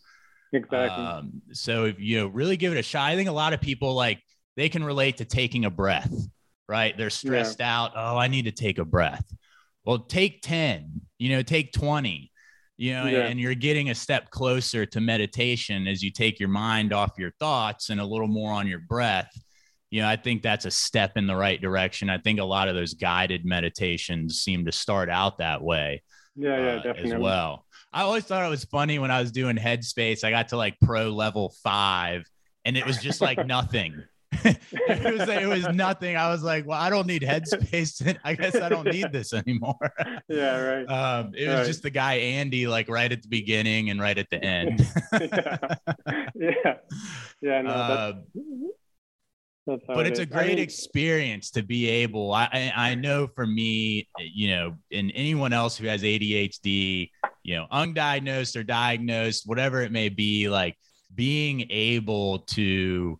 Exactly. 0.52 0.78
Um, 1.04 1.42
so 1.52 1.84
if 1.86 1.98
you 1.98 2.18
know, 2.18 2.26
really 2.26 2.56
give 2.56 2.72
it 2.72 2.78
a 2.78 2.82
shot. 2.82 3.10
I 3.10 3.16
think 3.16 3.28
a 3.28 3.32
lot 3.32 3.52
of 3.52 3.60
people 3.60 3.94
like 3.94 4.20
they 4.56 4.68
can 4.68 4.84
relate 4.84 5.16
to 5.18 5.24
taking 5.24 5.64
a 5.64 5.70
breath, 5.70 6.12
right? 6.68 6.96
They're 6.96 7.08
stressed 7.10 7.60
out. 7.60 7.92
Oh, 7.94 8.16
I 8.18 8.28
need 8.28 8.44
to 8.46 8.52
take 8.52 8.78
a 8.78 8.84
breath. 8.84 9.24
Well, 9.84 10.00
take 10.00 10.42
10, 10.42 11.00
you 11.18 11.30
know, 11.30 11.42
take 11.42 11.72
20, 11.72 12.30
you 12.76 12.92
know, 12.92 13.06
Yeah. 13.06 13.26
and 13.28 13.40
you're 13.40 13.54
getting 13.54 13.88
a 13.90 13.94
step 13.94 14.30
closer 14.30 14.84
to 14.86 15.00
meditation 15.00 15.86
as 15.86 16.02
you 16.02 16.10
take 16.10 16.38
your 16.38 16.48
mind 16.50 16.92
off 16.92 17.12
your 17.16 17.30
thoughts 17.38 17.88
and 17.88 18.00
a 18.00 18.04
little 18.04 18.28
more 18.28 18.52
on 18.52 18.66
your 18.66 18.80
breath. 18.80 19.30
You 19.90 20.02
know, 20.02 20.08
I 20.08 20.16
think 20.16 20.42
that's 20.42 20.64
a 20.66 20.70
step 20.70 21.16
in 21.16 21.26
the 21.26 21.34
right 21.36 21.60
direction. 21.60 22.08
I 22.10 22.18
think 22.18 22.38
a 22.40 22.44
lot 22.44 22.68
of 22.68 22.74
those 22.74 22.94
guided 22.94 23.44
meditations 23.44 24.40
seem 24.40 24.64
to 24.66 24.72
start 24.72 25.08
out 25.10 25.38
that 25.38 25.62
way 25.62 26.02
yeah, 26.36 26.58
yeah, 26.58 26.66
uh, 26.74 26.82
definitely. 26.82 27.12
as 27.12 27.18
well. 27.20 27.66
I 27.92 28.02
always 28.02 28.22
thought 28.24 28.46
it 28.46 28.50
was 28.50 28.64
funny 28.64 28.98
when 29.00 29.10
I 29.10 29.20
was 29.20 29.32
doing 29.32 29.56
Headspace. 29.56 30.22
I 30.22 30.30
got 30.30 30.48
to 30.48 30.56
like 30.56 30.76
pro 30.80 31.08
level 31.10 31.52
five, 31.64 32.24
and 32.64 32.76
it 32.76 32.86
was 32.86 32.98
just 32.98 33.20
like 33.20 33.44
nothing. 33.46 34.00
it 34.44 35.18
was 35.18 35.28
it 35.28 35.48
was 35.48 35.68
nothing. 35.74 36.16
I 36.16 36.28
was 36.30 36.44
like, 36.44 36.64
well, 36.64 36.80
I 36.80 36.88
don't 36.88 37.08
need 37.08 37.22
Headspace. 37.22 38.16
I 38.22 38.34
guess 38.34 38.54
I 38.54 38.68
don't 38.68 38.86
need 38.86 39.10
this 39.12 39.32
anymore. 39.32 39.74
Yeah, 40.28 40.60
right. 40.60 40.84
Um, 40.84 41.32
it 41.36 41.48
was 41.48 41.56
Right. 41.56 41.66
just 41.66 41.82
the 41.82 41.90
guy 41.90 42.14
Andy, 42.14 42.68
like 42.68 42.88
right 42.88 43.10
at 43.10 43.20
the 43.22 43.28
beginning 43.28 43.90
and 43.90 44.00
right 44.00 44.16
at 44.16 44.30
the 44.30 44.42
end. 44.44 44.86
yeah. 45.20 45.56
yeah. 46.36 46.74
Yeah, 47.42 47.62
no, 47.62 47.70
Uh, 47.70 48.12
but 49.86 50.06
it 50.06 50.10
it's 50.10 50.18
a 50.18 50.22
is. 50.22 50.28
I 50.30 50.34
great 50.34 50.48
mean, 50.48 50.58
experience 50.58 51.50
to 51.52 51.62
be 51.62 51.88
able 51.88 52.32
I, 52.32 52.72
I 52.74 52.94
know 52.94 53.26
for 53.26 53.46
me 53.46 54.08
you 54.18 54.50
know 54.50 54.76
and 54.92 55.12
anyone 55.14 55.52
else 55.52 55.76
who 55.76 55.86
has 55.86 56.02
adhd 56.02 57.10
you 57.42 57.56
know 57.56 57.66
undiagnosed 57.72 58.56
or 58.56 58.62
diagnosed 58.62 59.44
whatever 59.46 59.82
it 59.82 59.92
may 59.92 60.08
be 60.08 60.48
like 60.48 60.76
being 61.14 61.66
able 61.70 62.40
to 62.40 63.18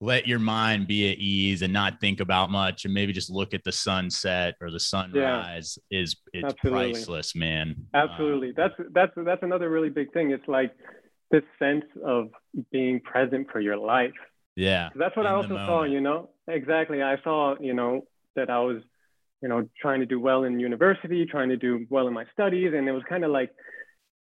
let 0.00 0.26
your 0.26 0.40
mind 0.40 0.86
be 0.86 1.10
at 1.10 1.18
ease 1.18 1.62
and 1.62 1.72
not 1.72 2.00
think 2.00 2.20
about 2.20 2.50
much 2.50 2.84
and 2.84 2.92
maybe 2.92 3.12
just 3.12 3.30
look 3.30 3.54
at 3.54 3.64
the 3.64 3.72
sunset 3.72 4.54
or 4.60 4.70
the 4.70 4.80
sunrise 4.80 5.78
is 5.90 6.16
it's 6.32 6.52
Absolutely. 6.52 6.92
priceless 6.92 7.34
man 7.34 7.76
Absolutely. 7.94 8.52
That's 8.56 8.74
that's 8.92 9.12
that's 9.16 9.42
another 9.42 9.70
really 9.70 9.88
big 9.88 10.12
thing. 10.12 10.30
It's 10.30 10.46
like 10.48 10.74
this 11.30 11.42
sense 11.58 11.84
of 12.04 12.28
being 12.70 13.00
present 13.00 13.48
for 13.50 13.60
your 13.60 13.76
life. 13.76 14.12
Yeah 14.56 14.90
that's 14.94 15.16
what 15.16 15.26
I 15.26 15.30
also 15.30 15.56
saw, 15.56 15.84
you 15.84 16.00
know. 16.00 16.30
Exactly. 16.48 17.02
I 17.02 17.16
saw, 17.22 17.56
you 17.60 17.74
know, 17.74 18.06
that 18.36 18.50
I 18.50 18.60
was, 18.60 18.82
you 19.42 19.48
know, 19.48 19.68
trying 19.80 20.00
to 20.00 20.06
do 20.06 20.20
well 20.20 20.44
in 20.44 20.60
university, 20.60 21.26
trying 21.26 21.48
to 21.48 21.56
do 21.56 21.86
well 21.90 22.06
in 22.06 22.14
my 22.14 22.26
studies, 22.32 22.72
and 22.74 22.88
it 22.88 22.92
was 22.92 23.02
kind 23.08 23.24
of 23.24 23.30
like 23.30 23.50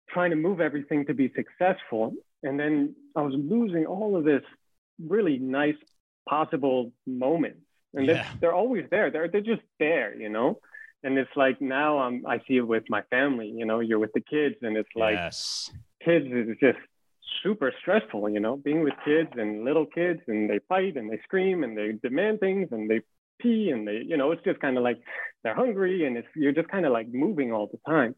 trying 0.09 0.31
to 0.31 0.37
move 0.37 0.61
everything 0.61 1.07
to 1.07 1.15
be 1.15 1.33
successful. 1.35 2.15
And 2.43 2.59
then 2.59 2.95
I 3.15 3.23
was 3.23 3.35
losing 3.37 3.87
all 3.87 4.17
of 4.17 4.25
this 4.25 4.43
really 5.05 5.39
nice 5.39 5.77
possible 6.29 6.93
moments. 7.07 7.61
And 7.95 8.07
Yeah. 8.07 8.15
they're, 8.15 8.27
they're 8.41 8.55
always 8.55 8.87
there. 8.91 9.11
They're 9.11 9.29
they're 9.29 9.41
just 9.41 9.63
there, 9.79 10.15
you 10.15 10.29
know. 10.29 10.61
And 11.03 11.19
it's 11.19 11.31
like 11.37 11.61
now 11.61 11.99
I'm 11.99 12.27
I 12.27 12.39
see 12.47 12.57
it 12.57 12.67
with 12.67 12.85
my 12.89 13.03
family, 13.11 13.49
you 13.49 13.67
know, 13.67 13.81
you're 13.81 13.99
with 13.99 14.13
the 14.13 14.21
kids 14.21 14.57
and 14.63 14.77
it's 14.77 14.89
like 14.97 15.15
yes 15.15 15.71
kids 16.05 16.27
is 16.27 16.57
just 16.61 16.79
super 17.43 17.73
stressful, 17.81 18.29
you 18.31 18.41
know, 18.41 18.57
being 18.57 18.83
with 18.83 18.95
kids 19.05 19.31
and 19.37 19.65
little 19.65 19.87
kids 19.87 20.21
and 20.27 20.49
they 20.49 20.61
fight 20.69 20.97
and 20.97 21.11
they 21.11 21.19
scream 21.25 21.65
and 21.65 21.77
they 21.77 21.93
demand 22.03 22.41
things 22.41 22.69
and 22.71 22.91
they 22.91 23.01
pee 23.41 23.71
and 23.71 23.87
they, 23.87 24.03
you 24.07 24.17
know, 24.17 24.33
it's 24.33 24.45
just 24.45 24.61
kind 24.61 24.77
of 24.77 24.83
like 24.83 24.99
they're 25.43 25.55
hungry 25.55 26.07
and 26.07 26.17
it's 26.17 26.29
you're 26.35 26.53
just 26.53 26.69
kind 26.69 26.87
of 26.87 26.93
like 26.93 27.09
moving 27.13 27.53
all 27.53 27.69
the 27.71 27.79
time. 27.87 28.15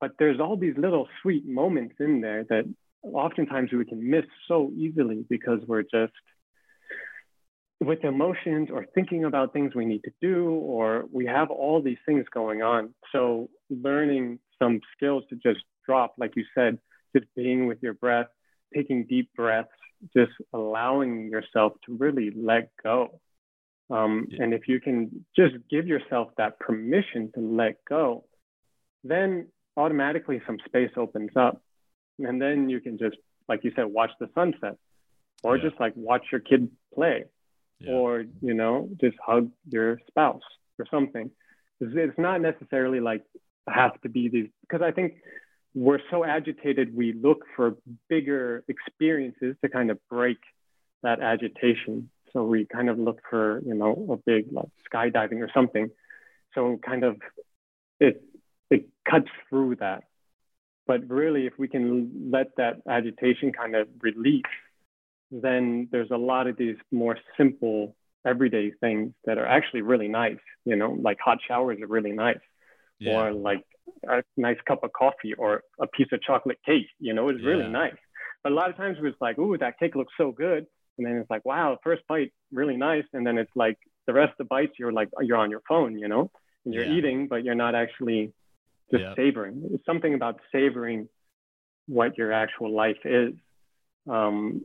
But 0.00 0.12
there's 0.18 0.40
all 0.40 0.56
these 0.56 0.76
little 0.76 1.08
sweet 1.22 1.46
moments 1.46 1.96
in 2.00 2.20
there 2.20 2.44
that 2.44 2.64
oftentimes 3.02 3.72
we 3.72 3.84
can 3.84 4.10
miss 4.10 4.24
so 4.48 4.70
easily 4.76 5.24
because 5.28 5.60
we're 5.66 5.82
just 5.82 6.12
with 7.80 8.04
emotions 8.04 8.68
or 8.72 8.86
thinking 8.94 9.24
about 9.24 9.52
things 9.52 9.74
we 9.74 9.84
need 9.84 10.02
to 10.04 10.12
do, 10.20 10.48
or 10.48 11.04
we 11.12 11.26
have 11.26 11.50
all 11.50 11.82
these 11.82 11.98
things 12.06 12.24
going 12.32 12.62
on. 12.62 12.94
So 13.12 13.50
learning 13.68 14.38
some 14.58 14.80
skills 14.96 15.24
to 15.30 15.36
just 15.36 15.64
drop, 15.84 16.14
like 16.16 16.32
you 16.36 16.44
said, 16.54 16.78
just 17.16 17.26
being 17.36 17.66
with 17.66 17.78
your 17.82 17.94
breath, 17.94 18.28
taking 18.74 19.04
deep 19.06 19.30
breaths, 19.34 19.68
just 20.16 20.32
allowing 20.52 21.28
yourself 21.30 21.72
to 21.86 21.96
really 21.96 22.30
let 22.34 22.70
go. 22.82 23.20
Um, 23.90 24.26
Yeah. 24.30 24.42
And 24.44 24.54
if 24.54 24.66
you 24.68 24.80
can 24.80 25.24
just 25.36 25.54
give 25.70 25.86
yourself 25.86 26.30
that 26.36 26.58
permission 26.58 27.30
to 27.34 27.40
let 27.40 27.84
go, 27.84 28.24
then 29.02 29.48
automatically 29.76 30.40
some 30.46 30.58
space 30.66 30.90
opens 30.96 31.30
up. 31.36 31.62
And 32.18 32.40
then 32.40 32.68
you 32.68 32.80
can 32.80 32.96
just, 32.98 33.16
like 33.48 33.64
you 33.64 33.72
said, 33.76 33.86
watch 33.86 34.10
the 34.20 34.28
sunset 34.34 34.76
or 35.42 35.56
Yeah. 35.56 35.64
just 35.68 35.80
like 35.80 35.92
watch 35.96 36.24
your 36.32 36.40
kid 36.40 36.70
play 36.94 37.24
Yeah. 37.80 37.92
or, 37.92 38.24
you 38.40 38.54
know, 38.54 38.88
just 39.00 39.16
hug 39.24 39.50
your 39.68 40.00
spouse 40.08 40.42
or 40.78 40.86
something. 40.86 41.30
It's, 41.80 41.92
it's 41.94 42.18
not 42.18 42.40
necessarily 42.40 43.00
like 43.00 43.24
have 43.68 44.00
to 44.02 44.08
be 44.08 44.28
these, 44.28 44.48
because 44.62 44.82
I 44.82 44.92
think 44.92 45.14
we're 45.74 46.00
so 46.10 46.24
agitated, 46.24 46.94
we 46.94 47.12
look 47.12 47.44
for 47.56 47.76
bigger 48.08 48.64
experiences 48.68 49.56
to 49.62 49.68
kind 49.68 49.90
of 49.90 49.98
break 50.08 50.38
that 51.02 51.20
agitation. 51.20 52.10
So 52.32 52.44
we 52.44 52.64
kind 52.64 52.88
of 52.88 52.98
look 52.98 53.20
for, 53.28 53.60
you 53.64 53.74
know, 53.74 54.06
a 54.10 54.16
big 54.16 54.46
like 54.52 54.68
skydiving 54.92 55.40
or 55.40 55.50
something. 55.52 55.90
So 56.54 56.78
kind 56.84 57.04
of 57.04 57.16
it 58.00 58.22
it 58.70 58.88
cuts 59.08 59.28
through 59.48 59.76
that. 59.76 60.04
But 60.86 61.08
really, 61.08 61.46
if 61.46 61.54
we 61.58 61.68
can 61.68 62.30
let 62.30 62.56
that 62.56 62.82
agitation 62.88 63.52
kind 63.52 63.74
of 63.74 63.88
release, 64.00 64.42
then 65.30 65.88
there's 65.90 66.10
a 66.10 66.16
lot 66.16 66.46
of 66.46 66.56
these 66.56 66.76
more 66.92 67.18
simple 67.36 67.96
everyday 68.26 68.70
things 68.80 69.12
that 69.24 69.38
are 69.38 69.46
actually 69.46 69.82
really 69.82 70.08
nice. 70.08 70.38
You 70.64 70.76
know, 70.76 70.96
like 71.00 71.18
hot 71.24 71.38
showers 71.46 71.80
are 71.80 71.86
really 71.86 72.12
nice 72.12 72.38
yeah. 72.98 73.12
or 73.12 73.32
like 73.32 73.64
a 74.08 74.22
nice 74.36 74.56
cup 74.66 74.84
of 74.84 74.92
coffee 74.92 75.34
or 75.34 75.62
a 75.80 75.86
piece 75.86 76.08
of 76.12 76.22
chocolate 76.22 76.58
cake. 76.64 76.86
You 76.98 77.14
know, 77.14 77.28
it's 77.28 77.42
really 77.44 77.64
Yeah. 77.64 77.70
nice. 77.70 77.96
But 78.42 78.52
a 78.52 78.54
lot 78.54 78.70
of 78.70 78.76
times 78.76 78.98
it's 79.00 79.20
like, 79.20 79.38
ooh, 79.38 79.56
that 79.58 79.78
cake 79.78 79.94
looks 79.96 80.12
so 80.16 80.32
good. 80.32 80.66
And 80.98 81.06
then 81.06 81.16
it's 81.16 81.30
like, 81.30 81.44
wow, 81.44 81.78
first 81.82 82.02
bite, 82.08 82.32
really 82.52 82.76
nice. 82.76 83.04
And 83.12 83.26
then 83.26 83.38
it's 83.38 83.50
like 83.56 83.78
the 84.06 84.12
rest 84.12 84.32
of 84.32 84.38
the 84.38 84.44
bites, 84.44 84.72
you're 84.78 84.92
like, 84.92 85.08
you're 85.22 85.36
on 85.38 85.50
your 85.50 85.62
phone, 85.68 85.98
you 85.98 86.08
know, 86.08 86.30
and 86.64 86.74
you're 86.74 86.84
Yeah. 86.84 86.96
eating, 86.96 87.26
but 87.28 87.42
you're 87.44 87.54
not 87.54 87.74
actually 87.74 88.32
just 88.92 89.02
Yep. 89.02 89.16
savoring. 89.16 89.70
It's 89.72 89.84
something 89.86 90.14
about 90.14 90.40
savoring 90.52 91.08
what 91.86 92.16
your 92.16 92.32
actual 92.32 92.70
life 92.70 93.04
is 93.04 93.32
um, 94.08 94.64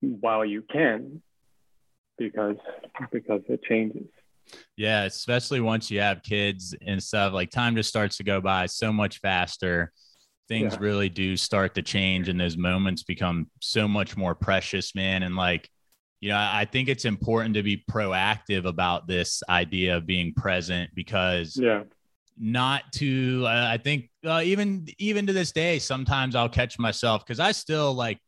while 0.00 0.44
you 0.44 0.62
can, 0.62 1.22
because 2.18 2.56
because 3.12 3.42
it 3.48 3.62
changes. 3.62 4.08
Yeah, 4.76 5.04
especially 5.04 5.60
once 5.60 5.90
you 5.90 6.00
have 6.00 6.22
kids 6.22 6.74
and 6.86 7.02
stuff, 7.02 7.32
like 7.32 7.50
time 7.50 7.76
just 7.76 7.88
starts 7.88 8.16
to 8.18 8.24
go 8.24 8.40
by 8.40 8.66
so 8.66 8.92
much 8.92 9.18
faster. 9.18 9.92
Things 10.48 10.74
Yeah. 10.74 10.80
really 10.80 11.08
do 11.08 11.36
start 11.36 11.74
to 11.74 11.82
change, 11.82 12.28
and 12.28 12.40
those 12.40 12.56
moments 12.56 13.02
become 13.02 13.50
so 13.60 13.86
much 13.86 14.16
more 14.16 14.34
precious, 14.34 14.94
man. 14.94 15.22
And 15.22 15.36
like, 15.36 15.68
you 16.20 16.30
know, 16.30 16.36
I 16.38 16.66
think 16.70 16.88
it's 16.88 17.04
important 17.04 17.54
to 17.54 17.62
be 17.62 17.84
proactive 17.90 18.66
about 18.66 19.06
this 19.06 19.42
idea 19.48 19.96
of 19.96 20.06
being 20.06 20.34
present 20.34 20.90
because 20.94 21.56
Yeah. 21.56 21.84
not 22.38 22.90
to, 22.94 23.44
uh, 23.46 23.68
I 23.70 23.76
think, 23.78 24.10
uh, 24.26 24.42
even 24.44 24.86
even 24.98 25.26
to 25.26 25.32
this 25.32 25.52
day, 25.52 25.78
sometimes 25.78 26.34
I'll 26.34 26.48
catch 26.48 26.78
myself 26.78 27.24
because 27.24 27.38
I 27.40 27.52
still 27.52 27.94
like 27.94 28.18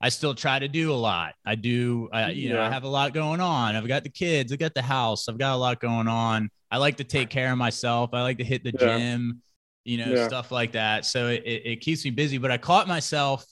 I 0.00 0.10
still 0.10 0.34
try 0.34 0.58
to 0.58 0.68
do 0.68 0.92
a 0.92 0.94
lot. 0.94 1.34
I 1.44 1.56
do, 1.56 2.08
uh, 2.12 2.30
you 2.32 2.48
know, 2.50 2.60
I 2.60 2.68
have 2.68 2.84
a 2.84 2.88
lot 2.88 3.12
going 3.12 3.40
on. 3.40 3.74
I've 3.74 3.88
got 3.88 4.04
the 4.04 4.10
kids, 4.10 4.52
I've 4.52 4.58
got 4.60 4.74
the 4.74 4.82
house, 4.82 5.28
I've 5.28 5.38
got 5.38 5.54
a 5.54 5.56
lot 5.56 5.80
going 5.80 6.06
on. 6.06 6.50
I 6.70 6.76
like 6.78 6.96
to 6.98 7.04
take 7.04 7.30
care 7.30 7.50
of 7.50 7.58
myself. 7.58 8.10
I 8.12 8.22
like 8.22 8.38
to 8.38 8.44
hit 8.44 8.62
the 8.62 8.72
Yeah. 8.72 8.98
gym, 8.98 9.42
you 9.84 9.98
know, 9.98 10.14
Yeah. 10.14 10.26
stuff 10.26 10.52
like 10.52 10.72
that. 10.72 11.04
So 11.04 11.28
it, 11.28 11.42
it, 11.44 11.62
it 11.66 11.76
keeps 11.80 12.04
me 12.04 12.10
busy. 12.12 12.38
But 12.38 12.50
I 12.52 12.58
caught 12.58 12.86
myself 12.86 13.44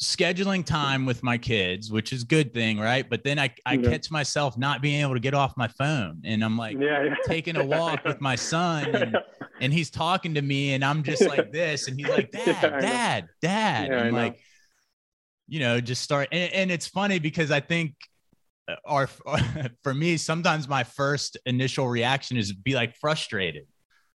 scheduling 0.00 0.64
time 0.64 1.06
with 1.06 1.22
my 1.22 1.38
kids, 1.38 1.90
which 1.90 2.12
is 2.12 2.22
a 2.22 2.26
good 2.26 2.52
thing, 2.54 2.78
right? 2.78 3.08
But 3.08 3.24
then 3.24 3.38
I, 3.38 3.52
I 3.66 3.76
Yeah. 3.76 3.90
catch 3.90 4.10
myself 4.10 4.56
not 4.58 4.82
being 4.82 5.00
able 5.00 5.14
to 5.14 5.20
get 5.20 5.34
off 5.34 5.54
my 5.56 5.68
phone. 5.68 6.20
And 6.24 6.44
I'm 6.44 6.56
like 6.56 6.76
yeah, 6.78 7.04
yeah. 7.04 7.14
taking 7.26 7.56
a 7.56 7.64
walk 7.64 8.04
with 8.04 8.20
my 8.20 8.36
son 8.36 8.94
and, 8.94 9.16
and 9.60 9.72
he's 9.72 9.90
talking 9.90 10.34
to 10.34 10.42
me 10.42 10.74
and 10.74 10.84
I'm 10.84 11.02
just 11.02 11.26
like 11.26 11.50
this. 11.50 11.88
And 11.88 11.96
he's 11.98 12.08
like, 12.08 12.30
Dad, 12.32 12.46
Yeah, 12.46 12.80
Dad, 12.80 13.28
Dad. 13.42 13.90
Yeah, 13.90 13.96
I'm 14.02 14.12
like, 14.12 14.38
you 15.48 15.60
know, 15.60 15.80
just 15.80 16.02
start. 16.02 16.28
And, 16.30 16.52
and 16.52 16.70
it's 16.70 16.86
funny 16.86 17.18
because 17.18 17.50
I 17.50 17.60
think 17.60 17.94
uh, 18.68 18.76
our, 18.84 19.06
for 19.82 19.94
me, 19.94 20.16
sometimes 20.16 20.68
my 20.68 20.84
first 20.84 21.36
initial 21.46 21.88
reaction 21.88 22.36
is 22.36 22.52
be 22.52 22.74
like 22.74 22.94
frustrated. 22.96 23.66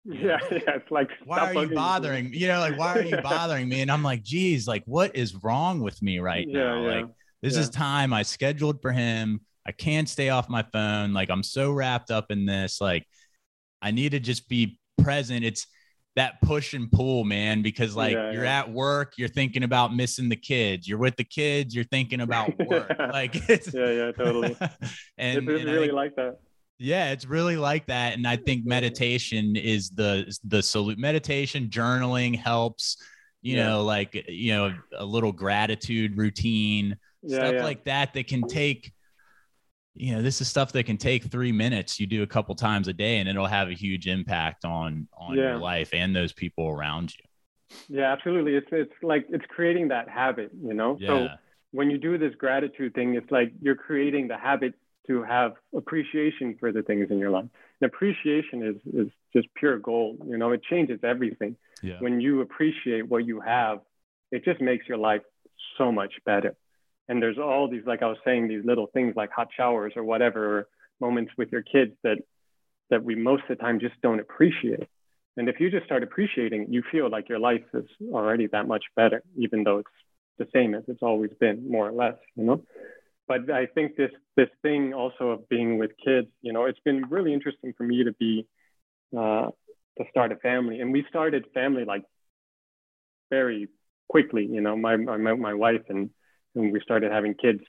Yeah, 0.05 0.38
yeah. 0.51 0.77
It's 0.77 0.90
like, 0.90 1.11
why 1.25 1.55
are 1.55 1.64
you 1.64 1.75
bothering? 1.75 2.31
Me? 2.31 2.38
You 2.38 2.49
know, 2.49 2.59
like, 2.59 2.79
why 2.79 2.99
are 2.99 3.03
you 3.03 3.16
bothering 3.23 3.69
me? 3.69 3.81
And 3.81 3.90
I'm 3.90 4.03
like, 4.03 4.23
geez, 4.23 4.66
like, 4.66 4.83
what 4.87 5.14
is 5.16 5.35
wrong 5.43 5.81
with 5.81 6.03
me 6.03 6.19
right 6.19 6.47
yeah, 6.49 6.59
now? 6.59 6.83
Yeah. 6.83 6.95
Like, 6.95 7.07
this 7.43 7.57
is 7.57 7.71
time 7.71 8.12
I 8.12 8.23
scheduled 8.23 8.83
for 8.83 8.93
him. 8.93 9.40
I 9.66 9.73
can't 9.73 10.09
stay 10.09 10.29
off 10.29 10.51
my 10.51 10.62
phone. 10.62 11.14
Like, 11.14 11.31
I'm 11.31 11.43
so 11.43 11.73
wrapped 11.73 12.11
up 12.11 12.31
in 12.31 12.45
this. 12.45 12.81
Like, 12.81 13.07
I 13.81 13.93
need 13.93 14.11
to 14.12 14.21
just 14.21 14.49
be 14.49 14.79
present. 15.03 15.45
It's 15.45 15.66
that 16.20 16.38
push 16.42 16.74
and 16.74 16.92
pull, 16.92 17.24
man, 17.24 17.62
because 17.62 17.96
like 17.96 18.12
yeah, 18.12 18.30
you're 18.30 18.44
yeah. 18.44 18.59
at 18.59 18.70
work, 18.70 19.14
you're 19.16 19.26
thinking 19.26 19.62
about 19.62 19.94
missing 19.94 20.28
the 20.28 20.37
kids. 20.37 20.87
You're 20.87 20.98
with 20.98 21.16
the 21.16 21.24
kids, 21.24 21.74
you're 21.74 21.85
thinking 21.85 22.20
about 22.20 22.52
work. 22.68 22.94
like 22.98 23.48
it's 23.48 23.72
yeah, 23.72 23.90
yeah, 23.90 24.12
totally. 24.12 24.54
and 25.18 25.38
it's 25.38 25.38
and 25.38 25.48
really 25.48 25.88
I, 25.88 25.94
like 25.94 26.16
that. 26.16 26.38
Yeah, 26.78 27.12
it's 27.12 27.24
really 27.24 27.56
like 27.56 27.87
that. 27.87 28.12
And 28.12 28.26
I 28.26 28.37
think 28.37 28.66
meditation 28.66 29.56
is 29.56 29.88
the 29.90 30.30
the 30.44 30.62
salute 30.62 30.98
meditation, 30.98 31.68
journaling 31.68 32.37
helps, 32.37 32.98
you 33.40 33.56
yeah. 33.56 33.68
know, 33.68 33.85
like 33.85 34.26
you 34.28 34.52
know, 34.52 34.74
a 34.98 35.04
little 35.04 35.33
gratitude 35.33 36.18
routine, 36.18 36.98
stuff 37.26 37.62
like 37.62 37.85
that 37.85 38.12
that 38.12 38.28
can 38.28 38.42
take 38.42 38.92
you 39.94 40.14
know 40.14 40.22
this 40.22 40.40
is 40.40 40.48
stuff 40.48 40.72
that 40.72 40.85
can 40.85 40.96
take 40.96 41.24
three 41.24 41.53
minutes 41.53 41.98
you 41.98 42.07
do 42.07 42.22
a 42.22 42.26
couple 42.26 42.55
times 42.55 42.88
a 42.88 42.92
day 42.92 43.18
and 43.18 43.29
it'll 43.29 43.46
have 43.46 43.68
a 43.68 43.74
huge 43.74 44.07
impact 44.07 44.64
on 44.64 45.09
on 45.16 45.37
yeah. 45.37 45.50
your 45.50 45.59
life 45.59 45.90
and 45.92 46.14
those 46.14 46.33
people 46.33 46.68
around 46.68 47.12
you. 47.16 47.24
Yeah 47.88 48.12
absolutely. 48.12 48.55
It's 48.55 48.68
it's 48.70 48.92
like 49.03 49.26
it's 49.31 49.44
creating 49.48 49.88
that 49.88 50.09
habit 50.09 50.50
you 50.62 50.74
know? 50.74 50.96
Yeah. 51.00 51.09
so 51.09 51.29
when 51.72 51.90
you 51.90 51.98
do 51.98 52.18
this 52.18 52.35
gratitude 52.37 52.94
thing 52.94 53.14
it's 53.14 53.31
like 53.31 53.53
you're 53.61 53.76
creating 53.76 54.29
the 54.29 54.37
habit 54.37 54.74
to 55.07 55.22
have 55.22 55.55
appreciation 55.74 56.57
for 56.61 56.72
the 56.72 56.83
things 56.83 57.09
in 57.11 57.18
your 57.18 57.31
life. 57.31 57.46
And 57.81 57.90
appreciation 57.90 58.62
is 58.62 58.94
is 58.94 59.12
just 59.35 59.48
pure 59.55 59.79
gold 59.79 60.20
you 60.26 60.38
know? 60.38 60.53
It 60.53 60.62
changes 60.62 61.00
everything. 61.03 61.57
Yeah. 61.83 61.96
when 61.98 62.20
you 62.20 62.42
appreciate 62.42 63.09
what 63.09 63.24
you 63.24 63.40
have 63.40 63.81
it 64.31 64.44
just 64.44 64.61
makes 64.61 64.87
your 64.87 64.98
life 64.98 65.22
so 65.79 65.90
much 65.90 66.12
better 66.24 66.55
and 67.11 67.20
there's 67.20 67.38
all 67.38 67.68
these 67.68 67.83
like 67.87 68.03
i 68.03 68.07
was 68.07 68.16
saying 68.25 68.49
these 68.49 68.64
little 68.64 68.87
things 68.94 69.14
like 69.16 69.31
hot 69.33 69.49
showers 69.55 69.92
or 69.96 70.05
whatever 70.05 70.59
or 70.59 70.68
moments 71.01 71.33
with 71.37 71.51
your 71.51 71.62
kids 71.62 71.92
that 72.05 72.18
that 72.88 73.03
we 73.05 73.14
most 73.14 73.42
of 73.42 73.57
the 73.57 73.57
time 73.57 73.79
just 73.79 73.94
don't 74.03 74.18
appreciate. 74.18 74.88
And 75.37 75.49
if 75.49 75.61
you 75.61 75.70
just 75.70 75.87
start 75.87 76.03
appreciating 76.03 76.66
you 76.70 76.83
feel 76.90 77.09
like 77.11 77.29
your 77.29 77.38
life 77.38 77.62
is 77.75 77.87
already 78.12 78.46
that 78.49 78.66
much 78.66 78.85
better 78.96 79.23
even 79.37 79.64
though 79.64 79.79
it's 79.79 79.90
the 80.38 80.49
same 80.55 80.75
as 80.75 80.85
it's 80.88 81.03
always 81.03 81.31
been 81.38 81.70
more 81.70 81.88
or 81.88 81.92
less 81.92 82.16
you 82.37 82.44
know? 82.44 82.62
But 83.27 83.51
i 83.51 83.66
think 83.66 83.96
this 83.96 84.12
this 84.37 84.51
thing 84.62 84.94
also 84.94 85.31
of 85.31 85.49
being 85.49 85.79
with 85.79 85.92
kids 86.05 86.29
you 86.42 86.53
know 86.53 86.64
it's 86.66 86.81
been 86.85 87.05
really 87.09 87.33
interesting 87.33 87.73
for 87.77 87.85
me 87.85 88.05
to 88.05 88.12
be 88.12 88.46
uh, 89.16 89.49
to 89.99 90.05
start 90.11 90.31
a 90.31 90.37
family. 90.37 90.81
And 90.81 90.92
we 90.92 91.05
started 91.09 91.44
family 91.53 91.85
like 91.85 92.05
very 93.31 93.68
quickly 94.09 94.44
you 94.46 94.61
know 94.61 94.77
my 94.77 94.96
my, 94.96 95.35
my 95.35 95.55
wife 95.55 95.87
and 95.88 96.11
and 96.54 96.72
we 96.72 96.80
started 96.80 97.12
having 97.12 97.34
kids 97.34 97.60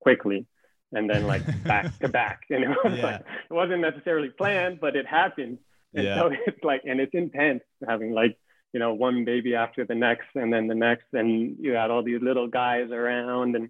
quickly 0.00 0.46
and 0.92 1.10
then 1.10 1.26
like 1.26 1.42
back 1.64 1.98
to 1.98 2.08
back 2.08 2.42
you 2.50 2.60
know 2.60 2.76
yeah. 2.84 3.02
like, 3.02 3.20
it 3.20 3.54
wasn't 3.54 3.80
necessarily 3.80 4.28
planned 4.28 4.80
but 4.80 4.96
it 4.96 5.06
happened 5.06 5.58
and 5.94 6.04
yeah. 6.04 6.16
so 6.16 6.30
it's 6.46 6.62
like 6.62 6.82
and 6.84 7.00
it's 7.00 7.14
intense 7.14 7.62
having 7.86 8.12
like 8.12 8.38
you 8.72 8.80
know 8.80 8.94
one 8.94 9.24
baby 9.24 9.54
after 9.54 9.84
the 9.84 9.94
next 9.94 10.28
and 10.34 10.52
then 10.52 10.66
the 10.66 10.74
next 10.74 11.06
and 11.12 11.56
you 11.60 11.72
had 11.72 11.90
all 11.90 12.02
these 12.02 12.22
little 12.22 12.48
guys 12.48 12.90
around 12.90 13.56
and 13.56 13.68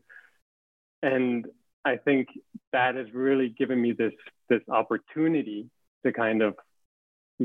and 1.02 1.46
i 1.84 1.96
think 1.96 2.28
that 2.72 2.94
has 2.94 3.06
really 3.12 3.48
given 3.48 3.80
me 3.80 3.92
this 3.92 4.12
this 4.48 4.62
opportunity 4.68 5.68
to 6.04 6.12
kind 6.12 6.42
of 6.42 6.54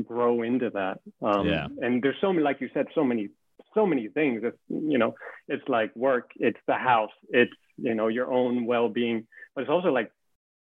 grow 0.04 0.42
into 0.42 0.70
that 0.70 1.00
um, 1.22 1.46
yeah. 1.46 1.66
and 1.80 2.02
there's 2.02 2.16
so 2.20 2.32
many 2.32 2.44
like 2.44 2.60
you 2.60 2.70
said 2.72 2.86
so 2.94 3.02
many 3.02 3.28
so 3.74 3.86
many 3.86 4.08
things. 4.08 4.42
It's 4.44 4.58
you 4.68 4.98
know, 4.98 5.14
it's 5.48 5.66
like 5.68 5.94
work, 5.96 6.30
it's 6.36 6.58
the 6.66 6.74
house, 6.74 7.10
it's 7.30 7.52
you 7.76 7.94
know 7.94 8.08
your 8.08 8.32
own 8.32 8.66
well-being, 8.66 9.26
but 9.54 9.62
it's 9.62 9.70
also 9.70 9.88
like, 9.88 10.10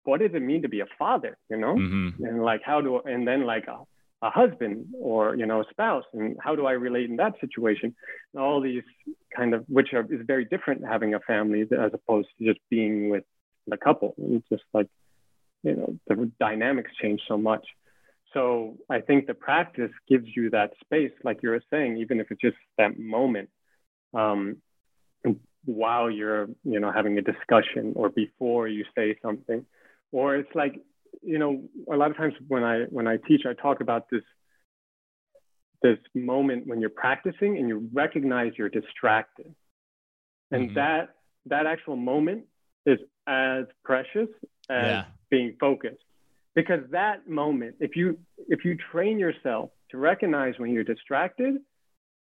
what 0.03 0.19
does 0.19 0.31
it 0.33 0.41
mean 0.41 0.61
to 0.63 0.69
be 0.69 0.81
a 0.81 0.87
father? 0.97 1.37
You 1.49 1.57
know, 1.57 1.75
mm-hmm. 1.75 2.23
and 2.23 2.43
like 2.43 2.61
how 2.63 2.81
do 2.81 2.99
and 2.99 3.27
then 3.27 3.45
like 3.45 3.67
a, 3.67 3.79
a 4.25 4.29
husband 4.29 4.87
or 4.99 5.35
you 5.35 5.45
know 5.45 5.61
a 5.61 5.65
spouse, 5.69 6.05
and 6.13 6.37
how 6.39 6.55
do 6.55 6.65
I 6.65 6.73
relate 6.73 7.09
in 7.09 7.17
that 7.17 7.33
situation? 7.39 7.95
And 8.33 8.43
all 8.43 8.61
these 8.61 8.83
kind 9.35 9.53
of 9.53 9.65
which 9.67 9.93
are 9.93 10.05
is 10.09 10.25
very 10.25 10.45
different 10.45 10.85
having 10.85 11.13
a 11.13 11.19
family 11.19 11.61
as 11.61 11.91
opposed 11.93 12.29
to 12.37 12.45
just 12.45 12.59
being 12.69 13.09
with 13.09 13.23
the 13.67 13.77
couple. 13.77 14.15
It's 14.17 14.47
just 14.49 14.63
like 14.73 14.87
you 15.63 15.75
know 15.75 15.99
the 16.07 16.31
dynamics 16.39 16.91
change 17.01 17.21
so 17.27 17.37
much. 17.37 17.65
So 18.33 18.77
I 18.89 19.01
think 19.01 19.27
the 19.27 19.33
practice 19.33 19.91
gives 20.09 20.25
you 20.35 20.49
that 20.49 20.71
space, 20.83 21.11
like 21.23 21.39
you 21.43 21.49
were 21.49 21.61
saying, 21.69 21.97
even 21.97 22.19
if 22.19 22.31
it's 22.31 22.41
just 22.41 22.57
that 22.77 22.99
moment 22.99 23.49
um, 24.13 24.57
while 25.65 26.09
you're, 26.09 26.47
you 26.63 26.79
know, 26.79 26.91
having 26.91 27.17
a 27.17 27.21
discussion 27.21 27.93
or 27.95 28.09
before 28.09 28.67
you 28.67 28.85
say 28.95 29.15
something, 29.21 29.65
or 30.11 30.35
it's 30.35 30.53
like, 30.55 30.79
you 31.21 31.37
know, 31.37 31.63
a 31.91 31.95
lot 31.95 32.11
of 32.11 32.17
times 32.17 32.33
when 32.47 32.63
I 32.63 32.83
when 32.89 33.07
I 33.07 33.17
teach, 33.27 33.41
I 33.47 33.53
talk 33.53 33.81
about 33.81 34.09
this 34.09 34.23
this 35.81 35.99
moment 36.15 36.65
when 36.65 36.79
you're 36.81 36.89
practicing 36.89 37.57
and 37.57 37.67
you 37.67 37.89
recognize 37.93 38.53
you're 38.57 38.69
distracted, 38.69 39.53
and 40.51 40.67
mm-hmm. 40.69 40.75
that 40.75 41.15
that 41.45 41.67
actual 41.67 41.97
moment 41.97 42.45
is 42.85 42.99
as 43.27 43.65
precious 43.83 44.29
as 44.69 44.85
yeah. 44.85 45.05
being 45.29 45.55
focused 45.59 46.03
because 46.55 46.79
that 46.91 47.27
moment 47.27 47.75
if 47.79 47.95
you 47.95 48.17
if 48.47 48.65
you 48.65 48.77
train 48.91 49.19
yourself 49.19 49.69
to 49.89 49.97
recognize 49.97 50.53
when 50.57 50.71
you're 50.71 50.83
distracted 50.83 51.55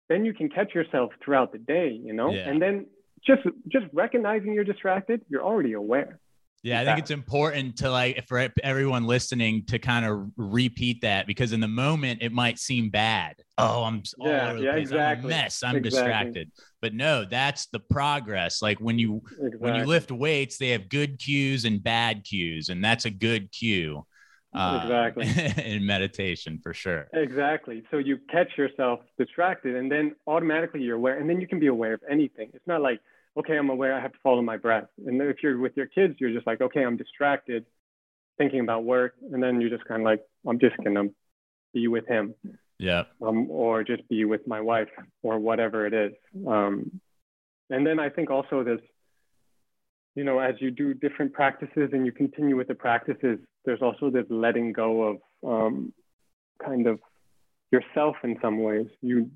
then 0.07 0.25
you 0.25 0.33
can 0.33 0.49
catch 0.49 0.73
yourself 0.73 1.11
throughout 1.23 1.51
the 1.51 1.57
day 1.57 1.89
you 1.89 2.13
know 2.13 2.31
yeah. 2.31 2.49
and 2.49 2.61
then 2.61 2.85
just 3.25 3.41
just 3.67 3.85
recognizing 3.93 4.53
you're 4.53 4.63
distracted 4.63 5.21
you're 5.29 5.43
already 5.43 5.73
aware 5.73 6.19
yeah, 6.61 6.81
I 6.81 6.85
think 6.85 6.99
it's 6.99 7.11
important 7.11 7.77
to 7.77 7.89
like 7.89 8.27
for 8.27 8.49
everyone 8.63 9.05
listening 9.05 9.65
to 9.67 9.79
kind 9.79 10.05
of 10.05 10.29
repeat 10.35 11.01
that 11.01 11.25
because 11.25 11.53
in 11.53 11.61
the 11.61 11.69
moment 11.69 12.21
it 12.21 12.33
might 12.33 12.59
seem 12.59 12.89
bad. 12.89 13.35
Oh, 13.57 13.83
I'm 13.83 14.03
yeah, 14.17 14.53
yeah, 14.55 14.75
exactly. 14.75 15.33
I'm 15.33 15.39
a 15.39 15.41
mess. 15.43 15.63
I'm 15.63 15.77
exactly. 15.77 15.89
distracted. 15.89 16.51
But 16.81 16.93
no, 16.93 17.23
that's 17.23 17.67
the 17.67 17.79
progress. 17.79 18.61
Like 18.61 18.79
when 18.79 18.99
you 18.99 19.21
exactly. 19.25 19.57
when 19.59 19.75
you 19.75 19.85
lift 19.85 20.11
weights, 20.11 20.57
they 20.57 20.69
have 20.69 20.89
good 20.89 21.17
cues 21.17 21.63
and 21.63 21.81
bad 21.81 22.25
cues, 22.25 22.67
and 22.67 22.83
that's 22.83 23.05
a 23.05 23.09
good 23.09 23.51
cue. 23.53 24.05
Uh, 24.53 24.79
exactly. 24.81 25.63
in 25.63 25.85
meditation 25.85 26.59
for 26.62 26.73
sure. 26.73 27.07
Exactly. 27.13 27.83
So 27.91 27.97
you 27.97 28.19
catch 28.31 28.57
yourself 28.57 29.01
distracted 29.17 29.75
and 29.75 29.91
then 29.91 30.15
automatically 30.25 30.81
you're 30.81 30.95
aware 30.95 31.19
and 31.19 31.29
then 31.29 31.39
you 31.39 31.47
can 31.47 31.59
be 31.59 31.67
aware 31.67 31.93
of 31.93 32.01
anything. 32.09 32.49
It's 32.53 32.67
not 32.67 32.81
like 32.81 32.99
okay 33.38 33.57
i'm 33.57 33.69
aware 33.69 33.95
i 33.95 34.01
have 34.01 34.12
to 34.12 34.17
follow 34.23 34.41
my 34.41 34.57
breath. 34.57 34.88
And 35.05 35.21
if 35.21 35.38
you're 35.43 35.59
with 35.59 35.77
your 35.77 35.85
kids 35.85 36.15
you're 36.19 36.33
just 36.33 36.47
like 36.47 36.62
okay 36.62 36.83
i'm 36.83 36.97
distracted 36.97 37.65
thinking 38.38 38.62
about 38.62 38.85
work 38.85 39.13
and 39.31 39.41
then 39.41 39.62
you're 39.62 39.69
just 39.69 39.85
kind 39.85 40.01
of 40.01 40.05
like 40.05 40.21
i'm 40.47 40.59
just 40.59 40.75
gonna 40.83 41.05
be 41.73 41.88
with 41.88 42.07
him. 42.07 42.33
Yeah. 42.79 43.03
Um, 43.21 43.51
or 43.51 43.83
just 43.83 44.07
be 44.07 44.25
with 44.25 44.47
my 44.47 44.62
wife 44.62 44.88
or 45.21 45.38
whatever 45.38 45.85
it 45.85 45.93
is. 45.93 46.13
Um, 46.47 47.01
and 47.69 47.85
then 47.85 47.99
i 47.99 48.09
think 48.09 48.31
also 48.31 48.63
this 48.63 48.81
you 50.15 50.24
know, 50.24 50.39
as 50.39 50.56
you 50.60 50.72
do 50.72 50.93
different 50.93 51.34
practices 51.34 51.89
and 51.93 52.06
you 52.06 52.12
continue 52.12 52.56
with 52.56 52.67
the 52.67 52.76
practices, 52.76 53.39
there's 53.65 53.82
also 53.82 54.10
this 54.10 54.26
letting 54.30 54.74
go 54.74 55.04
of 55.04 55.17
um, 55.48 55.93
kind 56.63 56.88
of 56.88 57.00
yourself 57.72 58.15
in 58.24 58.38
some 58.41 58.62
ways. 58.62 58.88
You 59.02 59.30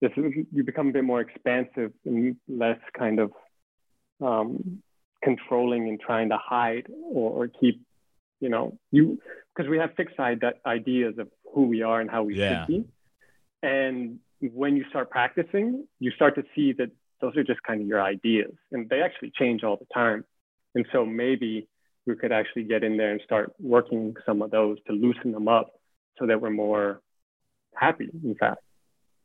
this, 0.00 0.10
you 0.16 0.62
become 0.62 0.88
a 0.88 0.92
bit 0.92 1.04
more 1.04 1.20
expansive 1.20 1.92
and 2.04 2.36
less 2.48 2.78
kind 2.96 3.18
of 3.18 3.32
um, 4.22 4.82
controlling 5.22 5.88
and 5.88 6.00
trying 6.00 6.28
to 6.28 6.38
hide 6.38 6.86
or, 7.12 7.44
or 7.44 7.48
keep, 7.48 7.80
you 8.40 8.48
know, 8.48 8.78
you 8.90 9.18
because 9.54 9.70
we 9.70 9.78
have 9.78 9.94
fixed 9.96 10.16
ideas 10.20 11.14
of 11.18 11.28
who 11.54 11.62
we 11.62 11.82
are 11.82 12.00
and 12.00 12.10
how 12.10 12.22
we 12.22 12.36
yeah. 12.36 12.66
should 12.66 12.68
be. 12.68 12.84
And 13.62 14.18
when 14.40 14.76
you 14.76 14.84
start 14.90 15.10
practicing, 15.10 15.86
you 15.98 16.10
start 16.10 16.34
to 16.34 16.44
see 16.54 16.74
that 16.74 16.90
those 17.20 17.36
are 17.36 17.44
just 17.44 17.62
kind 17.62 17.80
of 17.80 17.86
your 17.86 18.02
ideas 18.02 18.52
and 18.72 18.88
they 18.88 19.02
actually 19.02 19.32
change 19.36 19.64
all 19.64 19.76
the 19.76 19.86
time. 19.92 20.24
And 20.74 20.86
so 20.92 21.06
maybe 21.06 21.68
we 22.06 22.14
could 22.14 22.32
actually 22.32 22.64
get 22.64 22.84
in 22.84 22.96
there 22.96 23.12
and 23.12 23.20
start 23.24 23.52
working 23.58 24.14
some 24.24 24.42
of 24.42 24.50
those 24.50 24.78
to 24.86 24.92
loosen 24.92 25.32
them 25.32 25.48
up 25.48 25.72
so 26.18 26.26
that 26.26 26.40
we're 26.40 26.50
more 26.50 27.00
happy, 27.74 28.08
in 28.24 28.34
fact. 28.34 28.60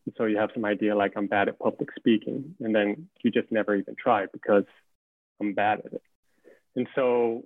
And 0.06 0.16
so 0.18 0.26
you 0.26 0.38
have 0.38 0.50
some 0.54 0.66
idea 0.66 0.96
like 0.96 1.14
I'm 1.16 1.28
bad 1.28 1.48
at 1.48 1.60
public 1.60 1.90
speaking, 1.98 2.56
and 2.60 2.74
then 2.74 3.08
you 3.24 3.32
just 3.32 3.52
never 3.52 3.76
even 3.76 3.96
try 4.02 4.26
because 4.32 4.64
I'm 5.40 5.54
bad 5.54 5.82
at 5.86 5.94
it. 5.94 6.02
And 6.76 6.88
so, 6.96 7.44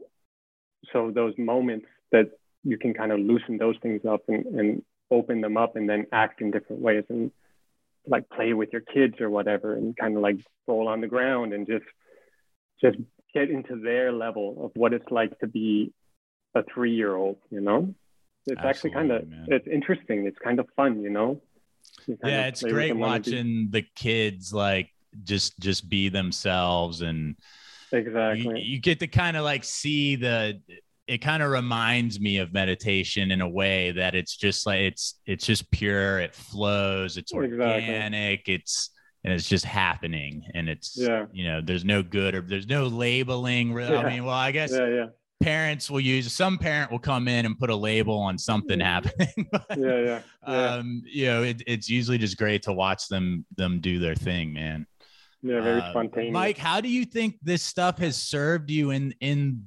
so 0.93 1.11
those 1.13 1.33
moments 1.37 1.87
that 2.11 2.31
you 2.63 2.77
can 2.77 2.93
kind 2.93 3.11
of 3.11 3.19
loosen 3.19 3.57
those 3.57 3.75
things 3.81 4.01
up 4.09 4.21
and, 4.27 4.45
and 4.45 4.83
open 5.11 5.41
them 5.41 5.57
up 5.57 5.75
and 5.75 5.89
then 5.89 6.05
act 6.11 6.41
in 6.41 6.51
different 6.51 6.81
ways. 6.81 7.03
And 7.09 7.31
like 8.07 8.29
play 8.29 8.53
with 8.53 8.69
your 8.71 8.81
kids 8.81 9.19
or 9.19 9.29
whatever 9.29 9.73
and 9.75 9.95
kind 9.97 10.15
of 10.15 10.21
like 10.21 10.37
roll 10.67 10.87
on 10.87 11.01
the 11.01 11.07
ground 11.07 11.53
and 11.53 11.67
just 11.67 11.85
just 12.81 12.97
get 13.33 13.49
into 13.49 13.79
their 13.81 14.11
level 14.11 14.65
of 14.65 14.71
what 14.75 14.93
it's 14.93 15.09
like 15.11 15.37
to 15.39 15.47
be 15.47 15.93
a 16.55 16.63
three 16.73 16.95
year 16.95 17.15
old, 17.15 17.37
you 17.49 17.61
know? 17.61 17.93
It's 18.47 18.59
Absolutely, 18.61 18.69
actually 18.69 18.91
kind 18.91 19.11
of 19.11 19.53
it's 19.53 19.67
interesting. 19.67 20.25
It's 20.25 20.37
kind 20.39 20.59
of 20.59 20.67
fun, 20.75 21.01
you 21.01 21.09
know? 21.09 21.41
You 22.07 22.17
yeah, 22.23 22.47
it's 22.47 22.63
great 22.63 22.95
watching 22.95 23.69
the 23.71 23.83
kids 23.95 24.53
like 24.53 24.89
just 25.23 25.59
just 25.59 25.87
be 25.89 26.09
themselves 26.09 27.01
and 27.01 27.35
exactly 27.91 28.61
you, 28.61 28.73
you 28.75 28.79
get 28.79 28.99
to 28.99 29.07
kind 29.07 29.37
of 29.37 29.43
like 29.43 29.63
see 29.63 30.15
the 30.15 30.59
it 31.07 31.19
kind 31.19 31.43
of 31.43 31.51
reminds 31.51 32.19
me 32.19 32.37
of 32.37 32.51
meditation 32.51 33.31
in 33.31 33.41
a 33.41 33.47
way 33.47 33.91
that 33.91 34.15
it's 34.15 34.35
just 34.35 34.65
like 34.65 34.79
it's 34.79 35.19
it's 35.25 35.45
just 35.45 35.69
pure 35.71 36.19
it 36.19 36.33
flows 36.33 37.17
it's 37.17 37.31
organic 37.31 38.39
exactly. 38.39 38.53
it's 38.55 38.89
and 39.25 39.33
it's 39.33 39.49
just 39.49 39.65
happening. 39.65 40.45
And 40.53 40.69
it's 40.69 40.95
yeah. 40.95 41.25
you 41.33 41.45
know 41.45 41.59
there's 41.59 41.83
no 41.83 42.03
good 42.03 42.35
or 42.35 42.41
there's 42.41 42.67
no 42.67 42.85
labeling 42.85 43.75
yeah. 43.75 43.97
i 43.97 44.09
mean 44.09 44.23
well 44.23 44.35
i 44.35 44.51
guess 44.51 44.71
yeah 44.71 44.87
yeah. 44.87 45.05
parents 45.41 45.89
will 45.89 45.99
use 45.99 46.31
some 46.31 46.57
parent 46.57 46.91
will 46.91 46.99
come 46.99 47.27
in 47.27 47.45
and 47.45 47.57
put 47.57 47.71
a 47.71 47.75
label 47.75 48.17
on 48.17 48.37
something 48.37 48.79
mm-hmm. 48.79 48.85
happening 48.85 49.47
but, 49.51 49.65
yeah, 49.77 49.99
yeah 49.99 50.19
yeah. 50.47 50.75
um 50.75 51.01
you 51.05 51.25
know 51.25 51.41
it, 51.41 51.63
it's 51.65 51.89
usually 51.89 52.19
just 52.19 52.37
great 52.37 52.61
to 52.63 52.73
watch 52.73 53.07
them 53.07 53.45
them 53.57 53.81
do 53.81 53.99
their 53.99 54.15
thing 54.15 54.53
man. 54.53 54.85
Yeah 55.41 55.61
very 55.61 55.81
uh, 55.81 55.89
spontaneous. 55.89 56.33
Mike 56.33 56.57
how 56.57 56.79
do 56.79 56.89
you 56.89 57.03
think 57.03 57.37
this 57.41 57.63
stuff 57.63 57.97
has 57.97 58.15
served 58.15 58.69
you 58.69 58.91
in 58.91 59.13
in 59.21 59.65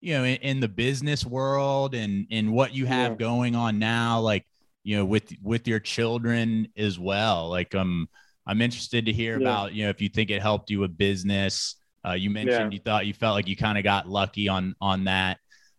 you 0.00 0.14
know 0.14 0.24
in, 0.24 0.36
in 0.36 0.60
the 0.60 0.68
business 0.68 1.24
world 1.24 1.94
and 1.94 2.26
in 2.30 2.52
what 2.52 2.74
you 2.74 2.86
have 2.86 3.12
yeah. 3.12 3.16
going 3.16 3.54
on 3.54 3.78
now 3.78 4.20
like 4.20 4.46
you 4.82 4.96
know 4.96 5.04
with 5.04 5.32
with 5.42 5.68
your 5.68 5.80
children 5.80 6.68
as 6.76 6.98
well 6.98 7.48
like 7.48 7.74
um 7.74 8.08
i'm 8.46 8.60
interested 8.60 9.06
to 9.06 9.12
hear 9.12 9.38
yeah. 9.38 9.46
about 9.46 9.72
you 9.72 9.84
know 9.84 9.90
if 9.90 10.00
you 10.00 10.08
think 10.08 10.30
it 10.30 10.40
helped 10.40 10.70
you 10.70 10.80
with 10.80 10.96
business 10.96 11.76
uh, 12.02 12.12
you 12.12 12.30
mentioned 12.30 12.72
yeah. 12.72 12.76
you 12.76 12.78
thought 12.78 13.06
you 13.06 13.12
felt 13.12 13.34
like 13.34 13.46
you 13.46 13.56
kind 13.56 13.76
of 13.76 13.84
got 13.84 14.08
lucky 14.08 14.48
on 14.48 14.74
on 14.80 15.04
that 15.04 15.38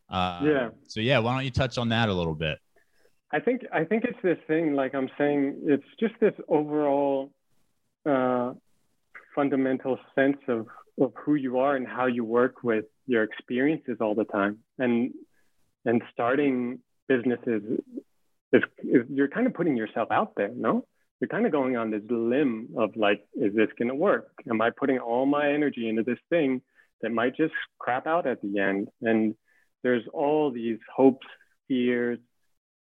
uh, 0.10 0.42
yeah 0.44 0.70
so 0.88 1.00
yeah 1.00 1.18
why 1.18 1.34
don't 1.34 1.44
you 1.44 1.52
touch 1.52 1.78
on 1.78 1.90
that 1.90 2.10
a 2.10 2.14
little 2.14 2.36
bit 2.36 2.60
i 3.32 3.40
think 3.40 3.62
i 3.74 3.84
think 3.84 4.04
it's 4.04 4.20
this 4.22 4.38
thing 4.48 4.76
like 4.76 4.94
i'm 4.94 5.10
saying 5.18 5.56
it's 5.64 5.84
just 6.00 6.14
this 6.20 6.34
overall 6.48 7.32
uh, 8.06 8.54
fundamental 9.34 9.98
sense 10.16 10.38
of 10.48 10.68
of 11.00 11.12
who 11.16 11.36
you 11.36 11.58
are 11.58 11.76
and 11.76 11.88
how 11.88 12.06
you 12.06 12.24
work 12.24 12.64
with 12.64 12.86
your 13.12 13.24
experiences 13.24 13.98
all 14.00 14.16
the 14.16 14.24
time. 14.24 14.60
And 14.80 15.14
and 15.84 16.02
starting 16.14 16.80
businesses 17.08 17.62
is, 18.54 18.64
is 18.84 19.02
you're 19.10 19.28
kind 19.28 19.48
of 19.48 19.54
putting 19.54 19.76
yourself 19.76 20.10
out 20.12 20.34
there, 20.38 20.52
no? 20.56 20.86
You're 21.20 21.28
kind 21.28 21.46
of 21.46 21.52
going 21.52 21.76
on 21.76 21.92
this 21.92 22.02
limb 22.10 22.70
of 22.78 22.96
like, 22.96 23.28
is 23.36 23.54
this 23.54 23.68
gonna 23.78 23.96
work? 23.96 24.32
Am 24.50 24.62
I 24.62 24.70
putting 24.70 25.00
all 25.00 25.26
my 25.26 25.52
energy 25.52 25.90
into 25.90 26.04
this 26.04 26.20
thing 26.30 26.62
that 27.02 27.12
might 27.12 27.36
just 27.36 27.54
crap 27.80 28.08
out 28.08 28.26
at 28.26 28.42
the 28.42 28.60
end? 28.60 28.88
And 29.02 29.36
there's 29.84 30.04
all 30.14 30.52
these 30.52 30.80
hopes, 30.96 31.28
fears, 31.68 32.20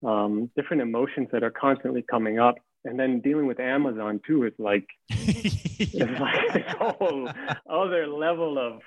um, 0.05 0.51
different 0.57 0.83
emotions 0.83 1.29
that 1.33 1.43
are 1.43 1.51
constantly 1.51 2.03
coming 2.03 2.39
up 2.39 2.57
and 2.85 2.99
then 2.99 3.21
dealing 3.21 3.47
with 3.47 3.59
Amazon 3.59 4.21
too 4.27 4.45
is 4.45 4.53
like 4.59 4.87
it's 5.09 6.21
like 6.21 6.53
this 6.53 6.75
whole 6.79 7.29
other 7.71 8.07
level 8.07 8.59
of 8.59 8.81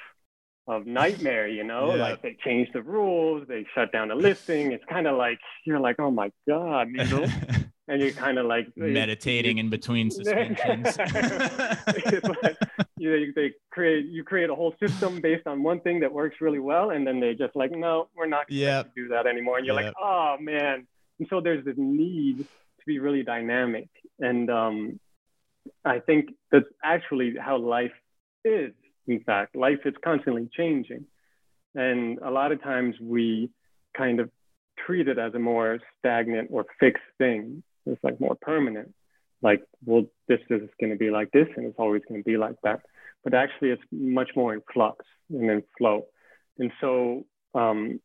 of 0.67 0.86
nightmare, 0.86 1.47
you 1.47 1.63
know? 1.63 1.95
Yeah. 1.95 2.02
Like 2.02 2.21
they 2.21 2.38
change 2.43 2.69
the 2.74 2.82
rules, 2.82 3.47
they 3.47 3.65
shut 3.74 3.91
down 3.91 4.10
the 4.10 4.15
listing. 4.15 4.71
It's 4.71 4.86
kind 4.86 5.08
of 5.08 5.17
like 5.17 5.39
you're 5.65 5.80
like, 5.80 5.97
oh 6.00 6.12
my 6.12 6.32
god, 6.47 6.89
you 6.89 7.06
know? 7.06 7.26
and 7.88 8.02
you're 8.02 8.12
kind 8.12 8.38
of 8.38 8.45
like 8.45 8.67
meditating 8.76 9.58
in 9.58 9.69
between 9.69 10.10
suspensions. 10.12 10.97
like, 10.97 12.58
you 12.97 13.12
know, 13.12 13.32
they 13.36 13.52
create 13.71 14.06
you 14.06 14.24
create 14.24 14.50
a 14.50 14.56
whole 14.56 14.74
system 14.80 15.19
based 15.19 15.45
on 15.45 15.62
one 15.62 15.82
thing 15.82 16.00
that 16.00 16.12
works 16.12 16.38
really 16.39 16.60
well, 16.60 16.91
and 16.91 17.06
then 17.06 17.19
they 17.19 17.34
just 17.34 17.56
like, 17.56 17.71
no, 17.71 18.08
we're 18.15 18.28
not 18.28 18.47
going 18.47 18.62
yep. 18.62 18.93
to 18.95 19.02
do 19.04 19.08
that 19.10 19.28
anymore. 19.28 19.58
And 19.58 19.65
you're 19.65 19.76
yep. 19.76 19.93
like, 19.93 19.95
oh 20.02 20.38
man. 20.39 20.88
And 21.19 21.28
so 21.30 21.41
there's 21.41 21.63
this 21.65 21.76
need 21.78 22.39
to 22.39 22.86
be 22.88 23.00
really 23.00 23.24
dynamic. 23.24 23.89
And 24.19 24.50
um, 24.50 25.00
I 25.84 26.00
think 26.00 26.30
that's 26.52 26.65
actually 26.84 27.36
how 27.39 27.58
life 27.58 27.91
is. 28.45 28.71
In 29.12 29.19
fact, 29.24 29.56
life 29.56 29.80
is 29.86 29.93
constantly 30.04 30.50
changing. 30.56 31.06
And 31.76 32.19
a 32.19 32.32
lot 32.32 32.52
of 32.54 32.63
times 32.63 32.95
we 33.02 33.50
kind 33.95 34.19
of 34.21 34.30
treat 34.86 35.08
it 35.10 35.17
as 35.19 35.34
a 35.34 35.39
more 35.39 35.80
stagnant 36.00 36.50
or 36.52 36.65
fixed 36.80 37.04
thing. 37.17 37.63
It's 37.86 38.02
like 38.04 38.21
more 38.21 38.36
permanent. 38.36 38.93
Like, 39.41 39.63
well, 39.86 40.06
this 40.30 40.39
is 40.50 40.69
going 40.80 40.91
to 40.91 40.97
be 40.97 41.10
like 41.10 41.32
this 41.32 41.47
and 41.58 41.65
it's 41.65 41.78
always 41.78 42.04
going 42.08 42.21
to 42.21 42.26
be 42.26 42.38
like 42.38 42.56
that. 42.63 42.82
But 43.24 43.34
actually, 43.34 43.71
it's 43.71 43.84
much 43.91 44.30
more 44.36 44.54
in 44.54 44.62
flux 44.74 45.06
and 45.30 45.50
in 45.50 45.63
flow. 45.78 46.06
And 46.58 46.71
so 46.80 47.26
um, 47.54 48.00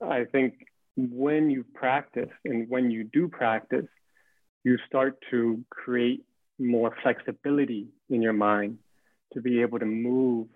I 0.00 0.24
think 0.24 0.54
when 0.96 1.50
you 1.50 1.64
practice 1.74 2.30
and 2.44 2.68
when 2.68 2.90
you 2.90 3.04
do 3.04 3.28
practice, 3.28 3.86
you 4.64 4.76
start 4.88 5.18
to 5.30 5.64
create 5.70 6.24
more 6.58 6.94
flexibility 7.02 7.86
in 8.08 8.22
your 8.22 8.34
mind 8.34 8.78
to 9.34 9.40
be 9.40 9.62
able 9.62 9.78
to 9.78 9.86
move 9.86 10.48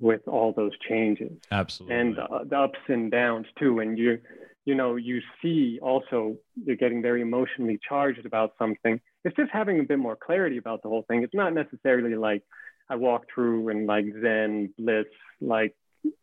with 0.00 0.26
all 0.28 0.52
those 0.52 0.72
changes. 0.88 1.32
Absolutely. 1.50 1.96
And 1.96 2.18
uh, 2.18 2.44
the 2.44 2.58
ups 2.58 2.78
and 2.88 3.10
downs 3.10 3.46
too. 3.58 3.80
And 3.80 3.98
you, 3.98 4.18
you 4.64 4.74
know, 4.74 4.96
you 4.96 5.20
see 5.42 5.78
also 5.82 6.36
you're 6.64 6.76
getting 6.76 7.02
very 7.02 7.20
emotionally 7.20 7.78
charged 7.88 8.24
about 8.24 8.52
something. 8.58 9.00
It's 9.24 9.36
just 9.36 9.50
having 9.52 9.80
a 9.80 9.82
bit 9.82 9.98
more 9.98 10.16
clarity 10.16 10.58
about 10.58 10.82
the 10.82 10.88
whole 10.88 11.04
thing. 11.08 11.22
It's 11.22 11.34
not 11.34 11.52
necessarily 11.52 12.14
like 12.14 12.42
I 12.88 12.96
walk 12.96 13.26
through 13.34 13.68
and 13.70 13.86
like 13.86 14.06
Zen 14.22 14.72
bliss, 14.78 15.06
like 15.40 15.74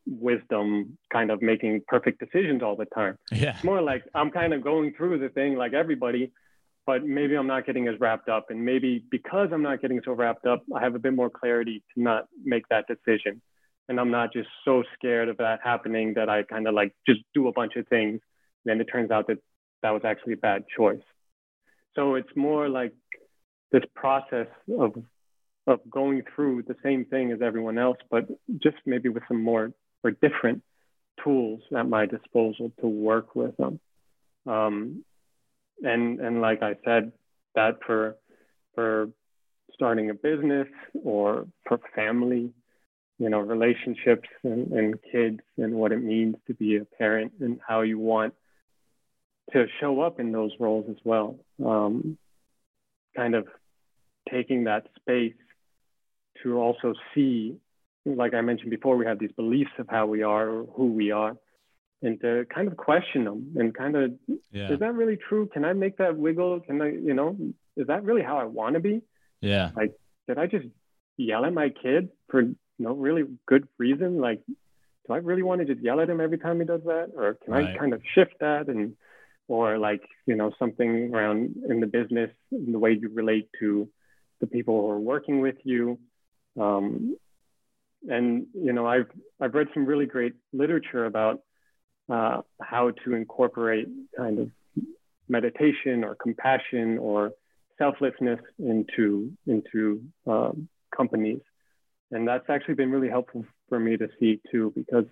wisdom 0.05 0.97
kind 1.11 1.31
of 1.31 1.41
making 1.41 1.81
perfect 1.87 2.19
decisions 2.19 2.63
all 2.63 2.75
the 2.75 2.85
time. 2.85 3.17
Yeah. 3.31 3.55
It's 3.55 3.63
more 3.63 3.81
like 3.81 4.03
I'm 4.13 4.31
kind 4.31 4.53
of 4.53 4.63
going 4.63 4.93
through 4.93 5.19
the 5.19 5.29
thing 5.29 5.55
like 5.55 5.73
everybody, 5.73 6.31
but 6.85 7.03
maybe 7.03 7.35
I'm 7.35 7.47
not 7.47 7.65
getting 7.65 7.87
as 7.87 7.99
wrapped 7.99 8.29
up. 8.29 8.47
And 8.49 8.63
maybe 8.63 9.03
because 9.09 9.49
I'm 9.51 9.63
not 9.63 9.81
getting 9.81 10.01
so 10.05 10.11
wrapped 10.11 10.45
up, 10.45 10.63
I 10.75 10.81
have 10.81 10.95
a 10.95 10.99
bit 10.99 11.13
more 11.13 11.29
clarity 11.29 11.83
to 11.93 12.01
not 12.01 12.25
make 12.43 12.67
that 12.69 12.85
decision. 12.87 13.41
And 13.87 13.99
I'm 13.99 14.11
not 14.11 14.33
just 14.33 14.49
so 14.63 14.83
scared 14.95 15.29
of 15.29 15.37
that 15.37 15.59
happening 15.63 16.13
that 16.15 16.29
I 16.29 16.43
kind 16.43 16.67
of 16.67 16.73
like 16.73 16.93
just 17.07 17.21
do 17.33 17.47
a 17.47 17.51
bunch 17.51 17.75
of 17.75 17.87
things. 17.87 18.19
And 18.63 18.65
then 18.65 18.81
it 18.81 18.85
turns 18.85 19.11
out 19.11 19.27
that 19.27 19.37
that 19.83 19.91
was 19.91 20.01
actually 20.03 20.33
a 20.33 20.37
bad 20.37 20.65
choice. 20.75 21.03
So 21.95 22.15
it's 22.15 22.35
more 22.35 22.67
like 22.69 22.93
this 23.71 23.83
process 23.95 24.47
of 24.77 24.93
of 25.67 25.79
going 25.89 26.21
through 26.35 26.61
the 26.61 26.75
same 26.83 27.05
thing 27.05 27.31
as 27.31 27.41
everyone 27.41 27.79
else, 27.79 27.97
but 28.11 28.27
just 28.61 28.77
maybe 28.85 29.09
with 29.09 29.23
some 29.27 29.41
more 29.41 29.71
or 30.03 30.11
different 30.11 30.61
tools 31.23 31.61
at 31.75 31.89
my 31.89 32.05
disposal 32.05 32.71
to 32.79 32.87
work 32.87 33.35
with 33.35 33.57
them. 33.57 33.79
Um, 34.45 35.03
and 35.83 36.19
and 36.19 36.41
like 36.41 36.61
I 36.61 36.75
said, 36.85 37.11
that 37.55 37.79
for 37.85 38.15
for 38.73 39.09
starting 39.73 40.09
a 40.09 40.13
business 40.13 40.67
or 41.03 41.47
for 41.67 41.79
family, 41.95 42.51
you 43.19 43.29
know, 43.29 43.39
relationships 43.39 44.27
and, 44.43 44.71
and 44.71 44.95
kids 45.11 45.39
and 45.57 45.73
what 45.73 45.91
it 45.91 46.01
means 46.03 46.35
to 46.47 46.53
be 46.53 46.77
a 46.77 46.85
parent 46.85 47.33
and 47.39 47.59
how 47.65 47.81
you 47.81 47.99
want 47.99 48.33
to 49.53 49.65
show 49.79 50.01
up 50.01 50.19
in 50.19 50.31
those 50.31 50.51
roles 50.59 50.85
as 50.89 50.97
well. 51.03 51.37
Um, 51.63 52.17
kind 53.15 53.35
of 53.35 53.47
taking 54.31 54.65
that 54.65 54.87
space 54.99 55.35
to 56.43 56.57
also 56.57 56.93
see, 57.13 57.57
like 58.05 58.33
I 58.33 58.41
mentioned 58.41 58.71
before, 58.71 58.97
we 58.97 59.05
have 59.05 59.19
these 59.19 59.31
beliefs 59.31 59.71
of 59.77 59.87
how 59.89 60.07
we 60.07 60.23
are 60.23 60.47
or 60.47 60.63
who 60.75 60.91
we 60.91 61.11
are, 61.11 61.37
and 62.05 62.21
to 62.21 62.45
kind 62.53 62.67
of 62.67 62.77
question 62.77 63.25
them 63.25 63.53
and 63.55 63.75
kind 63.75 63.95
of, 63.95 64.11
yeah. 64.51 64.71
is 64.71 64.79
that 64.79 64.93
really 64.93 65.17
true? 65.17 65.47
Can 65.47 65.65
I 65.65 65.73
make 65.73 65.97
that 65.97 66.17
wiggle? 66.17 66.59
Can 66.61 66.81
I, 66.81 66.91
you 66.91 67.13
know, 67.13 67.37
is 67.75 67.87
that 67.87 68.03
really 68.03 68.21
how 68.21 68.37
I 68.37 68.45
want 68.45 68.75
to 68.75 68.79
be? 68.79 69.01
Yeah. 69.41 69.71
Like, 69.75 69.93
did 70.27 70.37
I 70.37 70.47
just 70.47 70.67
yell 71.17 71.45
at 71.45 71.53
my 71.53 71.69
kid 71.69 72.09
for 72.29 72.43
no 72.79 72.93
really 72.93 73.23
good 73.45 73.67
reason? 73.77 74.19
Like, 74.19 74.41
do 74.47 75.13
I 75.13 75.17
really 75.17 75.43
want 75.43 75.61
to 75.61 75.65
just 75.65 75.83
yell 75.83 75.99
at 75.99 76.09
him 76.09 76.21
every 76.21 76.37
time 76.37 76.59
he 76.59 76.65
does 76.65 76.81
that, 76.85 77.11
or 77.15 77.35
can 77.43 77.53
right. 77.53 77.75
I 77.75 77.77
kind 77.77 77.93
of 77.93 78.01
shift 78.13 78.35
that 78.39 78.67
and, 78.67 78.95
or 79.47 79.77
like, 79.77 80.01
you 80.25 80.35
know, 80.35 80.51
something 80.57 81.13
around 81.13 81.55
in 81.69 81.79
the 81.79 81.87
business, 81.87 82.31
in 82.51 82.71
the 82.71 82.79
way 82.79 82.97
you 82.99 83.09
relate 83.09 83.49
to 83.59 83.87
the 84.39 84.47
people 84.47 84.81
who 84.81 84.89
are 84.89 84.99
working 84.99 85.41
with 85.41 85.57
you 85.63 85.99
um, 86.59 87.17
and 88.07 88.47
you 88.53 88.73
know, 88.73 88.87
I've 88.87 89.09
I've 89.41 89.53
read 89.53 89.67
some 89.73 89.85
really 89.85 90.05
great 90.05 90.33
literature 90.53 91.05
about 91.05 91.41
uh, 92.09 92.41
how 92.61 92.91
to 93.03 93.13
incorporate 93.13 93.87
kind 94.17 94.39
of 94.39 94.51
meditation 95.27 96.03
or 96.03 96.15
compassion 96.15 96.97
or 96.97 97.31
selflessness 97.77 98.39
into 98.59 99.31
into 99.47 100.01
um, 100.27 100.67
companies, 100.95 101.41
and 102.11 102.27
that's 102.27 102.49
actually 102.49 102.75
been 102.75 102.91
really 102.91 103.09
helpful 103.09 103.45
for 103.69 103.79
me 103.79 103.97
to 103.97 104.07
see 104.19 104.39
too 104.51 104.71
because 104.75 105.05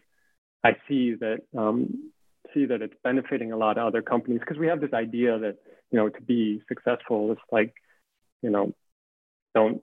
I 0.63 0.75
see 0.87 1.15
that 1.15 1.39
um, 1.57 2.11
see 2.53 2.65
that 2.65 2.81
it's 2.81 2.93
benefiting 3.03 3.51
a 3.51 3.57
lot 3.57 3.77
of 3.77 3.87
other 3.87 4.01
companies 4.01 4.39
because 4.39 4.57
we 4.57 4.67
have 4.67 4.81
this 4.81 4.93
idea 4.93 5.39
that 5.39 5.57
you 5.91 5.97
know 5.97 6.09
to 6.09 6.21
be 6.21 6.61
successful 6.67 7.31
is 7.31 7.37
like 7.51 7.73
you 8.41 8.49
know 8.49 8.73
don't 9.55 9.81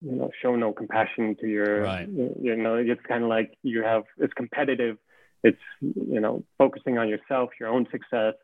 you 0.00 0.12
know 0.12 0.30
show 0.40 0.56
no 0.56 0.72
compassion 0.72 1.36
to 1.40 1.46
your 1.46 1.82
Right. 1.82 2.08
you 2.08 2.56
know 2.56 2.76
it's 2.76 3.00
kind 3.06 3.24
of 3.24 3.28
like 3.28 3.52
you 3.62 3.82
have 3.82 4.04
it's 4.18 4.32
competitive 4.34 4.96
it's 5.42 5.60
you 5.80 6.20
know 6.20 6.44
focusing 6.58 6.98
on 6.98 7.08
yourself 7.08 7.50
your 7.58 7.68
own 7.68 7.86
success 7.90 8.34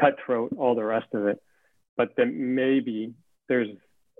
cutthroat 0.00 0.52
all 0.56 0.74
the 0.74 0.84
rest 0.84 1.08
of 1.12 1.26
it. 1.26 1.42
But 1.96 2.10
then 2.16 2.54
maybe 2.54 3.14
there's 3.48 3.68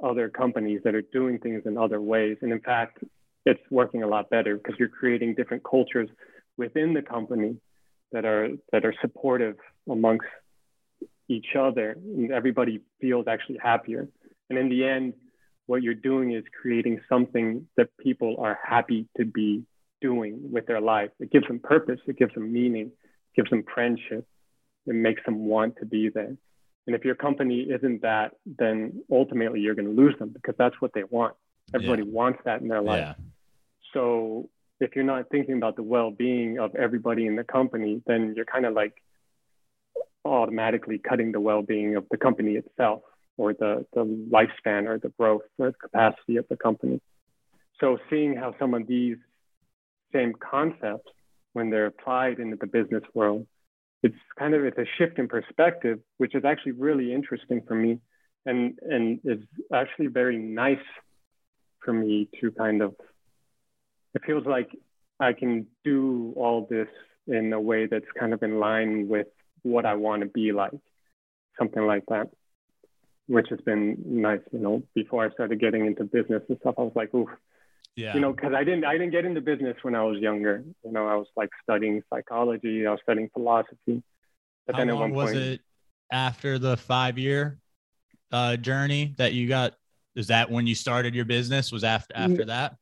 other 0.02 0.28
companies 0.28 0.80
that 0.84 0.94
are 0.94 1.02
doing 1.02 1.38
things 1.38 1.62
in 1.64 1.78
other 1.78 2.00
ways. 2.00 2.36
And 2.42 2.52
in 2.52 2.60
fact 2.60 2.98
it's 3.46 3.60
working 3.70 4.02
a 4.02 4.06
lot 4.06 4.28
better 4.28 4.56
because 4.56 4.74
you're 4.78 4.88
creating 4.88 5.34
different 5.34 5.62
cultures 5.64 6.08
within 6.56 6.92
the 6.92 7.02
company 7.02 7.56
that 8.12 8.24
are 8.24 8.48
that 8.72 8.84
are 8.84 8.94
supportive 9.00 9.56
amongst 9.88 10.26
each 11.28 11.54
other. 11.58 11.92
And 11.92 12.32
everybody 12.32 12.80
feels 13.00 13.26
actually 13.28 13.58
happier. 13.62 14.08
And 14.48 14.58
in 14.58 14.68
the 14.68 14.84
end 14.84 15.14
what 15.66 15.84
you're 15.84 15.94
doing 15.94 16.32
is 16.32 16.42
creating 16.60 17.00
something 17.08 17.68
that 17.76 17.88
people 17.98 18.34
are 18.40 18.58
happy 18.60 19.06
to 19.16 19.24
be 19.24 19.62
doing 20.00 20.38
with 20.52 20.66
their 20.66 20.80
life. 20.80 21.10
It 21.20 21.30
gives 21.30 21.46
them 21.46 21.58
purpose. 21.58 22.00
It 22.06 22.18
gives 22.18 22.34
them 22.34 22.52
meaning. 22.52 22.86
It 22.86 23.36
gives 23.36 23.50
them 23.50 23.64
friendship. 23.72 24.26
It 24.86 24.94
makes 24.94 25.22
them 25.24 25.46
want 25.46 25.76
to 25.78 25.86
be 25.86 26.08
there. 26.08 26.36
And 26.86 26.96
if 26.96 27.04
your 27.04 27.14
company 27.14 27.60
isn't 27.60 28.02
that 28.02 28.32
then 28.46 29.02
ultimately 29.10 29.60
you're 29.60 29.74
going 29.74 29.94
to 29.94 30.02
lose 30.02 30.14
them 30.18 30.30
because 30.30 30.54
that's 30.58 30.80
what 30.80 30.92
they 30.94 31.04
want. 31.04 31.34
Everybody 31.74 32.02
wants 32.02 32.40
that 32.44 32.60
in 32.62 32.68
their 32.68 32.82
life. 32.82 33.16
Yeah. 33.18 33.24
so 33.94 34.48
if 34.80 34.96
you're 34.96 35.04
not 35.04 35.28
thinking 35.30 35.56
about 35.56 35.76
the 35.76 35.82
well-being 35.82 36.58
of 36.58 36.74
everybody 36.74 37.26
in 37.26 37.36
the 37.36 37.44
company, 37.44 38.02
then 38.06 38.32
you're 38.34 38.46
kind 38.46 38.64
of 38.64 38.72
like 38.72 38.94
automatically 40.24 40.98
cutting 40.98 41.32
the 41.32 41.40
well-being 41.40 41.96
of 41.96 42.06
the 42.10 42.16
company 42.16 42.52
itself 42.52 43.02
or 43.36 43.52
the, 43.52 43.86
the 43.94 44.04
lifespan 44.04 44.88
or 44.88 44.98
the 44.98 45.10
growth 45.10 45.42
or 45.58 45.68
the 45.68 45.76
capacity 45.76 46.36
of 46.36 46.46
the 46.48 46.56
company. 46.56 47.00
So 47.78 47.98
seeing 48.08 48.36
how 48.36 48.54
some 48.58 48.74
of 48.74 48.86
these 48.86 49.16
same 50.12 50.32
concepts, 50.34 51.10
when 51.52 51.70
they're 51.70 51.86
applied 51.86 52.38
into 52.38 52.56
the 52.56 52.66
business 52.66 53.02
world, 53.14 53.46
it's 54.02 54.16
kind 54.38 54.54
of 54.54 54.64
it's 54.64 54.78
a 54.78 54.86
shift 54.98 55.18
in 55.18 55.28
perspective, 55.28 55.98
which 56.18 56.34
is 56.34 56.44
actually 56.44 56.72
really 56.72 57.12
interesting 57.12 57.62
for 57.66 57.74
me 57.74 58.00
and 58.46 58.78
and 58.82 59.20
is 59.24 59.40
actually 59.72 60.06
very 60.06 60.38
nice 60.38 60.78
for 61.84 61.92
me 61.92 62.28
to 62.40 62.50
kind 62.52 62.82
of 62.82 62.94
it 64.14 64.22
feels 64.26 64.46
like 64.46 64.70
I 65.18 65.32
can 65.32 65.66
do 65.84 66.32
all 66.36 66.66
this 66.68 66.88
in 67.26 67.52
a 67.52 67.60
way 67.60 67.86
that's 67.86 68.06
kind 68.18 68.32
of 68.32 68.42
in 68.42 68.58
line 68.58 69.08
with 69.08 69.28
what 69.62 69.84
I 69.84 69.94
want 69.94 70.22
to 70.22 70.28
be 70.28 70.52
like, 70.52 70.72
something 71.58 71.86
like 71.86 72.04
that, 72.08 72.30
which 73.26 73.48
has 73.50 73.60
been 73.60 73.98
nice. 74.04 74.40
You 74.52 74.58
know, 74.58 74.82
before 74.94 75.24
I 75.24 75.30
started 75.30 75.60
getting 75.60 75.86
into 75.86 76.04
business 76.04 76.42
and 76.48 76.58
stuff, 76.60 76.74
I 76.78 76.82
was 76.82 76.92
like, 76.96 77.14
ooh, 77.14 77.28
Yeah. 77.96 78.14
you 78.14 78.20
know, 78.20 78.32
because 78.32 78.54
I 78.54 78.64
didn't 78.64 78.84
I 78.84 78.92
didn't 78.92 79.10
get 79.10 79.24
into 79.24 79.40
business 79.40 79.76
when 79.82 79.94
I 79.94 80.02
was 80.02 80.18
younger. 80.20 80.64
You 80.84 80.92
know, 80.92 81.06
I 81.06 81.16
was 81.16 81.26
like 81.36 81.50
studying 81.62 82.02
psychology, 82.12 82.86
I 82.86 82.90
was 82.92 83.00
studying 83.02 83.28
philosophy, 83.32 84.02
but 84.66 84.74
How 84.74 84.78
then 84.78 84.90
at 84.90 84.96
one 84.96 85.10
was 85.12 85.32
point, 85.32 85.36
it 85.38 85.60
after 86.10 86.58
the 86.58 86.76
five 86.76 87.18
year 87.18 87.58
uh, 88.32 88.56
journey 88.56 89.14
that 89.18 89.32
you 89.32 89.48
got? 89.48 89.74
Is 90.14 90.28
that 90.28 90.50
when 90.50 90.66
you 90.66 90.74
started 90.74 91.14
your 91.14 91.24
business? 91.24 91.70
Was 91.70 91.84
after 91.84 92.16
after 92.16 92.44
that? 92.46 92.76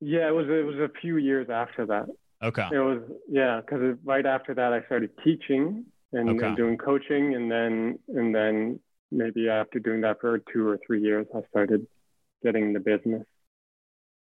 yeah, 0.00 0.28
it 0.28 0.34
was 0.34 0.46
it 0.48 0.64
was 0.64 0.76
a 0.76 0.90
few 1.00 1.16
years 1.16 1.48
after 1.50 1.86
that. 1.86 2.06
Okay. 2.42 2.68
It 2.72 2.78
was 2.78 3.02
yeah, 3.28 3.60
because 3.60 3.96
right 4.04 4.26
after 4.26 4.54
that 4.54 4.72
I 4.72 4.84
started 4.86 5.10
teaching 5.22 5.86
and, 6.12 6.28
Okay. 6.30 6.46
and 6.46 6.56
doing 6.56 6.76
coaching, 6.76 7.34
and 7.34 7.50
then 7.50 7.98
and 8.08 8.34
then 8.34 8.80
maybe 9.10 9.48
after 9.48 9.78
doing 9.78 10.02
that 10.02 10.20
for 10.20 10.38
two 10.52 10.66
or 10.66 10.78
three 10.86 11.00
years, 11.02 11.26
I 11.34 11.40
started 11.48 11.86
getting 12.42 12.72
the 12.72 12.80
business. 12.80 13.24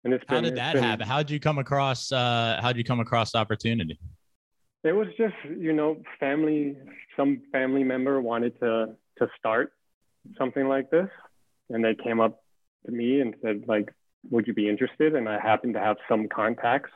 And 0.04 0.12
it's 0.12 0.24
How 0.28 0.36
been, 0.36 0.44
did 0.44 0.56
that 0.56 0.74
been- 0.74 0.82
happen? 0.82 1.06
How 1.06 1.18
did 1.18 1.30
you 1.30 1.40
come 1.40 1.58
across? 1.58 2.10
Uh, 2.10 2.58
how 2.60 2.68
did 2.68 2.78
you 2.78 2.84
come 2.84 3.00
across 3.00 3.32
the 3.32 3.38
opportunity? 3.38 3.98
It 4.84 4.92
was 4.92 5.06
just 5.16 5.34
you 5.58 5.72
know 5.72 6.02
family. 6.18 6.76
Some 7.16 7.42
family 7.52 7.84
member 7.84 8.20
wanted 8.20 8.58
to 8.60 8.96
to 9.18 9.28
start 9.38 9.72
something 10.36 10.66
like 10.66 10.90
this, 10.90 11.08
and 11.70 11.84
they 11.84 11.94
came 11.94 12.18
up 12.20 12.42
to 12.86 12.92
me 12.92 13.20
and 13.20 13.34
said 13.42 13.64
like, 13.68 13.92
"Would 14.30 14.48
you 14.48 14.54
be 14.54 14.68
interested?" 14.68 15.14
And 15.14 15.28
I 15.28 15.38
happened 15.38 15.74
to 15.74 15.80
have 15.80 15.98
some 16.08 16.26
contacts 16.28 16.90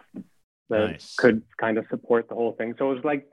that 0.69 0.91
Nice. 0.91 1.15
could 1.15 1.43
kind 1.61 1.79
of 1.79 1.87
support 1.91 2.29
the 2.29 2.35
whole 2.35 2.53
thing. 2.55 2.75
So 2.77 2.91
it 2.91 2.95
was 2.97 3.05
like, 3.05 3.25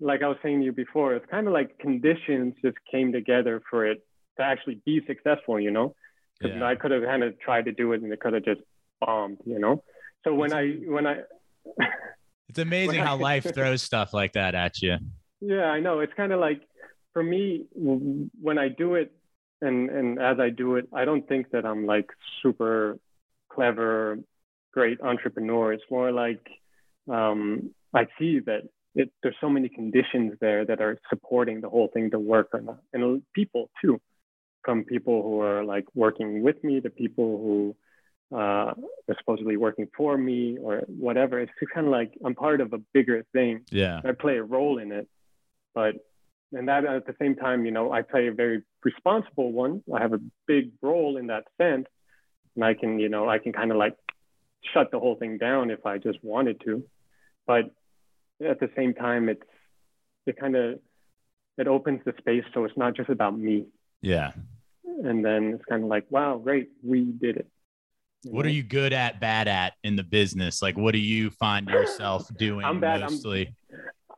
like 0.00 0.22
I 0.22 0.28
was 0.28 0.38
saying 0.42 0.60
to 0.60 0.64
you 0.64 0.72
before, 0.72 1.14
it's 1.14 1.26
kind 1.30 1.46
of 1.46 1.52
like 1.52 1.78
conditions 1.78 2.54
just 2.64 2.78
came 2.90 3.12
together 3.12 3.60
for 3.68 3.84
it 3.84 4.02
to 4.38 4.42
actually 4.42 4.80
be 4.86 5.04
successful. 5.06 5.60
You 5.60 5.70
know, 5.70 5.94
because 6.40 6.56
Yeah. 6.56 6.64
I 6.64 6.76
could 6.76 6.92
have 6.92 7.02
kind 7.04 7.22
of 7.24 7.38
tried 7.40 7.66
to 7.66 7.72
do 7.72 7.92
it 7.92 8.00
and 8.00 8.10
it 8.10 8.20
could 8.20 8.32
have 8.32 8.44
just 8.44 8.62
bombed. 9.00 9.38
You 9.44 9.58
know. 9.58 9.82
So 10.24 10.34
when 10.34 10.52
I 10.52 10.72
when 10.86 11.06
I 11.06 11.18
It's 12.48 12.58
amazing 12.58 13.00
how 13.04 13.16
life 13.16 13.46
throws 13.54 13.82
stuff 13.82 14.12
like 14.12 14.32
that 14.32 14.54
at 14.54 14.82
you. 14.82 14.96
Yeah, 15.40 15.66
I 15.66 15.80
know. 15.80 16.00
It's 16.00 16.12
kind 16.14 16.32
of 16.32 16.40
like 16.40 16.62
for 17.12 17.22
me 17.22 17.64
when 17.74 18.58
I 18.58 18.68
do 18.68 18.94
it 18.94 19.12
and 19.60 19.90
and 19.90 20.20
as 20.20 20.38
I 20.38 20.50
do 20.50 20.76
it, 20.76 20.88
I 20.92 21.04
don't 21.04 21.26
think 21.26 21.50
that 21.50 21.64
I'm 21.64 21.86
like 21.86 22.10
super 22.42 22.98
clever, 23.48 24.18
great 24.72 25.00
entrepreneur. 25.00 25.72
It's 25.72 25.84
more 25.90 26.12
like 26.12 26.46
um, 27.10 27.70
I 27.94 28.06
see 28.18 28.40
that 28.40 28.62
it, 28.94 29.10
there's 29.22 29.36
so 29.40 29.48
many 29.48 29.68
conditions 29.68 30.34
there 30.40 30.64
that 30.64 30.80
are 30.80 30.98
supporting 31.08 31.60
the 31.60 31.68
whole 31.68 31.88
thing 31.92 32.10
to 32.10 32.18
work 32.18 32.48
or 32.52 32.60
not, 32.60 32.80
and 32.92 33.22
people 33.34 33.70
too, 33.82 34.00
from 34.64 34.84
people 34.84 35.22
who 35.22 35.40
are 35.40 35.64
like 35.64 35.86
working 35.94 36.42
with 36.42 36.62
me 36.62 36.80
to 36.80 36.90
people 36.90 37.38
who 37.38 37.76
uh, 38.32 38.36
are 39.08 39.16
supposedly 39.18 39.56
working 39.56 39.88
for 39.96 40.16
me 40.18 40.58
or 40.60 40.82
whatever. 40.86 41.40
It's 41.40 41.52
kind 41.74 41.86
of 41.86 41.92
like 41.92 42.12
I'm 42.24 42.34
part 42.34 42.60
of 42.60 42.72
a 42.72 42.78
bigger 42.92 43.24
thing. 43.32 43.62
Yeah. 43.70 44.00
I 44.04 44.12
play 44.12 44.36
a 44.36 44.42
role 44.42 44.78
in 44.78 44.92
it, 44.92 45.08
but 45.74 45.94
and 46.52 46.68
that 46.68 46.84
at 46.84 47.06
the 47.06 47.14
same 47.20 47.36
time, 47.36 47.64
you 47.66 47.70
know, 47.70 47.92
I 47.92 48.02
play 48.02 48.26
a 48.28 48.32
very 48.32 48.62
responsible 48.82 49.52
one. 49.52 49.82
I 49.94 50.00
have 50.00 50.12
a 50.14 50.20
big 50.46 50.70
role 50.82 51.16
in 51.16 51.26
that 51.28 51.44
sense, 51.58 51.86
and 52.54 52.64
I 52.64 52.74
can, 52.74 52.98
you 52.98 53.08
know, 53.08 53.28
I 53.28 53.38
can 53.38 53.52
kind 53.52 53.70
of 53.70 53.76
like 53.76 53.96
shut 54.72 54.90
the 54.90 54.98
whole 54.98 55.16
thing 55.16 55.38
down 55.38 55.70
if 55.70 55.84
I 55.86 55.98
just 55.98 56.18
wanted 56.22 56.60
to, 56.64 56.84
but 57.46 57.64
at 58.44 58.60
the 58.60 58.70
same 58.76 58.94
time, 58.94 59.28
it's 59.28 59.42
it 60.26 60.38
kind 60.38 60.56
of 60.56 60.78
it 61.56 61.66
opens 61.66 62.00
the 62.04 62.12
space 62.18 62.44
so 62.54 62.64
it's 62.64 62.76
not 62.76 62.94
just 62.94 63.08
about 63.08 63.36
me, 63.38 63.66
Yeah. 64.02 64.32
and 64.84 65.24
then 65.24 65.54
it's 65.54 65.64
kind 65.64 65.82
of 65.82 65.88
like, 65.88 66.06
wow, 66.10 66.38
great, 66.38 66.68
we 66.84 67.04
did 67.04 67.36
it. 67.38 67.48
What 68.24 68.44
are 68.46 68.50
you 68.50 68.62
good 68.62 68.92
at, 68.92 69.20
bad 69.20 69.46
at 69.48 69.74
in 69.84 69.96
the 69.96 70.02
business? 70.02 70.60
Like, 70.60 70.76
what 70.76 70.92
do 70.92 70.98
you 70.98 71.30
find 71.30 71.68
yourself 71.68 72.28
doing 72.38 72.64
I'm 72.64 72.80
bad- 72.80 73.02
I'm- 73.02 73.12
mostly? 73.12 73.54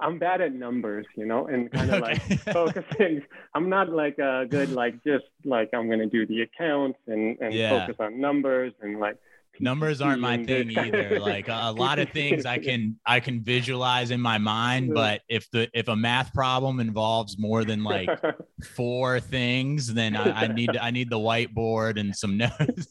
I'm 0.03 0.19
bad 0.19 0.41
at 0.41 0.55
numbers, 0.55 1.05
you 1.15 1.27
know, 1.27 1.47
and 1.49 1.71
kind 1.77 1.91
of 1.91 2.01
like 2.01 2.23
focusing. 2.53 3.23
I'm 3.55 3.69
not 3.69 3.91
like 3.91 4.19
a 4.19 4.47
good 4.49 4.71
like 4.73 4.95
just 5.05 5.27
like 5.45 5.69
I'm 5.75 5.91
gonna 5.91 6.07
do 6.07 6.25
the 6.27 6.41
accounts 6.41 6.99
and 7.07 7.37
and 7.41 7.53
Yeah. 7.53 7.69
focus 7.81 7.97
on 8.01 8.19
numbers 8.19 8.73
and 8.81 8.99
like 8.99 9.17
Numbers 9.61 10.01
aren't 10.01 10.21
my 10.21 10.43
thing 10.43 10.77
either. 10.77 11.21
Like 11.21 11.49
a, 11.49 11.71
lot 11.73 11.99
of 11.99 12.11
things 12.11 12.47
I 12.47 12.59
can 12.59 12.99
I 13.07 13.21
can 13.21 13.43
visualize 13.43 14.11
in 14.11 14.21
my 14.21 14.39
mind, 14.39 14.87
mm-hmm. 14.87 14.95
but 14.95 15.21
if 15.29 15.51
the 15.51 15.69
if 15.75 15.89
a 15.89 15.97
math 15.97 16.33
problem 16.33 16.81
involves 16.81 17.39
more 17.39 17.65
than 17.65 17.85
like 17.85 18.09
four 18.75 19.21
things, 19.21 19.93
then 19.93 20.17
I, 20.17 20.45
I 20.45 20.47
need 20.49 20.77
I 20.77 20.91
need 20.91 21.11
the 21.11 21.19
whiteboard 21.19 21.99
and 22.01 22.15
some 22.15 22.37
notes. 22.39 22.89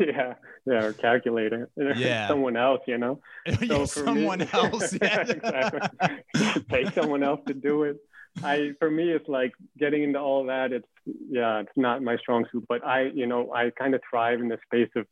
yeah 0.00 0.34
yeah 0.66 0.84
or 0.84 0.92
calculator 0.92 1.68
Yeah. 1.76 2.28
someone 2.28 2.56
else 2.56 2.80
you 2.86 2.98
know 2.98 3.20
Yeah, 3.46 3.54
for 3.54 3.74
me- 3.74 3.86
someone 3.86 4.42
else. 4.52 4.96
Yeah. 5.00 5.20
exactly 5.20 6.62
pay 6.68 6.90
someone 6.90 7.22
else 7.22 7.40
to 7.48 7.54
do 7.54 7.84
it 7.84 7.96
I 8.42 8.72
for 8.78 8.90
me 8.90 9.10
it's 9.12 9.28
like 9.28 9.52
getting 9.78 10.02
into 10.02 10.18
all 10.18 10.46
that 10.46 10.72
it's 10.72 10.88
yeah 11.28 11.60
it's 11.60 11.76
not 11.76 12.02
my 12.02 12.16
strong 12.16 12.46
suit 12.50 12.64
but 12.68 12.84
I 12.84 13.02
you 13.14 13.26
know 13.26 13.52
I 13.52 13.70
kind 13.78 13.94
of 13.94 14.00
thrive 14.08 14.40
in 14.40 14.48
the 14.48 14.58
space 14.66 14.90
of 14.96 15.06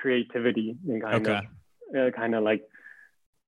creativity 0.00 0.76
and 0.88 1.02
kind 1.02 1.26
Okay. 1.26 1.40
of 1.92 1.96
uh, 1.96 2.10
kind 2.20 2.34
of 2.34 2.42
like 2.44 2.62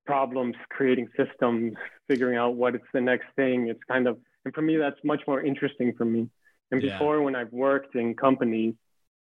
problems, 0.05 0.55
creating 0.69 1.07
systems, 1.15 1.73
figuring 2.07 2.37
out 2.37 2.55
what 2.55 2.75
is 2.75 2.81
the 2.93 3.01
next 3.01 3.27
thing. 3.35 3.67
It's 3.69 3.83
kind 3.87 4.07
of, 4.07 4.17
and 4.45 4.53
for 4.53 4.61
me, 4.61 4.77
that's 4.77 4.99
much 5.03 5.21
more 5.27 5.41
interesting 5.41 5.93
for 5.97 6.05
me. 6.05 6.27
And 6.71 6.81
Yeah. 6.81 6.89
before, 6.97 7.21
when 7.21 7.35
I've 7.35 7.51
worked 7.51 7.95
in 7.95 8.15
companies 8.15 8.73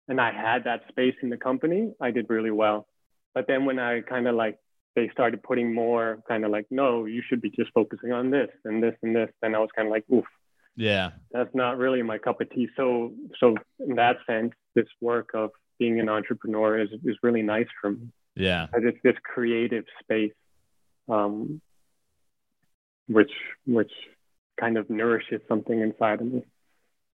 and 0.09 0.21
I 0.21 0.31
had 0.33 0.65
that 0.65 0.81
space 0.89 1.15
in 1.23 1.29
the 1.31 1.37
company, 1.37 1.93
I 2.01 2.11
did 2.11 2.27
really 2.31 2.51
well. 2.51 2.89
But 3.35 3.47
then 3.47 3.65
when 3.65 3.79
I 3.79 4.01
kind 4.01 4.27
of 4.27 4.35
like, 4.35 4.57
they 4.95 5.09
started 5.11 5.43
putting 5.43 5.73
more 5.75 6.23
kind 6.29 6.45
of 6.45 6.51
like, 6.51 6.67
no, 6.71 7.07
you 7.07 7.23
should 7.27 7.41
be 7.41 7.51
just 7.51 7.71
focusing 7.73 8.13
on 8.13 8.31
this 8.31 8.51
and 8.65 8.83
this 8.83 8.95
and 9.03 9.15
this. 9.17 9.31
Then 9.41 9.55
I 9.55 9.59
was 9.59 9.71
kind 9.75 9.89
of 9.89 9.93
like, 9.93 10.05
oof, 10.13 10.27
Yeah. 10.77 11.11
that's 11.31 11.55
not 11.55 11.79
really 11.79 12.03
my 12.03 12.19
cup 12.19 12.41
of 12.43 12.51
tea. 12.51 12.69
So, 12.77 13.13
so 13.41 13.57
in 13.79 13.95
that 13.97 14.17
sense, 14.27 14.53
this 14.75 14.89
work 15.01 15.31
of 15.35 15.51
being 15.83 15.99
an 15.99 16.09
entrepreneur 16.09 16.79
is, 16.79 16.91
is 17.05 17.17
really 17.25 17.43
nice 17.43 17.67
for 17.81 17.91
me 17.91 18.07
Yeah. 18.37 18.65
as 18.77 18.83
it's 18.85 18.99
this 19.03 19.17
creative 19.35 19.85
space, 20.03 20.33
um, 21.09 21.61
which 23.09 23.33
which 23.67 23.93
kind 24.61 24.77
of 24.79 24.89
nourishes 24.89 25.41
something 25.49 25.79
inside 25.81 26.21
of 26.21 26.27
me. 26.33 26.43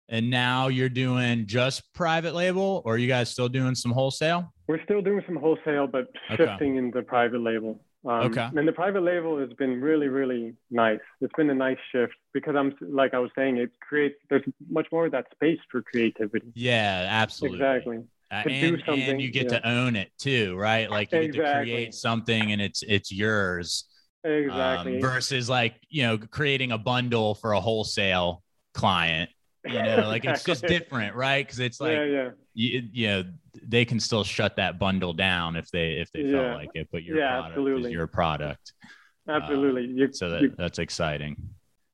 And 0.09 0.31
now 0.31 0.69
you're 0.69 0.89
doing 1.07 1.47
just 1.47 1.79
private 1.95 2.35
label, 2.35 2.83
or 2.85 2.95
are 2.95 2.99
you 2.99 3.09
guys 3.17 3.31
still 3.31 3.49
doing 3.49 3.75
some 3.75 3.93
wholesale? 3.93 4.53
We're 4.69 4.83
still 4.89 5.03
doing 5.03 5.23
some 5.29 5.37
wholesale, 5.37 5.87
but 5.87 6.05
Okay. 6.31 6.37
shifting 6.45 6.77
into 6.77 6.99
the 7.01 7.05
private 7.15 7.41
label. 7.51 7.73
Um, 8.05 8.23
Okay. 8.29 8.49
And 8.57 8.67
the 8.71 8.73
private 8.83 9.03
label 9.13 9.33
has 9.43 9.53
been 9.63 9.75
really, 9.89 10.09
really 10.21 10.55
nice. 10.71 11.05
It's 11.21 11.37
been 11.41 11.51
a 11.51 11.55
nice 11.69 11.83
shift 11.93 12.15
because 12.37 12.55
I'm 12.61 12.71
like 13.01 13.13
I 13.15 13.21
was 13.27 13.31
saying, 13.39 13.55
it 13.65 13.71
creates 13.89 14.17
there's 14.29 14.47
much 14.79 14.87
more 14.95 15.05
of 15.07 15.13
that 15.13 15.27
space 15.37 15.61
for 15.71 15.83
creativity. 15.83 16.51
Yeah, 16.55 17.07
absolutely. 17.23 17.59
Exactly. 17.59 17.99
Uh, 18.31 18.43
and, 18.49 18.83
and 18.89 19.21
you 19.21 19.31
get 19.31 19.45
yeah. 19.53 19.61
to 19.61 19.69
own 19.69 19.95
it 19.97 20.11
too, 20.19 20.57
right? 20.57 20.91
Like 20.91 21.13
you 21.13 21.29
get 21.29 21.33
to 21.45 21.53
create 21.63 21.95
something 21.95 22.53
and 22.53 22.61
it's 22.61 22.83
it's 22.83 23.13
yours. 23.13 23.85
um, 24.25 24.31
Exactly. 24.33 25.01
versus 25.01 25.49
like 25.49 25.77
you 25.89 26.03
know 26.03 26.19
creating 26.19 26.73
a 26.73 26.79
bundle 26.79 27.35
for 27.37 27.53
a 27.53 27.61
wholesale 27.61 28.43
client. 28.75 29.31
You 29.65 29.83
know, 29.83 30.05
like 30.09 30.25
it's 30.25 30.45
just 30.45 30.67
different, 30.67 31.15
right? 31.17 31.45
Because 31.47 31.61
it's 31.61 31.81
like 31.81 31.93
yeah, 31.93 32.05
yeah. 32.05 32.29
you, 32.55 32.83
you 32.93 33.07
know 33.09 33.25
they 33.63 33.85
can 33.85 33.99
still 34.01 34.23
shut 34.25 34.57
that 34.57 34.79
bundle 34.79 35.13
down 35.13 35.57
if 35.57 35.71
they 35.71 35.93
if 35.93 36.11
they 36.13 36.23
Yeah. 36.23 36.33
felt 36.33 36.55
like 36.59 36.71
it, 36.75 36.89
but 36.93 37.03
your 37.05 37.19
Yeah, 37.19 37.29
product 37.31 37.51
absolutely. 37.51 37.91
is 37.91 37.93
your 37.93 38.07
product. 38.07 38.73
Absolutely. 39.29 39.87
you, 39.87 40.13
So 40.13 40.31
that 40.31 40.43
you- 40.43 40.55
that's 40.57 40.79
exciting. 40.79 41.37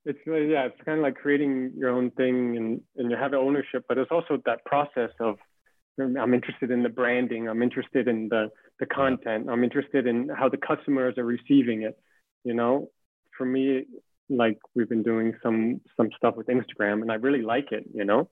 it's 0.05 0.19
really, 0.27 0.51
yeah, 0.51 0.65
it's 0.65 0.81
kind 0.85 0.99
of 0.99 1.03
like 1.03 1.15
creating 1.15 1.73
your 1.77 1.91
own 1.91 2.11
thing 2.13 2.57
and, 2.57 2.81
and 2.97 3.11
you 3.11 3.17
have 3.17 3.33
ownership, 3.35 3.85
but 3.89 3.97
it's 3.99 4.11
also 4.11 4.37
that 4.45 4.65
process 4.65 5.11
of 5.21 5.37
I'm 6.01 6.35
interested 6.35 6.71
in 6.71 6.83
the 6.83 6.89
branding, 6.89 7.49
I'm 7.49 7.63
interested 7.63 8.09
in 8.09 8.29
the, 8.29 8.51
the 8.81 8.87
content, 8.87 9.49
I'm 9.51 9.63
interested 9.63 10.07
in 10.07 10.29
how 10.29 10.49
the 10.49 10.57
customers 10.57 11.19
are 11.19 11.25
receiving 11.25 11.83
it. 11.83 11.99
You 12.45 12.55
know, 12.55 12.91
for 13.37 13.45
me, 13.45 13.85
like 14.29 14.59
we've 14.75 14.89
been 14.89 15.03
doing 15.03 15.35
some 15.43 15.81
some 15.97 16.09
stuff 16.17 16.35
with 16.37 16.47
Instagram 16.49 17.03
and 17.03 17.13
I 17.13 17.17
really 17.17 17.43
like 17.43 17.73
it, 17.73 17.85
you 17.95 18.05
know. 18.05 18.29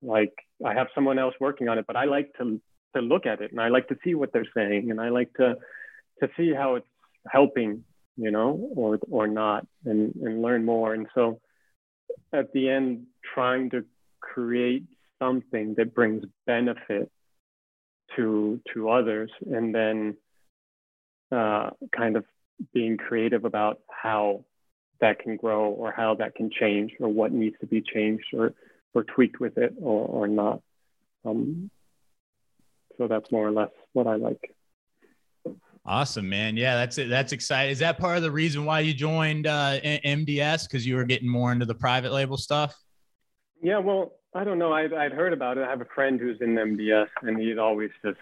Like 0.00 0.32
I 0.64 0.74
have 0.74 0.86
someone 0.94 1.18
else 1.18 1.34
working 1.40 1.68
on 1.68 1.78
it, 1.78 1.86
but 1.86 1.96
I 1.96 2.04
like 2.04 2.32
to 2.38 2.60
to 2.94 3.02
look 3.02 3.26
at 3.26 3.40
it 3.40 3.50
and 3.50 3.60
I 3.60 3.68
like 3.68 3.88
to 3.88 3.96
see 4.04 4.14
what 4.14 4.32
they're 4.32 4.46
saying 4.54 4.90
and 4.90 5.00
I 5.00 5.10
like 5.10 5.32
to 5.34 5.56
to 6.20 6.28
see 6.36 6.54
how 6.54 6.76
it's 6.76 6.86
helping 7.28 7.84
you 8.16 8.30
know, 8.30 8.70
or 8.74 8.98
or 9.10 9.26
not, 9.26 9.66
and 9.84 10.14
and 10.22 10.42
learn 10.42 10.64
more. 10.64 10.94
And 10.94 11.06
so, 11.14 11.40
at 12.32 12.52
the 12.52 12.68
end, 12.68 13.06
trying 13.34 13.70
to 13.70 13.84
create 14.20 14.84
something 15.22 15.74
that 15.76 15.94
brings 15.94 16.24
benefit 16.46 17.10
to 18.16 18.60
to 18.74 18.90
others, 18.90 19.30
and 19.50 19.74
then 19.74 20.16
uh, 21.30 21.70
kind 21.96 22.16
of 22.16 22.24
being 22.74 22.96
creative 22.96 23.44
about 23.44 23.80
how 23.90 24.44
that 25.00 25.18
can 25.18 25.36
grow 25.36 25.70
or 25.70 25.92
how 25.92 26.14
that 26.14 26.34
can 26.34 26.50
change 26.50 26.92
or 27.00 27.08
what 27.08 27.32
needs 27.32 27.56
to 27.60 27.66
be 27.66 27.82
changed 27.82 28.26
or 28.32 28.54
or 28.94 29.04
tweaked 29.04 29.40
with 29.40 29.56
it 29.58 29.74
or 29.80 30.06
or 30.06 30.28
not. 30.28 30.60
Um, 31.24 31.70
so 32.98 33.08
that's 33.08 33.30
more 33.30 33.46
or 33.46 33.52
less 33.52 33.70
what 33.92 34.06
I 34.06 34.16
like. 34.16 34.54
Awesome, 35.84 36.28
man. 36.28 36.56
Yeah, 36.56 36.76
that's 36.76 36.98
it. 36.98 37.08
That's 37.08 37.32
exciting. 37.32 37.72
Is 37.72 37.80
that 37.80 37.98
part 37.98 38.16
of 38.16 38.22
the 38.22 38.30
reason 38.30 38.64
why 38.64 38.80
you 38.80 38.94
joined 38.94 39.48
uh, 39.48 39.80
MDS 39.82 40.68
because 40.68 40.86
you 40.86 40.94
were 40.94 41.04
getting 41.04 41.28
more 41.28 41.50
into 41.50 41.66
the 41.66 41.74
private 41.74 42.12
label 42.12 42.36
stuff? 42.36 42.76
Yeah, 43.60 43.78
well, 43.78 44.12
I 44.34 44.44
don't 44.44 44.58
know. 44.58 44.72
I'd, 44.72 44.92
I'd 44.92 45.12
heard 45.12 45.32
about 45.32 45.58
it. 45.58 45.64
I 45.64 45.70
have 45.70 45.80
a 45.80 45.86
friend 45.94 46.18
who's 46.18 46.38
in 46.40 46.54
MDS, 46.54 47.08
and 47.22 47.38
he'd 47.38 47.58
always 47.58 47.90
just 48.04 48.18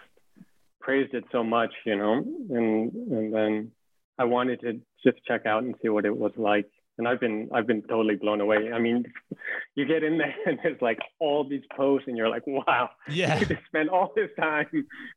praised 0.79 1.13
it 1.13 1.23
so 1.31 1.43
much, 1.43 1.73
you 1.85 1.95
know. 1.95 2.15
And 2.15 2.93
and 2.93 3.33
then 3.33 3.71
I 4.17 4.25
wanted 4.25 4.61
to 4.61 4.81
just 5.03 5.23
check 5.25 5.45
out 5.45 5.63
and 5.63 5.75
see 5.81 5.89
what 5.89 6.05
it 6.05 6.15
was 6.15 6.33
like. 6.35 6.69
And 7.01 7.07
I've 7.07 7.19
been 7.19 7.49
I've 7.51 7.65
been 7.65 7.81
totally 7.81 8.15
blown 8.15 8.41
away. 8.41 8.71
I 8.71 8.77
mean, 8.77 9.11
you 9.75 9.85
get 9.85 10.03
in 10.03 10.19
there 10.19 10.35
and 10.45 10.59
there's 10.61 10.79
like 10.81 10.99
all 11.19 11.43
these 11.43 11.63
posts, 11.75 12.07
and 12.07 12.15
you're 12.15 12.29
like, 12.29 12.45
wow, 12.45 12.91
Yeah. 13.09 13.39
you 13.39 13.47
just 13.47 13.65
spend 13.65 13.89
all 13.89 14.13
this 14.15 14.29
time 14.39 14.67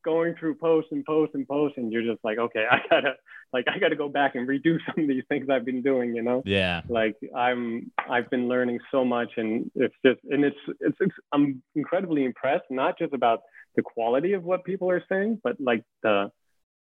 going 0.03 0.35
through 0.41 0.55
posts 0.55 0.91
and 0.93 1.05
posts 1.05 1.35
and 1.35 1.47
posts, 1.47 1.77
and 1.77 1.93
you're 1.93 2.03
just 2.11 2.25
like, 2.25 2.39
okay, 2.39 2.65
I 2.71 2.79
gotta 2.89 3.13
like 3.53 3.67
I 3.69 3.79
gotta 3.79 3.97
go 3.97 4.09
back 4.09 4.35
and 4.35 4.49
redo 4.49 4.79
some 4.87 5.05
of 5.05 5.09
these 5.09 5.25
things 5.29 5.51
I've 5.51 5.67
been 5.67 5.83
doing, 5.83 6.15
you 6.17 6.23
know 6.23 6.43
Yeah. 6.47 6.81
like 6.89 7.17
i'm 7.37 7.93
i've 8.11 8.29
been 8.31 8.49
learning 8.49 8.79
so 8.91 9.05
much 9.05 9.31
and 9.37 9.71
it's 9.75 9.95
just 10.07 10.21
and 10.33 10.43
it's, 10.49 10.57
it's 10.81 10.97
it's 11.01 11.15
i'm 11.33 11.63
incredibly 11.75 12.25
impressed 12.25 12.69
not 12.71 12.99
just 12.99 13.13
about 13.13 13.41
the 13.77 13.83
quality 13.83 14.33
of 14.33 14.43
what 14.45 14.65
people 14.65 14.89
are 14.91 15.03
saying 15.11 15.31
but 15.45 15.55
like 15.61 15.83
the 16.03 16.31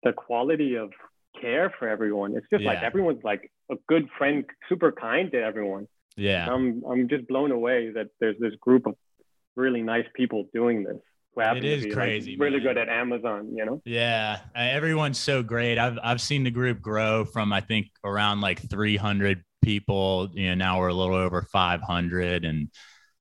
the 0.05 0.13
quality 0.13 0.77
of 0.77 0.91
care 1.41 1.73
for 1.79 1.89
everyone 1.89 2.37
it's 2.37 2.47
just 2.51 2.65
like 2.65 2.83
everyone's 2.83 3.23
like 3.25 3.51
a 3.71 3.75
good 3.89 4.09
friend 4.19 4.45
super 4.69 4.93
kind 4.93 5.31
to 5.33 5.43
everyone 5.43 5.87
Yeah. 6.17 6.49
i'm 6.53 6.83
i'm 6.89 7.09
just 7.09 7.27
blown 7.29 7.51
away 7.51 7.91
that 7.93 8.09
there's 8.21 8.37
this 8.39 8.55
group 8.61 8.87
of 8.87 8.95
really 9.57 9.83
nice 9.83 10.07
people 10.15 10.47
doing 10.55 10.85
this 10.85 10.97
who 11.35 11.41
happen 11.41 11.63
to 11.63 11.81
like, 11.81 11.93
crazy, 11.93 12.37
really 12.37 12.59
man. 12.59 12.63
good 12.67 12.79
at 12.79 12.89
amazon 12.89 13.55
you 13.57 13.65
know 13.65 13.83
Yeah, 13.85 14.39
uh, 14.55 14.59
everyone's 14.61 15.19
so 15.19 15.43
great. 15.43 15.79
I've 15.79 15.99
I've 16.03 16.21
seen 16.21 16.45
the 16.45 16.51
group 16.51 16.81
grow 16.81 17.25
from 17.25 17.53
I 17.53 17.61
think 17.61 17.89
around 18.05 18.41
like 18.41 18.61
300 18.71 19.43
people. 19.63 20.29
You 20.33 20.49
know, 20.51 20.55
now 20.55 20.79
we're 20.79 20.89
a 20.89 20.95
little 20.95 21.17
over 21.17 21.43
500, 21.43 22.45
and 22.45 22.69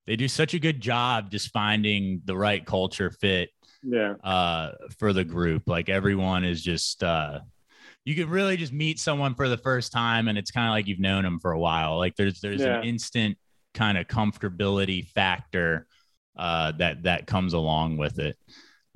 they 0.06 0.16
do 0.16 0.28
such 0.28 0.54
a 0.54 0.60
good 0.60 0.80
job 0.80 1.32
just 1.32 1.52
finding 1.52 2.22
the 2.26 2.38
right 2.38 2.64
culture 2.64 3.10
fit 3.10 3.50
yeah 3.82 4.14
uh, 4.24 4.72
for 5.00 5.12
the 5.14 5.24
group. 5.24 5.64
Like 5.68 5.90
everyone 5.90 6.44
is 6.46 6.62
just. 6.62 7.04
Uh, 7.04 7.40
you 8.06 8.16
can 8.16 8.30
really 8.30 8.58
just 8.58 8.74
meet 8.74 9.00
someone 9.00 9.34
for 9.36 9.48
the 9.48 9.58
first 9.58 9.92
time, 9.92 10.28
and 10.28 10.38
it's 10.38 10.52
kind 10.52 10.68
of 10.68 10.72
like 10.72 10.88
you've 10.88 11.00
known 11.00 11.24
them 11.24 11.40
for 11.40 11.52
a 11.52 11.60
while. 11.60 11.98
Like 11.98 12.16
there's 12.16 12.42
there's 12.42 12.62
Yeah. 12.62 12.80
an 12.80 12.84
instant 12.86 13.38
kind 13.74 13.98
of 13.98 14.08
comfortability 14.08 15.08
factor 15.08 15.88
uh, 16.38 16.72
that 16.74 17.04
that 17.04 17.28
comes 17.28 17.54
along 17.54 17.98
with 17.98 18.20
it. 18.20 18.38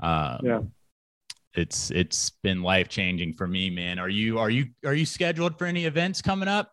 Um, 0.02 0.40
Yeah. 0.44 0.60
it's 1.54 1.92
it's 1.92 2.32
been 2.44 2.62
life 2.62 2.90
changing 2.90 3.34
for 3.34 3.48
me, 3.48 3.70
man. 3.70 4.00
Are 4.00 4.10
you 4.10 4.40
are 4.40 4.50
you 4.50 4.68
are 4.86 4.94
you 4.94 5.06
scheduled 5.06 5.58
for 5.58 5.66
any 5.66 5.86
events 5.86 6.22
coming 6.22 6.48
up? 6.48 6.72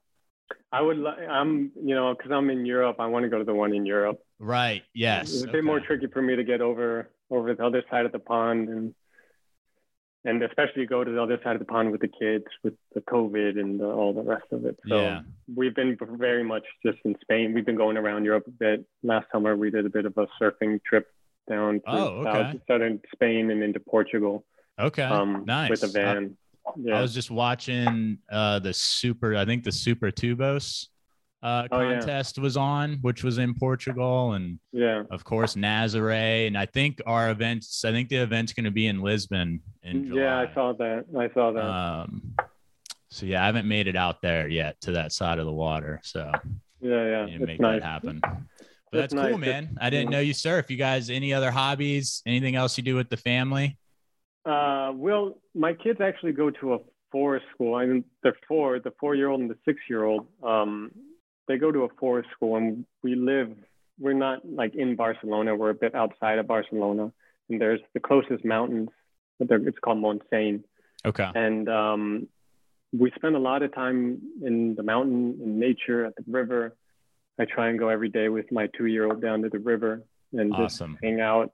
i 0.72 0.80
would 0.80 0.98
i'm 1.30 1.70
you 1.82 1.94
know 1.94 2.14
because 2.14 2.30
i'm 2.30 2.50
in 2.50 2.66
europe 2.66 2.96
i 2.98 3.06
want 3.06 3.22
to 3.22 3.28
go 3.30 3.38
to 3.38 3.44
the 3.44 3.54
one 3.54 3.72
in 3.72 3.86
europe 3.86 4.18
Right. 4.40 4.82
Yes. 4.92 5.32
It's 5.32 5.44
a 5.44 5.46
bit 5.48 5.64
more 5.64 5.80
tricky 5.80 6.06
for 6.08 6.20
me 6.20 6.36
to 6.36 6.44
get 6.44 6.60
over 6.60 7.10
over 7.30 7.54
the 7.54 7.64
other 7.64 7.82
side 7.90 8.04
of 8.04 8.12
the 8.12 8.18
pond 8.18 8.68
and 8.68 8.94
and 10.26 10.42
especially 10.42 10.86
go 10.86 11.04
to 11.04 11.10
the 11.10 11.22
other 11.22 11.38
side 11.44 11.54
of 11.54 11.58
the 11.58 11.66
pond 11.66 11.90
with 11.92 12.00
the 12.00 12.08
kids 12.08 12.44
with 12.62 12.74
the 12.94 13.00
COVID 13.02 13.58
and 13.60 13.78
the, 13.78 13.86
all 13.86 14.12
the 14.14 14.22
rest 14.22 14.46
of 14.52 14.64
it. 14.64 14.78
So 14.88 14.96
Yeah. 15.00 15.20
we've 15.54 15.74
been 15.74 15.98
very 16.18 16.42
much 16.42 16.64
just 16.84 16.98
in 17.04 17.14
Spain. 17.20 17.52
We've 17.52 17.66
been 17.66 17.76
going 17.76 17.96
around 17.96 18.24
Europe 18.24 18.46
a 18.46 18.50
bit. 18.50 18.84
Last 19.02 19.26
summer 19.30 19.56
we 19.56 19.70
did 19.70 19.84
a 19.86 19.90
bit 19.90 20.06
of 20.06 20.16
a 20.16 20.26
surfing 20.40 20.80
trip 20.84 21.08
down 21.48 21.80
through 21.80 21.94
Oh, 21.98 22.06
okay. 22.26 22.52
south, 22.52 22.60
southern 22.66 23.00
Spain 23.14 23.50
and 23.50 23.62
into 23.62 23.80
Portugal 23.80 24.44
Okay. 24.80 25.02
um, 25.02 25.44
nice. 25.46 25.70
with 25.70 25.82
a 25.84 25.88
van. 25.88 26.36
I 26.66 26.70
yeah. 26.78 27.00
was 27.02 27.12
just 27.12 27.30
watching 27.30 28.16
uh 28.30 28.58
the 28.60 28.72
super 28.72 29.36
I 29.36 29.44
think 29.44 29.64
the 29.64 29.72
Super 29.72 30.10
Tubos 30.10 30.88
uh 31.44 31.68
Oh, 31.70 31.80
yeah. 31.80 31.98
contest 31.98 32.38
was 32.38 32.56
on, 32.56 32.98
which 33.02 33.22
was 33.22 33.38
in 33.38 33.54
Portugal 33.54 34.32
and 34.32 34.58
yeah. 34.72 35.04
of 35.10 35.22
course 35.24 35.54
Nazare 35.54 36.46
and 36.46 36.56
I 36.58 36.66
think 36.66 37.00
our 37.06 37.30
events 37.30 37.84
I 37.84 37.92
think 37.92 38.08
the 38.08 38.16
event's 38.16 38.52
going 38.52 38.64
to 38.64 38.70
be 38.72 38.86
in 38.86 39.00
Lisbon 39.00 39.60
in 39.82 40.06
July. 40.08 40.22
Yeah, 40.22 40.38
I 40.38 40.54
saw 40.54 40.72
that. 40.72 41.04
I 41.16 41.28
saw 41.34 41.52
that. 41.52 41.64
Um 41.64 42.34
so 43.10 43.26
yeah, 43.26 43.42
I 43.42 43.46
haven't 43.46 43.68
made 43.68 43.86
it 43.86 43.94
out 43.94 44.20
there 44.22 44.48
yet 44.48 44.80
to 44.80 44.92
that 44.92 45.12
side 45.12 45.38
of 45.38 45.46
the 45.46 45.52
water, 45.52 46.00
so 46.02 46.32
yeah, 46.80 47.04
yeah. 47.12 47.26
It's 47.28 47.46
make 47.46 47.60
nice. 47.60 47.80
that 47.80 47.86
happen. 47.86 48.20
But 48.20 48.98
that's 49.00 49.12
It's 49.12 49.22
cool, 49.22 49.38
nice. 49.38 49.40
man. 49.40 49.76
I 49.80 49.88
didn't 49.90 50.10
yeah. 50.10 50.16
know 50.18 50.20
you 50.20 50.34
surf. 50.34 50.70
You 50.70 50.76
guys, 50.76 51.10
any 51.10 51.32
other 51.32 51.50
hobbies? 51.50 52.22
Anything 52.26 52.56
else 52.56 52.76
you 52.76 52.84
do 52.84 52.94
with 52.96 53.08
the 53.10 53.16
family? 53.16 53.78
Uh, 54.44 54.92
well, 54.94 55.38
my 55.54 55.72
kids 55.72 56.00
actually 56.00 56.32
go 56.32 56.50
to 56.50 56.74
a 56.74 56.78
forest 57.10 57.46
school. 57.54 57.74
I 57.76 57.86
mean, 57.86 58.04
they're 58.22 58.36
four, 58.46 58.78
the 58.80 58.92
four-year-old 59.00 59.40
and 59.40 59.48
the 59.50 59.56
six-year-old. 59.64 60.26
Um, 60.42 60.90
they 61.48 61.58
go 61.58 61.70
to 61.70 61.84
a 61.84 61.88
forest 62.00 62.28
school, 62.34 62.56
and 62.56 62.84
we 63.02 63.14
live. 63.14 63.50
We're 63.98 64.12
not 64.14 64.38
like 64.48 64.74
in 64.74 64.96
Barcelona. 64.96 65.54
We're 65.54 65.70
a 65.70 65.74
bit 65.74 65.94
outside 65.94 66.38
of 66.38 66.46
Barcelona, 66.46 67.12
and 67.48 67.60
there's 67.60 67.80
the 67.92 68.00
closest 68.00 68.44
mountains. 68.44 68.88
but 69.40 69.48
they're- 69.48 69.66
It's 69.68 69.78
called 69.80 69.98
Montseny, 69.98 70.62
Okay. 71.04 71.28
and 71.34 71.68
um, 71.68 72.28
we 72.96 73.10
spend 73.16 73.34
a 73.34 73.38
lot 73.40 73.64
of 73.64 73.74
time 73.74 74.22
in 74.42 74.76
the 74.76 74.84
mountain, 74.84 75.40
in 75.42 75.58
nature, 75.58 76.04
at 76.04 76.14
the 76.14 76.22
river. 76.28 76.76
I 77.36 77.44
try 77.44 77.68
and 77.70 77.76
go 77.76 77.88
every 77.88 78.08
day 78.10 78.28
with 78.28 78.52
my 78.52 78.68
two-year-old 78.76 79.20
down 79.20 79.42
to 79.42 79.48
the 79.48 79.58
river 79.58 80.02
and 80.32 80.54
just 80.54 80.80
hang 81.02 81.20
out 81.20 81.50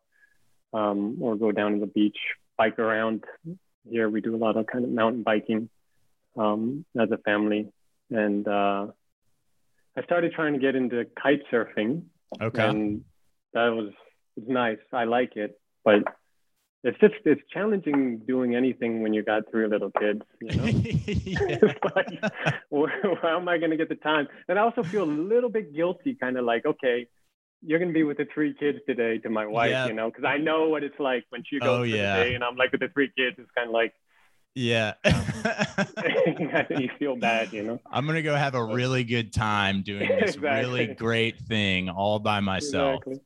um, 0.74 1.16
or 1.22 1.36
go 1.36 1.52
down 1.52 1.72
to 1.72 1.80
the 1.80 1.86
beach, 1.86 2.18
bike 2.58 2.78
around. 2.78 3.24
Here 3.88 4.10
we 4.10 4.20
do 4.20 4.36
a 4.36 4.40
lot 4.46 4.58
of 4.58 4.66
kind 4.66 4.84
of 4.84 4.90
mountain 4.90 5.22
biking 5.22 5.70
um, 6.36 6.84
as 6.98 7.10
a 7.10 7.16
family. 7.18 7.72
And 8.10 8.46
uh, 8.46 8.88
I 9.96 10.02
started 10.04 10.32
trying 10.32 10.52
to 10.54 10.58
get 10.58 10.74
into 10.76 11.04
kite 11.20 11.42
surfing, 11.52 12.04
Okay. 12.40 12.66
and 12.68 13.04
that 13.54 13.68
was 13.70 13.92
it's 14.36 14.48
nice. 14.48 14.78
I 14.92 15.04
like 15.04 15.36
it, 15.36 15.60
but 15.84 16.04
it's 16.84 16.98
just 17.00 17.14
it's 17.24 17.40
challenging 17.52 18.20
doing 18.26 18.54
anything 18.54 19.02
when 19.02 19.12
you 19.12 19.22
got 19.22 19.42
three 19.50 19.66
little 19.66 19.90
kids. 19.90 20.22
You 20.40 20.56
know, 20.56 20.64
it's 20.66 21.78
like, 21.94 22.32
where, 22.70 23.18
how 23.20 23.36
am 23.38 23.48
I 23.48 23.58
going 23.58 23.70
to 23.72 23.76
get 23.76 23.88
the 23.88 23.96
time? 23.96 24.28
And 24.48 24.58
I 24.58 24.62
also 24.62 24.82
feel 24.82 25.02
a 25.04 25.12
little 25.32 25.50
bit 25.50 25.74
guilty, 25.74 26.14
kind 26.14 26.38
of 26.38 26.44
like, 26.44 26.64
okay, 26.64 27.06
you're 27.62 27.78
gonna 27.78 27.92
be 27.92 28.04
with 28.04 28.16
the 28.16 28.26
three 28.32 28.54
kids 28.58 28.78
today 28.88 29.18
to 29.18 29.28
my 29.28 29.46
wife, 29.46 29.70
Yeah. 29.70 29.86
you 29.88 29.92
know, 29.92 30.08
because 30.08 30.24
I 30.24 30.38
know 30.38 30.68
what 30.68 30.82
it's 30.82 30.98
like 30.98 31.24
when 31.28 31.42
she 31.46 31.58
goes 31.58 31.68
Oh, 31.68 31.80
for 31.82 31.86
yeah. 31.86 32.16
the 32.18 32.24
day 32.24 32.34
and 32.34 32.42
I'm 32.42 32.56
like 32.56 32.72
with 32.72 32.80
the 32.80 32.88
three 32.88 33.10
kids. 33.14 33.36
It's 33.38 33.50
kind 33.54 33.68
of 33.68 33.74
like 33.74 33.92
Yeah. 34.54 34.94
Uh-huh. 35.04 36.64
you 36.78 36.90
feel 36.98 37.16
bad, 37.16 37.52
you 37.52 37.62
know. 37.62 37.80
I'm 37.90 38.06
gonna 38.06 38.20
go 38.22 38.34
have 38.36 38.54
a 38.54 38.62
really 38.62 39.04
good 39.04 39.32
time 39.32 39.82
doing 39.82 40.08
this 40.20 40.36
really 40.36 40.88
great 40.88 41.38
thing 41.38 41.88
all 41.88 42.18
by 42.18 42.40
myself. 42.40 43.02
Exactly. 43.06 43.20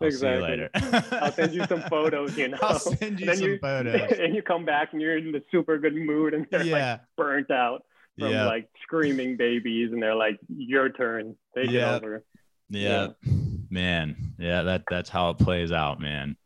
I'll 0.00 0.08
Exactly. 0.08 0.28
see 0.28 0.50
you 0.50 0.90
later. 0.90 1.16
I'll 1.22 1.32
send 1.32 1.54
you 1.54 1.64
some 1.66 1.82
photos, 1.82 2.36
you 2.36 2.48
know. 2.48 2.58
I'll 2.60 2.78
send 2.80 3.20
you 3.20 3.26
Then 3.26 3.36
some 3.36 3.46
you- 3.46 3.58
photos. 3.60 4.18
and 4.18 4.34
you 4.34 4.42
come 4.42 4.64
back 4.64 4.92
and 4.92 5.00
you're 5.00 5.16
in 5.16 5.30
the 5.30 5.42
super 5.52 5.78
good 5.78 5.94
mood 5.94 6.34
and 6.34 6.46
they're 6.50 6.64
like 6.64 7.00
burnt 7.16 7.50
out 7.52 7.84
from 8.18 8.32
Yeah. 8.32 8.46
like 8.46 8.68
screaming 8.82 9.36
babies 9.36 9.92
and 9.92 10.02
they're 10.02 10.16
like, 10.16 10.38
Your 10.48 10.88
turn. 10.88 11.36
Take 11.56 11.70
Yeah. 11.70 11.94
it 11.94 11.96
over. 12.02 12.24
Yeah. 12.68 13.08
Man. 13.70 14.34
Yeah, 14.38 14.62
that 14.62 14.82
that's 14.90 15.08
how 15.10 15.30
it 15.30 15.38
plays 15.38 15.70
out, 15.70 16.00
man. 16.00 16.36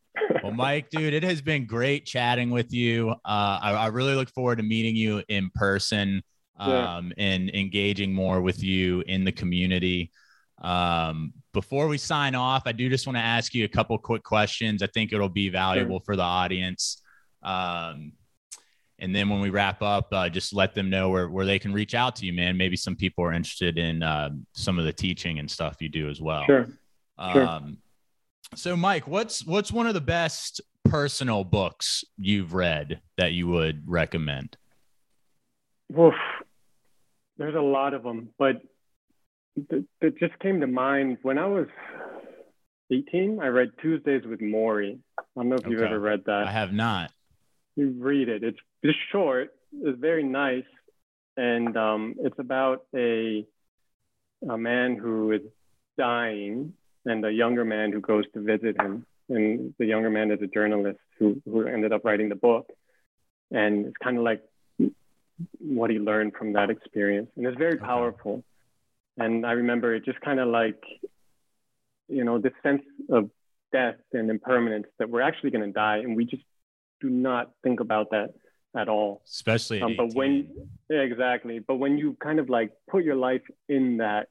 Well, 0.43 0.53
Mike, 0.53 0.91
dude, 0.91 1.15
it 1.15 1.23
has 1.23 1.41
been 1.43 1.67
great 1.67 2.07
chatting 2.07 2.51
with 2.51 2.73
you. 2.73 3.11
Uh, 3.11 3.59
I, 3.63 3.73
I 3.73 3.87
really 3.89 4.15
look 4.15 4.31
forward 4.31 4.57
to 4.57 4.63
meeting 4.63 4.95
you 4.97 5.23
in 5.29 5.51
person 5.55 6.23
Yeah. 6.59 6.97
um, 6.97 7.13
and 7.19 7.51
engaging 7.55 8.13
more 8.15 8.41
with 8.41 8.63
you 8.63 9.03
in 9.07 9.25
the 9.25 9.33
community. 9.33 10.11
Um, 10.63 11.33
before 11.53 11.87
we 11.89 11.99
sign 11.99 12.35
off, 12.35 12.63
I 12.67 12.73
do 12.73 12.89
just 12.89 13.07
want 13.07 13.17
to 13.17 13.23
ask 13.23 13.55
you 13.55 13.65
a 13.65 13.69
couple 13.69 13.99
quick 13.99 14.23
questions. 14.23 14.83
I 14.83 14.87
think 14.87 15.13
it'll 15.13 15.29
be 15.29 15.49
valuable 15.49 16.01
for 16.01 16.17
the 16.17 16.23
audience. 16.23 17.03
Um, 17.43 18.13
and 18.99 19.15
then 19.15 19.29
when 19.29 19.41
we 19.41 19.51
wrap 19.51 19.83
up, 19.83 20.09
uh, 20.13 20.29
just 20.31 20.55
let 20.55 20.75
them 20.75 20.89
know 20.89 21.11
where, 21.11 21.29
where 21.29 21.45
they 21.45 21.59
can 21.59 21.73
reach 21.73 21.95
out 21.95 22.17
to 22.17 22.27
you, 22.27 22.33
man. 22.33 22.57
Maybe 22.57 22.77
some 22.77 22.97
people 22.97 23.25
are 23.25 23.33
interested 23.33 23.77
in 23.79 24.03
uh, 24.03 24.31
some 24.55 24.79
of 24.79 24.87
the 24.87 24.93
teaching 24.93 25.39
and 25.39 25.51
stuff 25.51 25.77
you 25.81 25.89
do 25.91 26.09
as 26.09 26.21
well. 26.21 26.45
Sure. 26.47 26.67
Sure. 27.33 27.71
So, 28.55 28.77
Mike, 28.77 29.07
what's 29.07 29.45
what's 29.45 29.73
one 29.73 29.87
of 29.87 29.95
the 29.95 30.01
best 30.01 30.61
personal 30.85 31.45
books 31.45 32.05
you've 32.19 32.55
read 32.55 33.01
that 33.19 33.33
you 33.33 33.49
would 33.49 33.83
recommend? 33.87 34.57
Woof. 35.91 36.15
There's 37.39 37.55
a 37.55 37.61
lot 37.61 37.93
of 37.93 38.03
them, 38.03 38.31
but 38.39 38.63
th- 39.71 39.85
that 40.01 40.19
just 40.19 40.39
came 40.39 40.61
to 40.61 40.67
mind 40.67 41.19
when 41.23 41.39
I 41.39 41.47
was 41.47 41.67
18. 42.91 43.41
I 43.43 43.49
read 43.49 43.73
Tuesdays 43.83 44.23
with 44.25 44.41
Morrie. 44.41 44.99
I 45.19 45.23
don't 45.37 45.49
know 45.51 45.57
if 45.57 45.67
you've 45.67 45.83
ever 45.83 46.01
read 46.01 46.23
that. 46.27 46.47
I 46.47 46.51
have 46.53 46.73
not. 46.73 47.13
you 47.75 47.95
read 47.99 48.29
it. 48.31 48.43
It's 48.43 48.59
just 48.85 48.99
short. 49.13 49.51
It's 49.83 50.01
very 50.01 50.23
nice, 50.23 50.65
and 51.37 51.77
um, 51.77 52.15
it's 52.21 52.39
about 52.39 52.85
a 52.95 53.45
a 54.49 54.57
man 54.57 54.97
who 54.97 55.33
is 55.33 55.43
dying 55.99 56.73
and 57.07 57.25
a 57.25 57.31
younger 57.33 57.65
man 57.65 57.93
who 57.93 58.01
goes 58.01 58.25
to 58.35 58.41
visit 58.41 58.81
him. 58.81 59.07
And 59.29 59.75
the 59.79 59.87
younger 59.87 60.11
man 60.11 60.31
is 60.31 60.41
a 60.43 60.47
journalist 60.47 60.99
who 61.19 61.41
who 61.45 61.67
ended 61.67 61.93
up 61.93 62.05
writing 62.05 62.29
the 62.29 62.37
book, 62.37 62.71
and 63.51 63.87
it's 63.87 63.97
kind 64.03 64.19
of 64.19 64.23
like 64.23 64.43
what 65.59 65.91
he 65.91 65.99
learned 65.99 66.33
from 66.39 66.53
that 66.53 66.71
experience, 66.71 67.29
and 67.37 67.47
it's 67.47 67.59
very 67.59 67.77
Okay. 67.77 67.85
powerful. 67.87 68.45
And 69.19 69.47
I 69.47 69.53
remember 69.53 69.95
it 69.95 70.05
just 70.05 70.21
kind 70.21 70.39
of 70.41 70.49
like, 70.49 70.81
you 72.09 72.23
know, 72.25 72.39
this 72.39 72.53
sense 72.63 72.83
of 73.11 73.31
death 73.73 73.97
and 74.13 74.31
impermanence 74.31 74.87
that 74.99 75.09
we're 75.11 75.23
actually 75.23 75.51
going 75.51 75.67
to 75.67 75.73
die, 75.73 75.99
and 75.99 76.15
we 76.17 76.25
just 76.25 76.45
do 77.01 77.11
not 77.11 77.51
think 77.65 77.81
about 77.81 78.11
that 78.11 78.29
at 78.77 78.89
all. 78.89 79.23
Especially, 79.25 79.81
Um, 79.83 79.95
but 79.97 80.15
when 80.15 80.33
18. 80.33 80.71
yeah, 80.91 80.99
exactly, 81.01 81.59
but 81.59 81.77
when 81.77 81.99
you 81.99 82.17
kind 82.23 82.39
of 82.39 82.49
like 82.49 82.71
put 82.89 83.03
your 83.05 83.17
life 83.17 83.43
in 83.69 83.97
that 83.97 84.29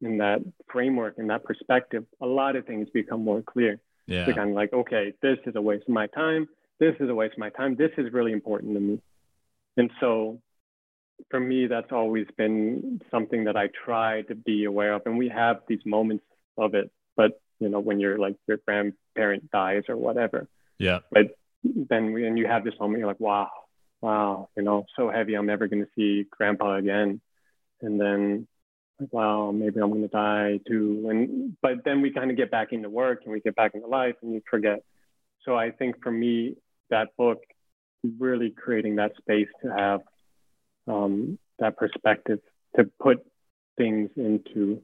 in 0.00 0.18
that 0.18 0.40
framework 0.70 1.18
in 1.18 1.28
that 1.28 1.44
perspective, 1.44 2.04
a 2.20 2.26
lot 2.26 2.56
of 2.56 2.66
things 2.66 2.88
become 2.92 3.24
more 3.24 3.42
clear. 3.42 3.80
yeah, 4.06 4.26
You're 4.26 4.36
kind 4.36 4.50
of 4.50 4.56
like, 4.56 4.72
okay, 4.72 5.14
this 5.22 5.38
is 5.46 5.54
a 5.56 5.62
waste 5.62 5.84
of 5.88 5.94
my 5.94 6.06
time. 6.08 6.48
This 6.80 6.94
is 7.00 7.08
a 7.08 7.14
waste 7.14 7.34
of 7.34 7.38
my 7.38 7.50
time. 7.50 7.76
This 7.76 7.92
is 7.96 8.12
really 8.12 8.32
important 8.32 8.74
to 8.74 8.80
me. 8.80 9.00
And 9.76 9.90
so 10.00 10.40
for 11.30 11.40
me, 11.40 11.66
that's 11.66 11.92
always 11.92 12.26
been 12.36 13.00
something 13.10 13.44
that 13.44 13.56
I 13.56 13.68
try 13.84 14.22
to 14.22 14.34
be 14.34 14.64
aware 14.64 14.94
of. 14.94 15.02
And 15.06 15.16
we 15.16 15.28
have 15.28 15.60
these 15.68 15.84
moments 15.84 16.24
of 16.58 16.74
it, 16.74 16.90
but 17.16 17.40
you 17.60 17.68
know, 17.68 17.80
when 17.80 18.00
you're 18.00 18.18
like 18.18 18.36
your 18.46 18.58
grandparent 18.66 19.50
dies 19.50 19.84
or 19.88 19.96
whatever, 19.96 20.48
yeah, 20.78 21.00
But 21.10 21.36
then 21.62 22.12
we, 22.12 22.26
and 22.26 22.38
you 22.38 22.46
have 22.46 22.64
this 22.64 22.74
moment, 22.80 22.98
you're 22.98 23.08
like, 23.08 23.20
wow, 23.20 23.50
wow, 24.00 24.48
you 24.56 24.62
know, 24.62 24.86
so 24.96 25.10
heavy. 25.10 25.34
I'm 25.34 25.46
never 25.46 25.68
going 25.68 25.84
to 25.84 25.90
see 25.96 26.26
grandpa 26.30 26.76
again. 26.76 27.20
And 27.80 28.00
then, 28.00 28.46
wow, 29.10 29.50
maybe 29.52 29.80
I'm 29.80 29.90
going 29.90 30.02
to 30.02 30.08
die 30.08 30.60
too. 30.66 31.06
And, 31.10 31.56
but 31.60 31.84
then 31.84 32.00
we 32.00 32.12
kind 32.12 32.30
of 32.30 32.36
get 32.36 32.50
back 32.50 32.72
into 32.72 32.88
work 32.88 33.20
and 33.24 33.32
we 33.32 33.40
get 33.40 33.56
back 33.56 33.72
into 33.74 33.86
life 33.86 34.14
and 34.22 34.32
you 34.32 34.42
forget. 34.48 34.82
So 35.44 35.56
I 35.56 35.70
think 35.70 36.02
for 36.02 36.10
me, 36.10 36.56
that 36.90 37.08
book 37.16 37.42
really 38.18 38.50
creating 38.50 38.96
that 38.96 39.12
space 39.16 39.48
to 39.62 39.70
have 39.70 40.00
um, 40.86 41.38
that 41.58 41.76
perspective 41.76 42.40
to 42.76 42.84
put 43.00 43.24
things 43.76 44.10
into 44.16 44.82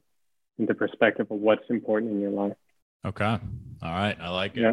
into 0.58 0.74
perspective 0.74 1.26
of 1.30 1.38
what's 1.38 1.64
important 1.70 2.12
in 2.12 2.20
your 2.20 2.30
life. 2.30 2.56
okay, 3.04 3.24
all 3.24 3.40
right, 3.82 4.16
I 4.20 4.28
like 4.28 4.56
it. 4.56 4.60
Yeah. 4.60 4.72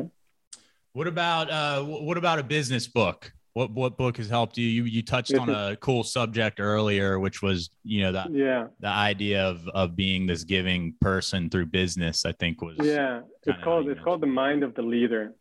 What 0.93 1.07
about 1.07 1.49
uh, 1.49 1.83
what 1.83 2.17
about 2.17 2.39
a 2.39 2.43
business 2.43 2.87
book? 2.87 3.31
What 3.57 3.71
what 3.71 3.97
book 3.97 4.17
has 4.17 4.29
helped 4.29 4.59
you? 4.59 4.67
You 4.67 4.83
you 4.83 5.01
touched 5.01 5.35
on 5.35 5.49
a 5.49 5.75
cool 5.77 6.03
subject 6.03 6.59
earlier, 6.59 7.19
which 7.19 7.41
was 7.41 7.71
you 7.83 8.03
know 8.03 8.11
the 8.11 8.25
Yeah. 8.31 8.67
the 8.79 8.87
idea 8.87 9.47
of 9.47 9.67
of 9.69 9.95
being 9.95 10.27
this 10.27 10.43
giving 10.43 10.93
person 11.01 11.49
through 11.49 11.65
business. 11.65 12.23
I 12.23 12.33
think 12.33 12.61
was 12.61 12.77
Yeah. 12.79 13.21
It's 13.47 13.63
called 13.63 13.89
it's 13.89 13.99
called 14.03 14.21
The 14.21 14.27
Mind 14.27 14.61
of 14.61 14.75
the 14.75 14.83
Leader. 14.83 15.33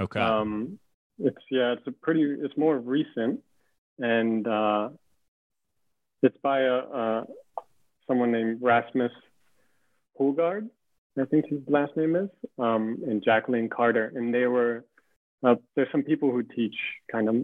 okay. 0.00 0.18
Um, 0.18 0.80
it's 1.20 1.44
yeah, 1.48 1.74
it's 1.74 1.86
a 1.86 1.92
pretty, 1.92 2.24
it's 2.44 2.56
more 2.56 2.76
recent, 2.76 3.38
and 4.00 4.48
uh, 4.48 4.88
it's 6.24 6.38
by 6.42 6.62
a, 6.62 6.74
uh, 6.74 7.24
someone 8.08 8.32
named 8.32 8.60
Rasmus 8.60 9.12
Hougaard, 10.18 10.68
I 11.20 11.24
think 11.26 11.46
his 11.46 11.60
last 11.68 11.96
name 11.96 12.16
is, 12.16 12.30
um, 12.58 12.98
and 13.06 13.22
Jacqueline 13.22 13.68
Carter, 13.68 14.12
and 14.16 14.34
they 14.34 14.46
were. 14.46 14.84
Uh, 15.44 15.54
there's 15.74 15.88
some 15.92 16.02
people 16.02 16.30
who 16.30 16.42
teach 16.42 16.74
kind 17.10 17.28
of 17.28 17.34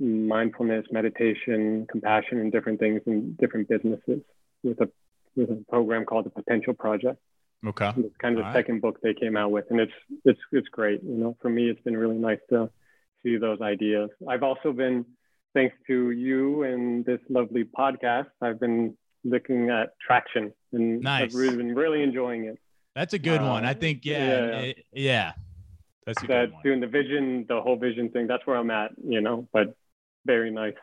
mindfulness, 0.00 0.86
meditation, 0.90 1.86
compassion, 1.90 2.38
and 2.38 2.50
different 2.52 2.80
things 2.80 3.00
in 3.06 3.34
different 3.40 3.68
businesses 3.68 4.20
with 4.62 4.80
a 4.80 4.88
with 5.36 5.50
a 5.50 5.64
program 5.68 6.04
called 6.04 6.24
the 6.26 6.30
Potential 6.30 6.74
Project. 6.74 7.18
okay. 7.66 7.92
It's 7.96 8.16
kind 8.18 8.34
of 8.36 8.42
the 8.42 8.46
All 8.48 8.54
right. 8.54 8.58
second 8.58 8.80
book 8.80 9.00
they 9.02 9.14
came 9.14 9.36
out 9.36 9.50
with, 9.50 9.66
and 9.70 9.80
it's 9.80 9.92
it's 10.24 10.40
it's 10.52 10.68
great. 10.68 11.02
You 11.02 11.14
know, 11.16 11.36
for 11.42 11.48
me, 11.50 11.68
it's 11.70 11.80
been 11.82 11.96
really 11.96 12.16
nice 12.18 12.38
to 12.50 12.70
see 13.22 13.36
those 13.36 13.60
ideas. 13.60 14.10
I've 14.28 14.42
also 14.42 14.72
been, 14.72 15.04
thanks 15.54 15.74
to 15.86 16.10
you 16.10 16.62
and 16.64 17.04
this 17.04 17.20
lovely 17.28 17.64
podcast, 17.64 18.26
I've 18.42 18.60
been 18.60 18.96
looking 19.24 19.70
at 19.70 19.90
traction, 20.06 20.52
and 20.72 21.00
Nice. 21.02 21.22
I've 21.30 21.34
really 21.34 21.56
been 21.56 21.74
really 21.74 22.02
enjoying 22.02 22.44
it. 22.44 22.58
That's 22.94 23.14
a 23.14 23.18
good 23.18 23.40
one. 23.40 23.64
I 23.64 23.72
Uh, 23.72 23.74
think 23.74 24.04
yeah, 24.04 24.18
yeah, 24.26 24.60
yeah. 24.62 24.72
yeah. 24.92 25.32
Yeah. 26.06 26.12
That's 26.14 26.22
That 26.52 26.62
doing 26.62 26.80
the 26.80 26.86
vision, 26.86 27.46
the 27.48 27.60
whole 27.60 27.76
vision 27.76 28.10
thing. 28.10 28.26
That's 28.26 28.46
where 28.46 28.56
I'm 28.56 28.70
at. 28.70 28.92
You 29.06 29.20
know, 29.20 29.48
but 29.52 29.76
very 30.26 30.50
nice. 30.50 30.74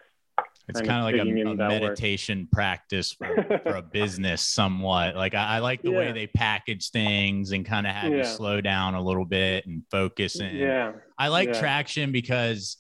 It's 0.68 0.80
kind 0.80 0.90
kind 0.90 1.00
of 1.00 1.04
like 1.06 1.16
a, 1.46 1.52
a 1.52 1.56
that 1.58 1.72
work. 1.72 1.82
meditation 1.82 2.48
practice 2.52 3.12
for, 3.12 3.28
for 3.64 3.76
a 3.76 3.82
business, 3.94 4.42
somewhat. 4.42 5.16
Like 5.16 5.34
I, 5.34 5.56
I 5.56 5.60
like 5.60 5.82
the 5.82 5.92
way 5.92 6.12
they 6.12 6.28
package 6.28 6.92
things 6.92 7.52
and 7.52 7.66
kind 7.66 7.86
of 7.86 7.94
have 7.94 8.12
you 8.14 8.24
slow 8.24 8.62
down 8.62 8.96
a 8.96 9.02
little 9.02 9.26
bit 9.26 9.66
and 9.66 9.84
focus. 9.92 10.40
And 10.40 10.58
Yeah, 10.58 10.94
I 11.18 11.28
like 11.28 11.50
yeah. 11.50 11.60
traction 11.60 12.12
because 12.12 12.78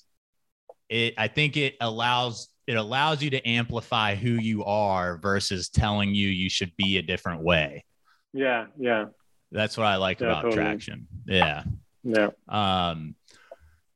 it. 0.90 1.16
I 1.18 1.28
think 1.28 1.58
it 1.58 1.76
allows 1.82 2.50
it 2.68 2.78
allows 2.78 3.22
you 3.22 3.32
to 3.32 3.46
amplify 3.48 4.16
who 4.16 4.32
you 4.32 4.64
are 4.64 5.18
versus 5.18 5.68
telling 5.68 6.14
you 6.16 6.30
you 6.30 6.50
should 6.50 6.72
be 6.78 6.98
a 6.98 7.02
different 7.02 7.42
way. 7.42 7.84
yeah, 8.32 8.68
yeah, 8.80 9.06
That's 9.52 9.76
what 9.76 9.88
I 9.88 9.98
like 9.98 10.22
Yeah, 10.22 10.28
about 10.28 10.44
totally. 10.44 10.56
traction. 10.64 11.08
Yeah. 11.26 11.64
Yeah. 12.04 12.30
Um, 12.48 13.16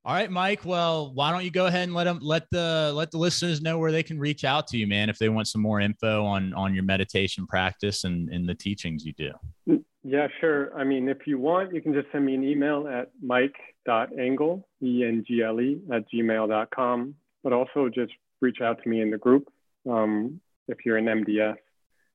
all 0.06 0.14
right, 0.14 0.30
Mike. 0.30 0.64
Well, 0.64 1.12
why 1.14 1.32
don't 1.32 1.44
you 1.44 1.50
go 1.50 1.66
ahead 1.66 1.84
and 1.84 1.96
let 1.96 2.04
them 2.04 2.20
let 2.22 2.50
the 2.52 2.92
let 2.94 3.10
the 3.10 3.18
listeners 3.18 3.62
know 3.62 3.80
where 3.80 3.92
they 3.92 4.04
can 4.04 4.20
reach 4.20 4.44
out 4.44 4.68
to 4.68 4.78
you, 4.78 4.86
man, 4.86 5.10
if 5.10 5.18
they 5.18 5.30
want 5.30 5.48
some 5.48 5.62
more 5.62 5.80
info 5.80 6.24
on 6.24 6.54
on 6.54 6.76
your 6.76 6.84
meditation 6.84 7.48
practice 7.48 8.04
and 8.04 8.30
and 8.30 8.48
the 8.48 8.54
teachings 8.54 9.04
you 9.04 9.14
do. 9.14 9.82
Yeah, 10.08 10.28
sure. 10.40 10.78
I 10.78 10.84
mean, 10.84 11.10
if 11.10 11.26
you 11.26 11.40
want, 11.40 11.74
you 11.74 11.82
can 11.82 11.92
just 11.92 12.06
send 12.12 12.28
me 12.28 12.36
an 12.36 12.44
email 12.44 12.88
at 12.88 13.10
mike.engle, 13.24 14.68
E-N-G-L-E, 14.80 15.82
at 15.92 16.04
gmail.com. 16.12 17.16
But 17.44 17.54
also 17.54 17.90
just 17.90 18.14
reach 18.40 18.62
out 18.62 18.84
to 18.84 18.90
me 18.90 19.02
in 19.02 19.10
the 19.10 19.18
group 19.18 19.48
um, 19.90 20.40
if 20.68 20.86
you're 20.86 21.00
in 21.00 21.06
MDS. 21.06 21.56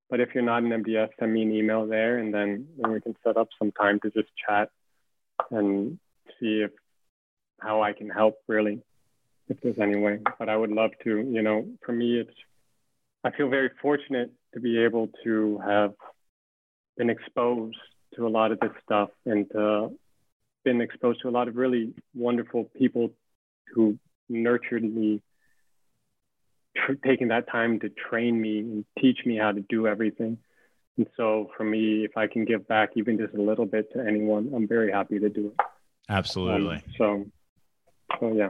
But 0.08 0.20
if 0.20 0.28
you're 0.34 0.44
not 0.44 0.62
in 0.62 0.70
MDS, 0.70 1.08
send 1.18 1.32
me 1.32 1.42
an 1.42 1.52
email 1.52 1.84
there, 1.84 2.18
and 2.18 2.32
then, 2.32 2.68
then 2.78 2.92
we 2.92 3.00
can 3.00 3.16
set 3.24 3.36
up 3.36 3.48
some 3.58 3.72
time 3.72 3.98
to 4.00 4.10
just 4.10 4.28
chat 4.48 4.70
and 5.50 5.98
see 6.38 6.62
if 6.62 6.70
how 7.60 7.82
I 7.82 7.92
can 7.92 8.08
help, 8.08 8.36
really, 8.48 8.82
if 9.48 9.60
there's 9.60 9.78
any 9.78 9.96
way. 9.96 10.20
But 10.38 10.48
I 10.48 10.56
would 10.56 10.70
love 10.70 10.90
to. 11.04 11.10
You 11.18 11.42
know, 11.42 11.66
for 11.84 11.92
me, 11.92 12.18
it's 12.20 12.34
I 13.22 13.30
feel 13.30 13.48
very 13.48 13.70
fortunate 13.82 14.32
to 14.54 14.60
be 14.60 14.82
able 14.82 15.10
to 15.24 15.58
have 15.64 15.94
been 16.96 17.10
exposed 17.10 17.76
to 18.14 18.26
a 18.26 18.28
lot 18.28 18.52
of 18.52 18.60
this 18.60 18.72
stuff 18.84 19.10
and 19.24 19.54
uh, 19.54 19.88
been 20.64 20.80
exposed 20.80 21.20
to 21.22 21.28
a 21.28 21.30
lot 21.30 21.48
of 21.48 21.56
really 21.56 21.92
wonderful 22.14 22.64
people 22.76 23.10
who 23.74 23.98
nurtured 24.28 24.82
me, 24.82 25.20
tr- 26.76 26.92
taking 27.04 27.28
that 27.28 27.50
time 27.50 27.78
to 27.80 27.88
train 27.90 28.40
me 28.40 28.58
and 28.60 28.84
teach 28.98 29.18
me 29.24 29.36
how 29.36 29.52
to 29.52 29.60
do 29.68 29.86
everything. 29.86 30.38
And 31.00 31.08
so 31.16 31.48
for 31.56 31.64
me, 31.64 32.04
if 32.04 32.14
I 32.18 32.26
can 32.26 32.44
give 32.44 32.68
back 32.68 32.90
even 32.94 33.16
just 33.16 33.32
a 33.32 33.40
little 33.40 33.64
bit 33.64 33.90
to 33.94 34.00
anyone, 34.06 34.52
I'm 34.54 34.68
very 34.68 34.92
happy 34.92 35.18
to 35.18 35.30
do 35.30 35.46
it. 35.46 35.64
Absolutely. 36.10 36.74
Um, 36.76 36.82
so, 36.98 37.26
so 38.20 38.32
yeah, 38.34 38.48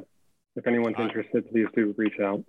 if 0.57 0.67
anyone's 0.67 0.97
interested, 0.99 1.49
please 1.49 1.69
do 1.77 1.95
reach 1.97 2.19
out. 2.19 2.43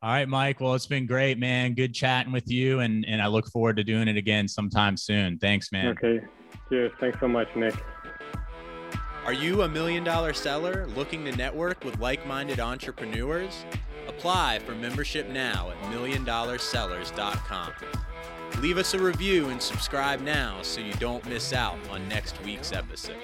All 0.00 0.10
right, 0.10 0.26
Mike. 0.26 0.58
Well, 0.58 0.72
it's 0.72 0.86
been 0.86 1.04
great, 1.04 1.38
man. 1.38 1.74
Good 1.74 1.92
chatting 1.92 2.32
with 2.32 2.50
you, 2.50 2.80
and 2.80 3.04
and 3.06 3.20
I 3.20 3.26
look 3.26 3.46
forward 3.48 3.76
to 3.76 3.84
doing 3.84 4.08
it 4.08 4.16
again 4.16 4.48
sometime 4.48 4.96
soon. 4.96 5.36
Thanks, 5.38 5.70
man. 5.70 5.88
Okay. 5.88 6.24
Cheers. 6.70 6.92
Thanks 6.98 7.20
so 7.20 7.28
much, 7.28 7.48
Nick. 7.54 7.74
Are 9.26 9.34
you 9.34 9.62
a 9.62 9.68
million 9.68 10.02
dollar 10.02 10.32
seller 10.32 10.86
looking 10.96 11.26
to 11.26 11.36
network 11.36 11.84
with 11.84 11.98
like 11.98 12.26
minded 12.26 12.58
entrepreneurs? 12.58 13.66
Apply 14.08 14.60
for 14.60 14.74
membership 14.74 15.28
now 15.28 15.72
at 15.72 15.92
milliondollarsellers.com. 15.92 17.72
Leave 18.60 18.78
us 18.78 18.94
a 18.94 18.98
review 18.98 19.50
and 19.50 19.60
subscribe 19.60 20.20
now 20.20 20.62
so 20.62 20.80
you 20.80 20.94
don't 20.94 21.24
miss 21.28 21.52
out 21.52 21.78
on 21.90 22.06
next 22.08 22.42
week's 22.44 22.72
episode. 22.72 23.16